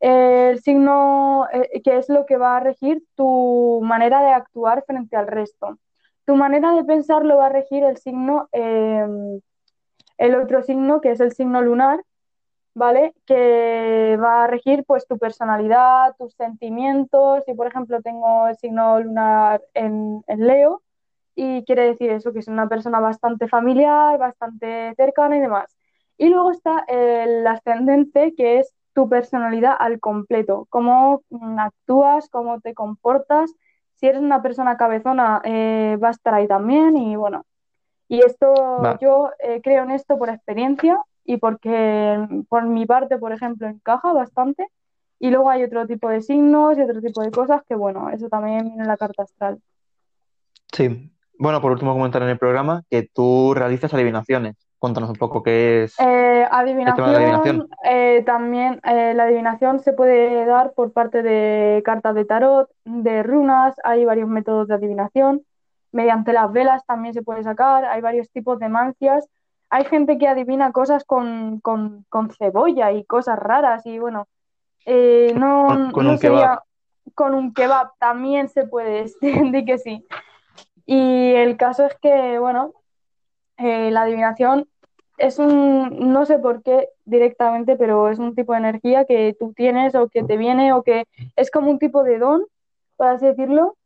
El 0.00 0.60
signo 0.60 1.46
eh, 1.52 1.82
que 1.82 1.98
es 1.98 2.08
lo 2.08 2.26
que 2.26 2.36
va 2.36 2.56
a 2.56 2.60
regir 2.60 3.02
tu 3.14 3.80
manera 3.82 4.22
de 4.22 4.30
actuar 4.32 4.84
frente 4.86 5.16
al 5.16 5.26
resto. 5.26 5.78
Tu 6.24 6.36
manera 6.36 6.72
de 6.72 6.84
pensar 6.84 7.24
lo 7.24 7.38
va 7.38 7.46
a 7.46 7.48
regir 7.50 7.84
el 7.84 7.96
signo, 7.98 8.48
eh, 8.52 9.06
el 10.18 10.34
otro 10.34 10.62
signo 10.62 11.00
que 11.00 11.12
es 11.12 11.20
el 11.20 11.32
signo 11.32 11.62
lunar, 11.62 12.02
¿vale? 12.74 13.14
Que 13.26 14.18
va 14.22 14.44
a 14.44 14.46
regir 14.48 14.84
pues 14.86 15.06
tu 15.06 15.18
personalidad, 15.18 16.14
tus 16.18 16.34
sentimientos. 16.34 17.44
Si 17.46 17.54
por 17.54 17.66
ejemplo 17.68 18.02
tengo 18.02 18.48
el 18.48 18.56
signo 18.56 19.00
lunar 19.00 19.62
en, 19.74 20.22
en 20.26 20.46
Leo 20.46 20.82
y 21.34 21.64
quiere 21.64 21.84
decir 21.84 22.10
eso, 22.10 22.32
que 22.32 22.40
es 22.40 22.48
una 22.48 22.68
persona 22.68 23.00
bastante 23.00 23.48
familiar, 23.48 24.18
bastante 24.18 24.94
cercana 24.96 25.36
y 25.38 25.40
demás. 25.40 25.76
Y 26.18 26.28
luego 26.30 26.50
está 26.52 26.84
el 26.88 27.46
ascendente, 27.46 28.34
que 28.36 28.60
es 28.60 28.74
tu 28.96 29.10
personalidad 29.10 29.76
al 29.78 30.00
completo, 30.00 30.66
cómo 30.70 31.22
mm, 31.28 31.58
actúas, 31.58 32.30
cómo 32.30 32.62
te 32.62 32.72
comportas. 32.72 33.54
Si 33.96 34.06
eres 34.06 34.22
una 34.22 34.40
persona 34.40 34.78
cabezona, 34.78 35.42
eh, 35.44 35.98
va 36.02 36.08
a 36.08 36.12
estar 36.12 36.32
ahí 36.32 36.48
también 36.48 36.96
y 36.96 37.14
bueno. 37.14 37.44
Y 38.08 38.20
esto, 38.24 38.54
Va. 38.82 38.98
yo 38.98 39.32
eh, 39.38 39.60
creo 39.62 39.82
en 39.84 39.90
esto 39.90 40.18
por 40.18 40.30
experiencia 40.30 40.98
y 41.24 41.36
porque 41.36 42.26
por 42.48 42.64
mi 42.64 42.86
parte, 42.86 43.18
por 43.18 43.32
ejemplo, 43.32 43.66
encaja 43.68 44.14
bastante. 44.14 44.66
Y 45.18 45.28
luego 45.28 45.50
hay 45.50 45.62
otro 45.62 45.86
tipo 45.86 46.08
de 46.08 46.22
signos 46.22 46.78
y 46.78 46.80
otro 46.80 47.02
tipo 47.02 47.20
de 47.20 47.30
cosas 47.30 47.62
que, 47.68 47.74
bueno, 47.74 48.08
eso 48.08 48.30
también 48.30 48.64
viene 48.64 48.82
en 48.82 48.88
la 48.88 48.96
carta 48.96 49.24
astral. 49.24 49.60
Sí. 50.72 51.12
Bueno, 51.38 51.60
por 51.60 51.72
último 51.72 51.92
comentar 51.92 52.22
en 52.22 52.30
el 52.30 52.38
programa 52.38 52.82
que 52.88 53.02
tú 53.12 53.52
realizas 53.52 53.92
adivinaciones. 53.92 54.56
Cuéntanos 54.78 55.08
un 55.10 55.16
poco 55.16 55.42
qué 55.42 55.84
es 55.84 55.98
Eh, 55.98 56.46
el 56.50 56.94
tema 56.94 57.12
de 57.12 57.12
la 57.12 57.18
adivinación. 57.18 57.68
eh, 57.84 58.22
también 58.26 58.80
eh, 58.84 59.14
la 59.14 59.24
adivinación 59.24 59.80
se 59.80 59.92
puede 59.94 60.44
dar 60.44 60.72
por 60.74 60.92
parte 60.92 61.22
de 61.22 61.82
cartas 61.84 62.14
de 62.14 62.24
tarot, 62.24 62.68
de 62.84 63.22
runas, 63.22 63.74
hay 63.84 64.04
varios 64.04 64.28
métodos 64.28 64.68
de 64.68 64.74
adivinación. 64.74 65.42
Mediante 65.92 66.32
las 66.34 66.52
velas 66.52 66.84
también 66.86 67.14
se 67.14 67.22
puede 67.22 67.42
sacar, 67.42 67.84
hay 67.86 68.00
varios 68.02 68.30
tipos 68.30 68.58
de 68.58 68.68
mancias. 68.68 69.26
Hay 69.70 69.84
gente 69.86 70.18
que 70.18 70.28
adivina 70.28 70.70
cosas 70.72 71.04
con, 71.04 71.58
con, 71.60 72.04
con 72.08 72.30
cebolla 72.30 72.92
y 72.92 73.04
cosas 73.04 73.38
raras 73.38 73.84
y 73.86 73.98
bueno, 73.98 74.26
no, 74.86 75.66
Con, 75.66 75.90
con 75.90 76.04
no 76.04 76.10
un 76.12 76.18
sería 76.18 76.38
kebab. 76.38 76.60
con 77.14 77.34
un 77.34 77.52
kebab, 77.54 77.90
también 77.98 78.48
se 78.48 78.66
puede, 78.66 79.06
di 79.20 79.64
que 79.66 79.78
sí. 79.78 80.06
Y 80.84 81.32
el 81.34 81.56
caso 81.56 81.84
es 81.86 81.96
que, 82.00 82.38
bueno, 82.38 82.72
eh, 83.58 83.90
la 83.90 84.02
adivinación 84.02 84.68
es 85.18 85.38
un, 85.38 86.12
no 86.12 86.26
sé 86.26 86.38
por 86.38 86.62
qué 86.62 86.88
directamente, 87.04 87.76
pero 87.76 88.10
es 88.10 88.18
un 88.18 88.34
tipo 88.34 88.52
de 88.52 88.58
energía 88.58 89.04
que 89.06 89.34
tú 89.38 89.52
tienes 89.54 89.94
o 89.94 90.08
que 90.08 90.22
te 90.22 90.36
viene 90.36 90.72
o 90.72 90.82
que 90.82 91.04
es 91.36 91.50
como 91.50 91.70
un 91.70 91.78
tipo 91.78 92.02
de 92.02 92.18
don, 92.18 92.44
por 92.96 93.08
así 93.08 93.26
decirlo. 93.26 93.76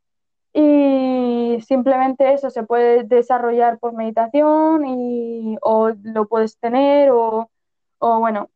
Y 0.53 1.59
simplemente 1.65 2.33
eso 2.33 2.49
se 2.49 2.63
puede 2.63 3.03
desarrollar 3.03 3.79
por 3.79 3.93
meditación 3.93 4.85
y, 4.85 5.57
o 5.61 5.91
lo 6.03 6.27
puedes 6.27 6.57
tener 6.57 7.11
o, 7.11 7.49
o 7.99 8.19
bueno, 8.19 8.49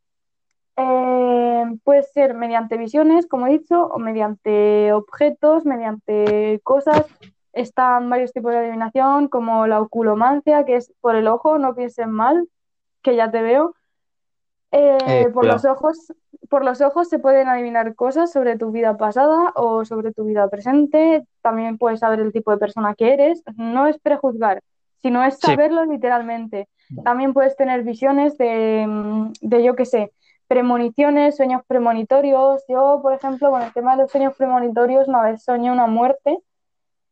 eh, 0.78 1.64
puede 1.84 2.04
ser 2.04 2.34
mediante 2.34 2.78
visiones, 2.78 3.28
como 3.28 3.48
he 3.48 3.52
dicho, 3.60 3.86
o 3.86 3.98
mediante 3.98 4.92
objetos, 4.92 5.66
mediante 5.66 6.60
cosas. 6.64 7.06
Están 7.56 8.10
varios 8.10 8.34
tipos 8.34 8.52
de 8.52 8.60
adivinación, 8.60 9.28
como 9.30 9.66
la 9.66 9.82
oculomancia, 9.82 10.66
que 10.66 10.76
es 10.76 10.94
por 11.02 11.16
el 11.16 11.28
ojo, 11.28 11.58
no 11.58 11.74
piensen 11.74 12.12
mal, 12.12 12.48
que 13.02 13.16
ya 13.16 13.32
te 13.32 13.42
veo. 13.42 13.74
Eh, 14.72 14.98
Eh, 15.08 15.30
por 15.34 15.46
los 15.46 15.64
ojos, 15.66 16.14
por 16.50 16.66
los 16.66 16.82
ojos 16.82 17.08
se 17.10 17.20
pueden 17.20 17.48
adivinar 17.48 17.96
cosas 17.96 18.32
sobre 18.32 18.58
tu 18.58 18.72
vida 18.72 18.98
pasada 18.98 19.52
o 19.56 19.86
sobre 19.86 20.12
tu 20.12 20.26
vida 20.26 20.50
presente. 20.50 21.26
También 21.42 21.78
puedes 21.78 22.02
saber 22.02 22.20
el 22.20 22.34
tipo 22.34 22.52
de 22.52 22.58
persona 22.58 22.94
que 22.94 23.14
eres. 23.14 23.42
No 23.56 23.88
es 23.88 23.98
prejuzgar, 24.00 24.62
sino 25.02 25.24
es 25.24 25.36
Sí. 25.36 25.48
saberlo 25.48 25.86
literalmente. 25.86 26.68
También 27.04 27.34
puedes 27.34 27.56
tener 27.56 27.84
visiones 27.84 28.38
de, 28.38 28.86
mm, 28.88 29.32
de 29.42 29.64
yo 29.64 29.76
qué 29.76 29.86
sé, 29.86 30.12
premoniciones, 30.48 31.36
sueños 31.38 31.62
premonitorios. 31.68 32.64
Yo, 32.68 33.00
por 33.02 33.14
ejemplo, 33.14 33.50
con 33.52 33.62
el 33.62 33.74
tema 33.74 33.96
de 33.96 34.04
los 34.04 34.12
sueños 34.12 34.36
premonitorios, 34.38 35.08
una 35.08 35.22
vez 35.24 35.44
soñé 35.44 35.72
una 35.72 35.88
muerte, 35.88 36.38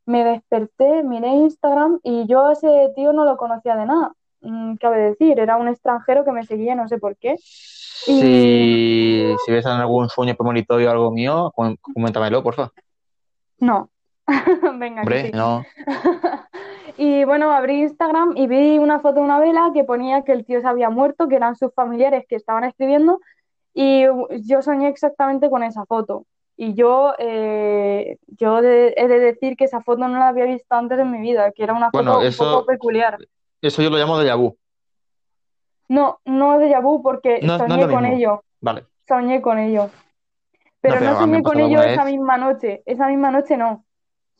me 0.06 0.24
desperté, 0.24 1.04
miré 1.04 1.30
Instagram 1.30 2.00
y 2.04 2.26
yo 2.28 2.46
a 2.48 2.54
ese 2.54 2.92
tío 2.96 3.14
no 3.14 3.26
lo 3.26 3.38
conocía 3.38 3.76
de 3.76 3.86
nada. 3.86 4.14
Mm, 4.42 4.76
Cabe 4.76 4.98
decir, 4.98 5.40
era 5.40 5.58
un 5.58 5.68
extranjero 5.70 6.26
que 6.26 6.32
me 6.32 6.44
seguía, 6.46 6.76
no 6.76 6.88
sé 6.88 6.98
por 6.98 7.16
qué. 7.18 7.36
Y 8.08 8.20
Si, 8.20 9.36
si 9.46 9.52
ves 9.52 9.66
algún 9.66 10.10
sueño 10.10 10.36
premonitorio 10.36 10.90
o 10.90 10.92
algo 10.92 11.12
mío, 11.12 11.52
com- 11.56 11.78
coméntamelo, 11.82 12.44
porfa. 12.44 12.70
no, 13.60 13.90
venga, 14.78 15.02
Hombre, 15.02 15.28
sí. 15.28 15.32
no. 15.34 15.64
Y 16.96 17.24
bueno, 17.24 17.52
abrí 17.52 17.82
Instagram 17.82 18.34
y 18.36 18.46
vi 18.46 18.78
una 18.78 19.00
foto 19.00 19.16
de 19.16 19.22
una 19.22 19.40
vela 19.40 19.72
que 19.74 19.84
ponía 19.84 20.22
que 20.24 20.32
el 20.32 20.46
tío 20.46 20.62
se 20.62 20.68
había 20.68 20.92
muerto, 20.92 21.28
que 21.28 21.38
eran 21.38 21.56
sus 21.56 21.74
familiares 21.74 22.26
que 22.30 22.36
estaban 22.36 22.66
escribiendo, 22.66 23.20
y 23.74 24.04
yo 24.42 24.62
soñé 24.62 24.90
exactamente 24.90 25.50
con 25.50 25.64
esa 25.64 25.86
foto. 25.88 26.26
Y 26.56 26.76
yo, 26.76 27.14
eh, 27.18 28.18
yo 28.28 28.62
de- 28.62 28.94
he 28.96 29.08
de 29.08 29.20
decir 29.20 29.56
que 29.58 29.66
esa 29.66 29.82
foto 29.82 30.08
no 30.08 30.20
la 30.20 30.28
había 30.28 30.46
visto 30.46 30.76
antes 30.76 31.00
en 31.00 31.10
mi 31.12 31.20
vida, 31.20 31.52
que 31.52 31.64
era 31.64 31.74
una 31.74 31.90
Bueno, 31.92 32.20
foto 32.20 32.28
un 32.28 32.34
poco 32.38 32.66
peculiar. 32.68 33.18
eso 33.62 33.82
yo 33.82 33.90
lo 33.90 33.98
llamo 33.98 34.20
déjà 34.22 34.36
vu. 34.38 34.56
No, 35.90 36.20
no 36.26 36.60
de 36.60 36.80
vu 36.80 37.02
porque 37.02 37.40
No, 37.42 37.48
no 37.48 37.54
es 37.56 37.60
soñé 37.72 37.88
con 37.88 38.04
mismo. 38.04 38.16
ello, 38.18 38.44
Vale. 38.62 38.86
soñé 39.08 39.42
con 39.42 39.60
ello. 39.60 39.90
Pero 40.82 40.96
No, 40.96 41.00
pero 41.02 41.16
soñé 41.18 41.44
con 41.44 41.60
ello 41.60 41.82
esa 41.82 42.06
misma 42.06 42.38
noche, 42.38 42.84
esa 42.86 43.08
misma 43.08 43.32
noche 43.32 43.58
no. 43.58 43.86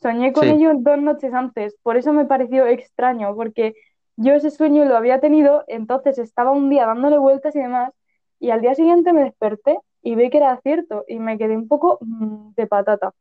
Soñé 0.00 0.32
con 0.32 0.44
Sí. 0.44 0.50
ello 0.50 0.72
dos 0.74 0.98
noches 0.98 1.32
antes, 1.32 1.76
por 1.82 1.96
eso 1.96 2.12
me 2.12 2.26
pareció 2.26 2.66
extraño, 2.66 3.34
porque 3.34 3.74
yo 4.16 4.34
ese 4.34 4.50
sueño 4.50 4.84
lo 4.84 4.96
había 4.96 5.20
tenido, 5.20 5.64
entonces 5.66 6.18
estaba 6.18 6.50
un 6.50 6.68
día 6.70 6.86
dándole 6.86 7.18
vueltas 7.18 7.56
y 7.56 7.60
demás, 7.60 7.92
y 8.38 8.50
al 8.50 8.60
día 8.60 8.74
siguiente 8.74 9.12
me 9.12 9.24
desperté 9.24 9.78
y 10.04 10.14
vi 10.14 10.30
que 10.30 10.36
era 10.36 10.60
cierto, 10.62 11.04
y 11.08 11.18
me 11.18 11.38
quedé 11.38 11.56
un 11.56 11.66
poco 11.66 11.98
mm, 12.02 12.50
de 12.54 12.66
patata. 12.66 13.12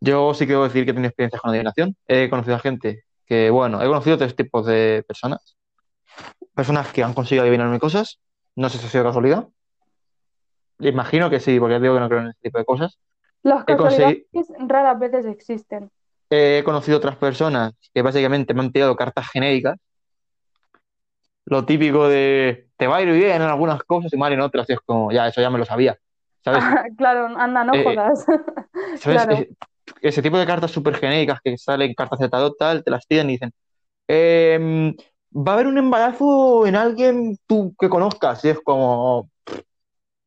Yo 0.00 0.34
sí 0.34 0.44
quiero 0.46 0.64
decir 0.64 0.84
que 0.84 0.90
he 0.90 0.94
tenido 0.94 1.08
experiencias 1.08 1.40
con 1.40 1.50
adivinación. 1.50 1.96
He 2.06 2.28
conocido 2.28 2.56
a 2.56 2.58
gente 2.58 3.04
que, 3.24 3.48
bueno, 3.50 3.80
he 3.80 3.86
conocido 3.86 4.18
tres 4.18 4.36
tipos 4.36 4.66
de 4.66 5.04
personas. 5.06 5.56
Personas 6.54 6.92
que 6.92 7.02
han 7.02 7.14
conseguido 7.14 7.44
adivinarme 7.44 7.78
cosas. 7.78 8.20
No 8.56 8.68
sé 8.68 8.78
si 8.78 8.86
ha 8.86 8.90
sido 8.90 9.04
casualidad. 9.04 9.48
Imagino 10.80 11.30
que 11.30 11.40
sí, 11.40 11.58
porque 11.58 11.80
digo 11.80 11.94
que 11.94 12.00
no 12.00 12.08
creo 12.08 12.20
en 12.20 12.28
ese 12.28 12.40
tipo 12.42 12.58
de 12.58 12.64
cosas. 12.64 12.98
Las 13.42 13.64
casualidades 13.64 14.26
raras 14.58 14.98
veces 14.98 15.26
existen. 15.26 15.90
he 16.30 16.62
conocido 16.64 16.98
otras 16.98 17.16
personas 17.16 17.72
que 17.94 18.02
básicamente 18.02 18.52
me 18.54 18.60
han 18.60 18.72
tirado 18.72 18.96
cartas 18.96 19.28
genéricas. 19.30 19.78
Lo 21.46 21.64
típico 21.64 22.08
de 22.08 22.68
te 22.76 22.86
va 22.86 22.96
a 22.96 23.02
ir 23.02 23.12
bien 23.12 23.36
en 23.36 23.42
algunas 23.42 23.82
cosas 23.84 24.12
y 24.12 24.16
mal 24.16 24.32
en 24.32 24.40
otras. 24.40 24.68
Y 24.68 24.72
es 24.74 24.80
como, 24.80 25.12
ya, 25.12 25.28
eso 25.28 25.40
ya 25.40 25.50
me 25.50 25.58
lo 25.58 25.64
sabía. 25.64 25.98
¿Sabes? 26.42 26.64
Claro, 26.96 27.26
anda, 27.38 27.64
no 27.64 27.74
Eh, 27.74 27.84
jodas. 27.84 28.24
¿Sabes? 28.98 29.22
Claro. 29.22 29.32
Ese, 29.34 29.50
ese 30.02 30.22
tipo 30.22 30.38
de 30.38 30.46
cartas 30.46 30.70
súper 30.70 30.96
genéricas 30.96 31.40
que 31.42 31.56
salen 31.58 31.94
cartas 31.94 32.18
de 32.18 32.28
tarot, 32.28 32.56
tal, 32.58 32.84
te 32.84 32.90
las 32.90 33.06
tiran 33.06 33.28
y 33.30 33.34
dicen, 33.34 33.52
"Em, 34.08 34.94
va 35.34 35.52
a 35.52 35.54
haber 35.54 35.66
un 35.68 35.78
embarazo 35.78 36.66
en 36.66 36.76
alguien 36.76 37.38
tú 37.46 37.74
que 37.80 37.88
conozcas. 37.88 38.44
Y 38.44 38.50
es 38.50 38.60
como, 38.60 39.30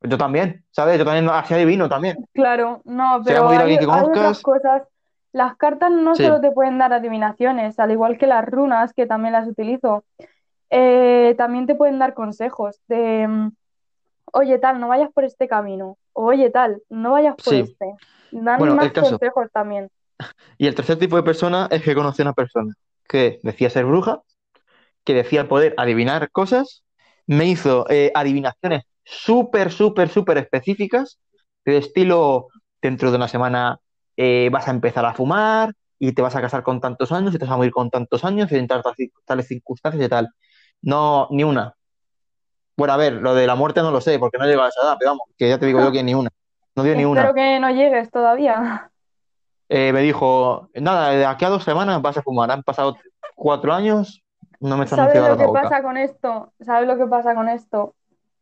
yo 0.02 0.18
también, 0.18 0.64
¿sabes? 0.72 0.98
Yo 0.98 1.06
también 1.06 1.30
así 1.30 1.54
adivino 1.54 1.90
también. 1.90 2.18
Claro, 2.34 2.82
no, 2.86 3.22
pero 3.26 3.50
hay, 3.50 3.76
hay 3.90 4.04
otras 4.06 4.40
cosas. 4.42 4.84
Las 5.34 5.56
cartas 5.58 5.92
no 5.92 6.16
Sí. 6.16 6.24
solo 6.24 6.40
te 6.42 6.52
pueden 6.52 6.78
dar 6.78 6.94
adivinaciones, 6.94 7.80
al 7.80 7.92
igual 7.92 8.18
que 8.18 8.28
las 8.28 8.46
runas, 8.46 8.94
que 8.94 9.06
también 9.06 9.34
las 9.34 9.48
utilizo, 9.48 10.06
eh, 10.70 11.36
también 11.38 11.66
te 11.68 11.76
pueden 11.76 12.00
dar 12.00 12.14
consejos 12.14 12.80
de, 12.88 13.28
mm, 13.28 13.52
oye, 14.34 14.60
tal, 14.60 14.80
no 14.80 14.88
vayas 14.90 15.12
por 15.14 15.24
este 15.24 15.48
camino, 15.48 15.98
oye, 16.14 16.50
tal, 16.50 16.82
no 16.90 17.12
vayas 17.12 17.36
por 17.44 17.54
Sí. 17.54 17.62
este. 17.62 17.94
Dan 18.32 18.60
Bueno, 18.60 18.76
más 18.76 18.92
consejos 18.94 19.48
también. 19.54 19.90
Y 20.58 20.68
el 20.68 20.76
tercer 20.76 20.98
tipo 20.98 21.16
de 21.16 21.24
persona 21.24 21.68
es 21.72 21.84
que 21.84 21.96
conocí 21.96 22.22
a 22.22 22.26
una 22.26 22.34
persona 22.34 22.74
que 23.08 23.40
decía 23.44 23.70
ser 23.70 23.86
bruja, 23.86 24.22
que 25.04 25.14
decía 25.14 25.48
poder 25.48 25.74
adivinar 25.78 26.32
cosas, 26.32 26.84
me 27.28 27.46
hizo 27.46 27.86
eh, 27.90 28.12
adivinaciones 28.16 28.84
súper, 29.04 29.72
súper, 29.72 30.10
súper 30.10 30.38
específicas, 30.38 31.20
de 31.66 31.78
estilo, 31.78 32.48
dentro 32.82 33.12
de 33.12 33.18
una 33.18 33.28
semana 33.28 33.80
eh, 34.18 34.50
vas 34.52 34.68
a 34.68 34.72
empezar 34.72 35.06
a 35.06 35.14
fumar 35.14 35.74
y 36.00 36.14
te 36.14 36.22
vas 36.22 36.36
a 36.36 36.42
casar 36.42 36.64
con 36.64 36.80
tantos 36.82 37.12
años 37.12 37.34
y 37.34 37.38
te 37.38 37.46
vas 37.46 37.54
a 37.54 37.58
morir 37.58 37.72
con 37.72 37.90
tantos 37.90 38.24
años 38.24 38.52
y 38.52 38.56
en 38.58 38.68
tal- 38.68 38.84
tales 39.26 39.48
circunstancias 39.48 40.06
y 40.06 40.10
tal. 40.10 40.30
No, 40.82 41.28
ni 41.32 41.44
una. 41.44 41.74
Bueno, 42.76 42.94
a 42.94 42.98
ver, 42.98 43.14
lo 43.14 43.34
de 43.34 43.48
la 43.48 43.56
muerte 43.56 43.82
no 43.82 43.92
lo 43.92 44.02
sé, 44.02 44.20
porque 44.20 44.38
no 44.38 44.46
he 44.46 44.48
llegado 44.48 44.66
a 44.66 44.70
esa 44.70 44.82
edad, 44.82 44.96
pero 45.00 45.12
vamos, 45.12 45.28
que 45.38 45.50
ya 45.50 45.58
te 45.58 45.66
digo 45.66 45.80
yo 45.82 45.92
que 45.92 46.04
ni 46.04 46.14
una. 46.14 46.30
No 46.76 46.84
dio 46.84 46.96
ni 46.96 47.06
una. 47.06 47.22
Espero 47.22 47.34
que 47.34 47.60
no 47.60 47.72
llegues 47.72 48.12
todavía. 48.12 48.92
Eh, 49.70 49.92
me 49.92 50.02
dijo, 50.02 50.70
nada, 50.76 51.10
de 51.10 51.26
aquí 51.26 51.44
a 51.44 51.50
dos 51.50 51.64
semanas 51.64 52.02
vas 52.02 52.18
a 52.18 52.22
fumar. 52.22 52.52
Han 52.52 52.64
pasado 52.64 52.96
cuatro 53.36 53.74
años, 53.74 54.24
no 54.60 54.78
me 54.78 54.86
están 54.86 55.00
¿Sabes 55.00 55.28
lo 55.28 55.38
que 55.38 55.46
boca. 55.46 55.64
pasa 55.64 55.82
con 55.82 55.98
esto? 55.98 56.54
¿Sabes 56.62 56.88
lo 56.88 56.98
que 56.98 57.08
pasa 57.08 57.36
con 57.36 57.50
esto? 57.50 57.96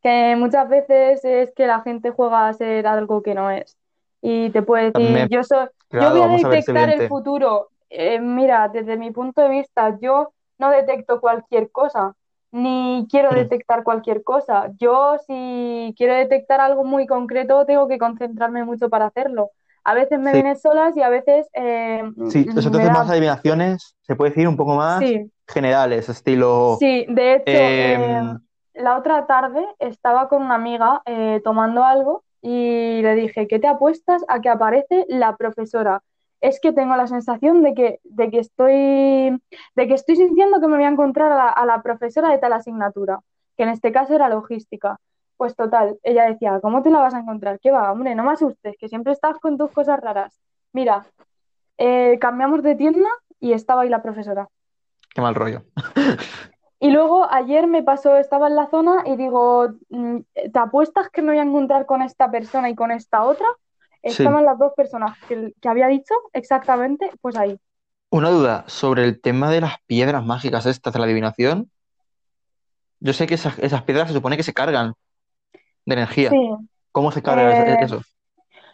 Que 0.04 0.36
muchas 0.38 0.70
veces 0.70 1.24
es 1.24 1.52
que 1.56 1.66
la 1.66 1.82
gente 1.82 2.12
juega 2.12 2.48
a 2.48 2.54
ser 2.54 2.86
algo 2.86 3.24
que 3.24 3.34
no 3.34 3.50
es. 3.50 3.78
Y 4.22 4.50
te 4.52 4.62
puede 4.62 4.92
decir, 4.92 5.06
También, 5.06 5.30
yo 5.30 5.44
soy, 5.44 5.68
yo 5.92 6.10
voy 6.12 6.22
a 6.22 6.50
detectar 6.50 6.90
el 6.90 7.08
futuro. 7.08 7.70
Eh, 7.90 8.20
mira, 8.20 8.68
desde 8.68 8.98
mi 8.98 9.12
punto 9.12 9.42
de 9.42 9.50
vista, 9.50 9.98
yo 10.02 10.34
no 10.58 10.70
detecto 10.70 11.20
cualquier 11.20 11.72
cosa, 11.72 12.14
ni 12.56 13.06
quiero 13.10 13.34
detectar 13.34 13.84
cualquier 13.84 14.24
cosa. 14.24 14.72
Yo, 14.78 15.18
si 15.28 15.94
quiero 15.98 16.16
detectar 16.16 16.62
algo 16.62 16.84
muy 16.84 17.06
concreto, 17.06 17.66
tengo 17.66 17.88
que 17.88 17.98
concentrarme 17.98 18.64
mucho 18.64 18.90
para 18.90 19.08
hacerlo. 19.08 19.52
A 19.84 19.94
veces 19.94 20.20
me 20.20 20.32
Sí, 20.32 20.38
vienen 20.38 20.56
solas 20.58 20.96
y 20.98 21.02
a 21.02 21.10
veces 21.10 21.48
eh, 21.54 22.02
sí, 22.30 22.46
entonces 22.48 22.72
más 22.92 23.08
da. 23.08 23.12
adivinaciones, 23.12 23.96
se 24.02 24.16
puede 24.16 24.32
decir 24.32 24.48
un 24.48 24.58
poco 24.58 24.76
más 24.76 25.00
Sí. 25.00 25.32
generales, 25.48 26.10
estilo, 26.10 26.78
Sí, 26.80 27.06
de 27.10 27.36
hecho, 27.36 27.46
eh, 27.46 27.94
em, 27.96 28.40
la 28.74 28.98
otra 28.98 29.26
tarde 29.28 29.66
estaba 29.80 30.28
con 30.28 30.42
una 30.42 30.56
amiga 30.56 31.02
eh, 31.06 31.42
tomando 31.44 31.84
algo 31.84 32.24
y 32.42 33.02
le 33.02 33.16
dije, 33.16 33.48
¿qué 33.48 33.60
te 33.60 33.68
apuestas 33.68 34.24
a 34.28 34.42
que 34.42 34.50
aparece 34.50 35.06
la 35.10 35.36
profesora? 35.38 36.02
Es 36.42 36.60
que 36.60 36.74
tengo 36.74 36.96
la 36.96 37.08
sensación 37.08 37.64
de 37.64 37.74
que, 37.74 38.00
de 38.04 38.30
que 38.30 38.40
estoy, 38.40 39.42
de 39.76 39.88
que 39.88 39.94
estoy 39.94 40.16
sintiendo 40.16 40.60
que 40.60 40.68
me 40.68 40.76
voy 40.76 40.86
a 40.86 40.90
encontrar 40.90 41.32
a 41.32 41.36
la, 41.36 41.50
a 41.50 41.66
la 41.66 41.82
profesora 41.82 42.30
de 42.30 42.38
tal 42.38 42.54
asignatura, 42.54 43.22
que 43.58 43.64
en 43.64 43.70
este 43.70 43.92
caso 43.92 44.14
era 44.14 44.30
logística. 44.30 44.98
Pues 45.38 45.56
total, 45.56 45.98
ella 46.04 46.26
decía, 46.26 46.60
¿cómo 46.62 46.82
te 46.82 46.90
la 46.90 47.00
vas 47.00 47.14
a 47.14 47.20
encontrar? 47.20 47.60
¿Qué 47.60 47.72
va, 47.72 47.92
hombre? 47.92 48.16
No 48.16 48.24
me 48.24 48.32
asustes, 48.32 48.76
que 48.80 48.88
siempre 48.88 49.12
estás 49.12 49.38
con 49.40 49.58
tus 49.58 49.72
cosas 49.72 50.00
raras. 50.00 50.40
Mira, 50.72 51.06
eh, 51.78 52.18
cambiamos 52.20 52.64
de 52.64 52.76
tienda 52.76 53.10
y 53.40 53.54
estaba 53.54 53.82
ahí 53.82 53.90
la 53.90 54.02
profesora. 54.02 54.48
qué 55.14 55.22
mal 55.22 55.36
rollo. 55.36 55.64
Y 56.80 56.92
luego 56.92 57.26
ayer 57.32 57.68
me 57.68 57.84
pasó, 57.84 58.18
estaba 58.18 58.48
en 58.48 58.56
la 58.56 58.68
zona 58.68 59.04
y 59.06 59.16
digo, 59.16 59.70
mm, 59.90 60.20
¿te 60.54 60.60
apuestas 60.60 61.10
que 61.10 61.22
me 61.22 61.30
voy 61.30 61.40
a 61.40 61.44
encontrar 61.44 61.86
con 61.86 62.02
esta 62.02 62.30
persona 62.30 62.70
y 62.70 62.76
con 62.76 62.92
esta 62.92 63.24
otra? 63.24 63.48
Sí. 64.06 64.24
Estaban 64.24 64.46
las 64.46 64.58
dos 64.60 64.74
personas 64.76 65.18
que, 65.28 65.54
que 65.60 65.70
había 65.70 65.88
dicho 65.88 66.14
exactamente, 66.34 67.10
pues 67.22 67.36
ahí. 67.38 67.58
Una 68.12 68.30
duda 68.30 68.64
sobre 68.68 69.04
el 69.04 69.20
tema 69.20 69.50
de 69.52 69.62
las 69.62 69.76
piedras 69.88 70.24
mágicas 70.24 70.66
estas 70.66 70.94
de 70.94 71.00
la 71.00 71.06
adivinación. 71.06 71.70
Yo 73.00 73.14
sé 73.14 73.28
que 73.28 73.34
esas, 73.36 73.58
esas 73.60 73.84
piedras 73.84 74.08
se 74.08 74.14
supone 74.14 74.38
que 74.38 74.44
se 74.44 74.54
cargan 74.54 74.94
de 75.86 75.94
energía. 75.94 76.30
Sí, 76.30 76.50
¿Cómo 76.92 77.12
se 77.12 77.22
carga 77.22 77.52
Eh, 77.52 77.78
eso? 77.82 78.02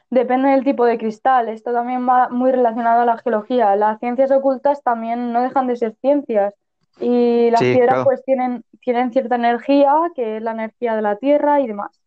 depende 0.10 0.50
del 0.50 0.64
tipo 0.64 0.86
de 0.86 0.98
cristal. 0.98 1.50
Esto 1.50 1.74
también 1.74 2.08
va 2.08 2.30
muy 2.30 2.52
relacionado 2.52 3.02
a 3.02 3.06
la 3.06 3.18
geología. 3.18 3.76
Las 3.76 4.00
ciencias 4.00 4.32
ocultas 4.32 4.84
también 4.84 5.32
no 5.34 5.42
dejan 5.42 5.68
de 5.68 5.76
ser 5.76 5.96
ciencias. 6.02 6.54
Y 7.00 7.50
las 7.52 7.62
Sí, 7.62 7.74
piedras 7.74 7.96
claro. 7.96 8.04
pues 8.06 8.24
tienen, 8.26 8.64
tienen 8.82 9.12
cierta 9.12 9.36
energía, 9.36 9.94
que 10.14 10.38
es 10.38 10.44
la 10.44 10.52
energía 10.52 10.96
de 10.96 11.02
la 11.02 11.16
Tierra 11.16 11.62
y 11.62 11.68
demás. 11.68 12.00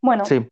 Bueno, 0.00 0.24
Sí, 0.24 0.46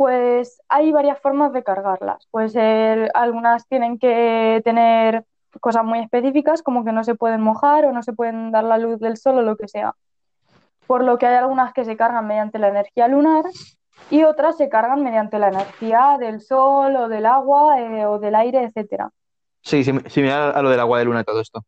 pues 0.00 0.62
hay 0.70 0.92
varias 0.92 1.20
formas 1.20 1.52
de 1.52 1.62
cargarlas. 1.62 2.26
Pues 2.30 2.54
eh, 2.56 3.10
algunas 3.12 3.68
tienen 3.68 3.98
que 3.98 4.62
tener 4.64 5.26
cosas 5.60 5.84
muy 5.84 5.98
específicas, 5.98 6.62
como 6.62 6.86
que 6.86 6.92
no 6.92 7.04
se 7.04 7.16
pueden 7.16 7.42
mojar 7.42 7.84
o 7.84 7.92
no 7.92 8.02
se 8.02 8.14
pueden 8.14 8.50
dar 8.50 8.64
la 8.64 8.78
luz 8.78 8.98
del 8.98 9.18
sol 9.18 9.36
o 9.36 9.42
lo 9.42 9.58
que 9.58 9.68
sea. 9.68 9.92
Por 10.86 11.04
lo 11.04 11.18
que 11.18 11.26
hay 11.26 11.34
algunas 11.34 11.74
que 11.74 11.84
se 11.84 11.98
cargan 11.98 12.26
mediante 12.26 12.58
la 12.58 12.68
energía 12.68 13.08
lunar 13.08 13.44
y 14.08 14.24
otras 14.24 14.56
se 14.56 14.70
cargan 14.70 15.04
mediante 15.04 15.38
la 15.38 15.48
energía 15.48 16.16
del 16.18 16.40
sol 16.40 16.96
o 16.96 17.08
del 17.10 17.26
agua 17.26 17.78
eh, 17.78 18.06
o 18.06 18.18
del 18.18 18.36
aire, 18.36 18.62
etcétera. 18.64 19.10
sí, 19.60 19.84
sim- 19.84 20.08
similar 20.08 20.56
a 20.56 20.62
lo 20.62 20.70
del 20.70 20.80
agua 20.80 20.98
de 20.98 21.04
luna 21.04 21.20
y 21.20 21.24
todo 21.24 21.42
esto. 21.42 21.60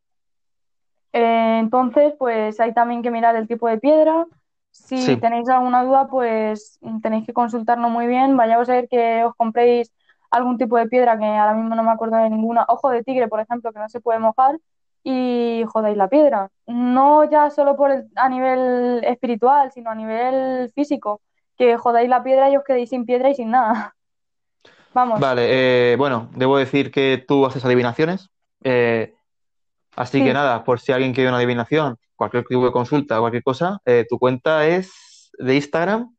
Eh, 1.12 1.58
entonces, 1.58 2.14
pues 2.18 2.58
hay 2.60 2.72
también 2.72 3.02
que 3.02 3.10
mirar 3.10 3.36
el 3.36 3.46
tipo 3.46 3.68
de 3.68 3.76
piedra. 3.76 4.24
Si 4.72 4.96
Sí. 4.98 5.16
tenéis 5.18 5.48
alguna 5.48 5.84
duda, 5.84 6.08
pues 6.08 6.80
tenéis 7.02 7.26
que 7.26 7.32
consultarlo 7.32 7.88
muy 7.90 8.06
bien. 8.06 8.36
Vaya 8.36 8.58
a 8.60 8.64
ser 8.64 8.88
que 8.88 9.24
os 9.24 9.34
compréis 9.36 9.92
algún 10.30 10.56
tipo 10.58 10.76
de 10.78 10.86
piedra 10.88 11.18
que 11.18 11.26
ahora 11.26 11.54
mismo 11.54 11.74
no 11.74 11.82
me 11.82 11.90
acuerdo 11.90 12.16
de 12.16 12.30
ninguna. 12.30 12.64
Ojo 12.68 12.88
de 12.90 13.04
tigre, 13.04 13.28
por 13.28 13.38
ejemplo, 13.40 13.72
que 13.72 13.78
no 13.78 13.88
se 13.88 14.00
puede 14.00 14.18
mojar 14.18 14.58
y 15.04 15.62
jodáis 15.68 15.96
la 15.96 16.08
piedra. 16.08 16.50
No 16.66 17.24
ya 17.24 17.50
solo 17.50 17.76
por 17.76 17.90
el- 17.90 18.08
a 18.16 18.28
nivel 18.28 19.04
espiritual, 19.04 19.70
sino 19.72 19.90
a 19.90 19.94
nivel 19.94 20.70
físico. 20.74 21.20
Que 21.56 21.76
jodáis 21.76 22.08
la 22.08 22.22
piedra 22.22 22.48
y 22.50 22.56
os 22.56 22.64
quedéis 22.64 22.88
sin 22.90 23.04
piedra 23.04 23.28
y 23.28 23.34
sin 23.34 23.50
nada. 23.50 23.94
Vamos. 24.94 25.20
Vale, 25.20 25.92
eh, 25.92 25.96
bueno, 25.96 26.28
debo 26.34 26.56
decir 26.56 26.90
que 26.90 27.22
tú 27.26 27.44
haces 27.46 27.64
adivinaciones. 27.64 28.30
eh, 28.64 29.14
así 29.96 30.18
Sí. 30.18 30.24
que 30.24 30.32
nada, 30.32 30.64
por 30.64 30.78
si 30.80 30.92
alguien 30.92 31.12
quiere 31.12 31.28
una 31.28 31.38
adivinación, 31.38 31.98
cualquier 32.22 32.44
tipo 32.44 32.64
de 32.64 32.72
consulta, 32.72 33.18
cualquier 33.18 33.42
cosa, 33.42 33.78
eh, 33.84 34.06
tu 34.08 34.18
cuenta 34.18 34.64
es 34.66 35.30
de 35.38 35.54
Instagram, 35.56 36.14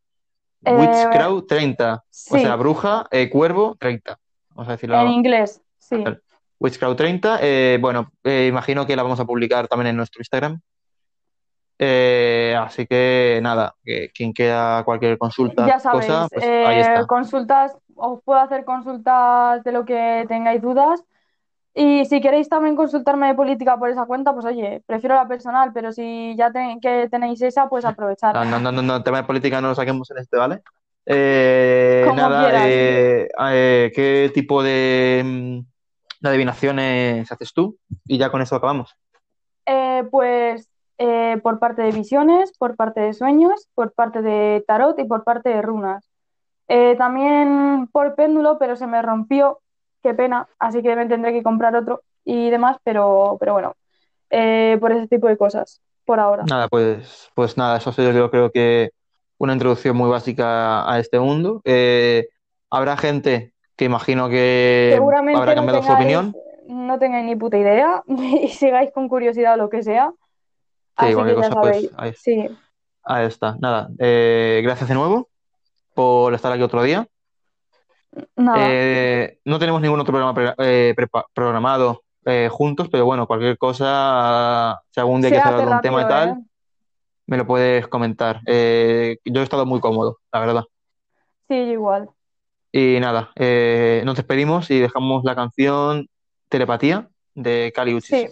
Eh, 0.66 0.72
WitchCrowd30. 0.72 2.02
O 2.32 2.38
sea, 2.38 2.56
bruja, 2.56 3.06
eh, 3.12 3.30
cuervo, 3.30 3.76
30. 3.80 4.18
Vamos 4.50 4.68
a 4.70 4.72
decirlo. 4.74 5.00
en 5.02 5.08
inglés, 5.10 5.62
sí. 5.78 6.04
WitchCrowd30. 6.60 7.40
eh, 7.42 7.78
bueno, 7.82 8.12
eh, 8.24 8.48
imagino 8.50 8.86
que 8.86 8.96
la 8.96 9.04
vamos 9.04 9.20
a 9.20 9.26
publicar 9.26 9.68
también 9.68 9.88
en 9.88 9.98
nuestro 9.98 10.20
Instagram. 10.22 10.60
Eh, 11.80 12.56
así 12.58 12.86
que 12.86 13.40
nada, 13.42 13.76
que 13.84 14.10
quien 14.14 14.32
quiera 14.32 14.84
cualquier 14.86 15.18
consulta, 15.18 15.66
Ya 15.68 15.80
sabéis, 15.80 16.06
cosa, 16.06 16.28
pues 16.32 16.44
eh, 16.46 16.66
ahí 16.66 16.80
está. 16.80 17.06
consultas, 17.08 17.76
os 17.96 18.22
puedo 18.24 18.40
hacer 18.40 18.64
consultas 18.64 19.64
de 19.64 19.72
lo 19.72 19.84
que 19.84 20.26
tengáis 20.28 20.62
dudas. 20.62 21.04
Y 21.76 22.06
si 22.06 22.22
queréis 22.22 22.50
también 22.50 22.76
consultarme 22.76 23.28
de 23.28 23.36
política 23.36 23.78
por 23.78 23.90
esa 23.90 24.06
cuenta, 24.06 24.34
pues 24.34 24.46
oye, 24.46 24.84
prefiero 24.86 25.16
la 25.16 25.28
personal, 25.28 25.72
pero 25.74 25.92
si 25.92 26.36
ya 26.38 26.52
ten- 26.52 26.80
que 26.80 27.08
tenéis 27.10 27.42
esa, 27.42 27.68
pues 27.68 27.84
aprovechar. 27.86 28.36
No, 28.36 28.60
no, 28.60 28.72
no, 28.72 28.82
no, 28.82 28.96
el 28.98 29.04
tema 29.04 29.18
de 29.18 29.24
política 29.24 29.60
no 29.60 29.70
lo 29.70 29.76
saquemos 29.76 30.10
en 30.12 30.18
este, 30.20 30.38
¿vale? 30.38 30.62
Eh, 31.06 32.04
Como 32.06 32.16
nada, 32.16 32.70
eh, 32.70 33.28
eh, 33.52 33.92
¿qué 33.94 34.32
tipo 34.34 34.64
de, 34.64 35.22
mm, 35.26 35.60
de 36.22 36.30
adivinaciones 36.30 37.32
haces 37.32 37.54
tú? 37.54 37.78
Y 38.06 38.18
ya 38.18 38.30
con 38.30 38.42
eso 38.42 38.56
acabamos. 38.56 38.96
Eh, 39.66 40.04
pues 40.12 40.70
por 41.42 41.60
parte 41.60 41.82
de 41.82 41.92
visiones, 41.92 42.56
por 42.58 42.76
parte 42.78 43.02
de 43.02 43.14
sueños, 43.14 43.68
por 43.76 43.92
parte 43.94 44.22
de 44.22 44.64
tarot 44.68 44.98
y 45.00 45.04
por 45.04 45.24
parte 45.26 45.50
de 45.50 45.62
runas. 45.62 46.10
Eh, 46.70 46.96
también 46.98 47.90
por 47.92 48.16
péndulo, 48.16 48.58
pero 48.58 48.76
se 48.78 48.88
me 48.88 49.02
rompió, 49.02 49.60
qué 50.04 50.14
pena, 50.14 50.48
así 50.60 50.84
que 50.84 50.96
me 50.96 51.08
tendré 51.08 51.32
que 51.34 51.42
comprar 51.42 51.76
otro 51.76 52.04
y 52.26 52.50
demás, 52.50 52.78
pero, 52.84 53.38
pero 53.40 53.54
bueno, 53.54 53.76
eh, 54.30 54.78
por 54.80 54.92
ese 54.92 55.08
tipo 55.08 55.28
de 55.28 55.38
cosas, 55.38 55.82
por 56.06 56.20
ahora. 56.20 56.44
Nada, 56.48 56.68
pues, 56.68 57.32
pues 57.34 57.58
nada, 57.58 57.78
eso 57.78 57.90
ha 57.90 57.94
sido 57.94 58.12
yo 58.12 58.30
creo 58.30 58.52
que 58.52 58.92
una 59.38 59.54
introducción 59.54 59.96
muy 59.96 60.10
básica 60.10 60.90
a 60.92 61.00
este 61.00 61.20
mundo. 61.20 61.62
Eh, 61.66 62.28
habrá 62.70 62.98
gente 62.98 63.54
que 63.76 63.86
imagino 63.86 64.30
que 64.30 64.92
Seguramente 64.94 65.40
habrá 65.40 65.54
no 65.54 65.58
cambiado 65.58 65.84
su 65.84 65.92
opinión. 65.92 66.36
no 66.68 67.00
tengáis 67.00 67.26
ni 67.26 67.36
puta 67.36 67.58
idea 67.58 68.04
y 68.08 68.50
sigáis 68.50 68.92
con 68.92 69.08
curiosidad 69.10 69.54
o 69.56 69.58
lo 69.58 69.70
que 69.70 69.84
sea. 69.84 70.12
Sí, 71.00 71.06
Así 71.08 71.16
que 71.16 71.42
ya 71.42 71.50
pues, 71.50 71.90
ahí, 71.98 72.14
Sí, 72.14 72.50
ahí 73.04 73.26
está. 73.26 73.58
Nada, 73.60 73.90
eh, 73.98 74.62
gracias 74.64 74.90
de 74.90 74.96
nuevo 74.96 75.30
por 75.94 76.34
estar 76.34 76.52
aquí 76.52 76.62
otro 76.62 76.84
día. 76.84 77.08
Eh, 78.56 79.40
no 79.46 79.58
tenemos 79.60 79.82
ningún 79.82 80.00
otro 80.00 80.12
programa 80.14 80.34
pre- 80.34 80.54
eh, 80.60 80.96
programado 81.34 82.04
eh, 82.26 82.50
juntos, 82.52 82.88
pero 82.90 83.06
bueno, 83.06 83.26
cualquier 83.28 83.58
cosa, 83.58 84.82
si 84.92 85.00
algún 85.00 85.22
día 85.22 85.30
quieres 85.32 85.46
hablar 85.46 85.68
de 85.68 85.76
un 85.76 85.82
tema 85.82 86.02
y 86.02 86.08
tal, 86.08 86.44
me 87.26 87.38
lo 87.38 87.48
puedes 87.48 87.88
comentar. 87.88 88.42
Yo 88.46 88.52
he 88.54 89.44
estado 89.44 89.66
muy 89.66 89.80
cómodo, 89.80 90.20
la 90.32 90.40
verdad. 90.40 90.64
Sí, 91.50 91.56
igual. 91.56 92.10
Y 92.72 93.00
nada, 93.00 93.32
nos 94.06 94.16
despedimos 94.16 94.70
y 94.72 94.80
dejamos 94.80 95.24
la 95.24 95.36
canción 95.36 96.08
Telepatía 96.50 97.10
de 97.36 97.72
Kali 97.76 97.94
Uchis, 97.94 98.20
Sí, 98.20 98.30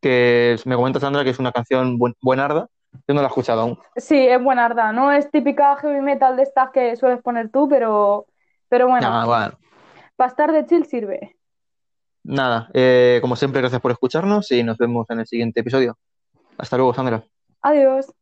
que 0.00 0.56
me 0.64 0.74
comenta 0.76 1.00
Sandra 1.00 1.24
que 1.24 1.30
es 1.30 1.38
una 1.38 1.52
canción 1.52 1.98
buen- 1.98 2.16
buenarda. 2.20 2.68
Yo 3.08 3.14
no 3.14 3.20
la 3.20 3.26
he 3.26 3.28
escuchado 3.28 3.60
aún. 3.62 3.78
sí, 3.96 4.16
es 4.28 4.42
buenarda. 4.42 4.92
No 4.92 5.10
es 5.12 5.30
típica 5.30 5.76
heavy 5.76 6.00
metal 6.00 6.36
de 6.36 6.42
estas 6.44 6.70
que 6.70 6.94
sueles 6.96 7.20
poner 7.22 7.50
tú, 7.50 7.68
pero, 7.68 8.26
pero 8.68 8.88
bueno, 8.88 9.08
Ah, 9.10 9.24
bueno. 9.26 9.58
para 10.16 10.28
estar 10.30 10.52
de 10.52 10.66
chill 10.66 10.86
sirve. 10.86 11.36
Nada, 12.24 12.68
eh, 12.72 13.18
como 13.20 13.34
siempre, 13.34 13.60
gracias 13.60 13.80
por 13.80 13.90
escucharnos 13.90 14.50
y 14.52 14.62
nos 14.62 14.78
vemos 14.78 15.10
en 15.10 15.20
el 15.20 15.26
siguiente 15.26 15.60
episodio. 15.60 15.98
Hasta 16.58 16.76
luego, 16.76 16.94
Sandra. 16.94 17.24
Adiós. 17.62 18.12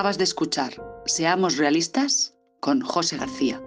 Acabas 0.00 0.16
de 0.16 0.24
escuchar 0.24 0.72
Seamos 1.04 1.58
Realistas 1.58 2.34
con 2.60 2.80
José 2.80 3.18
García. 3.18 3.60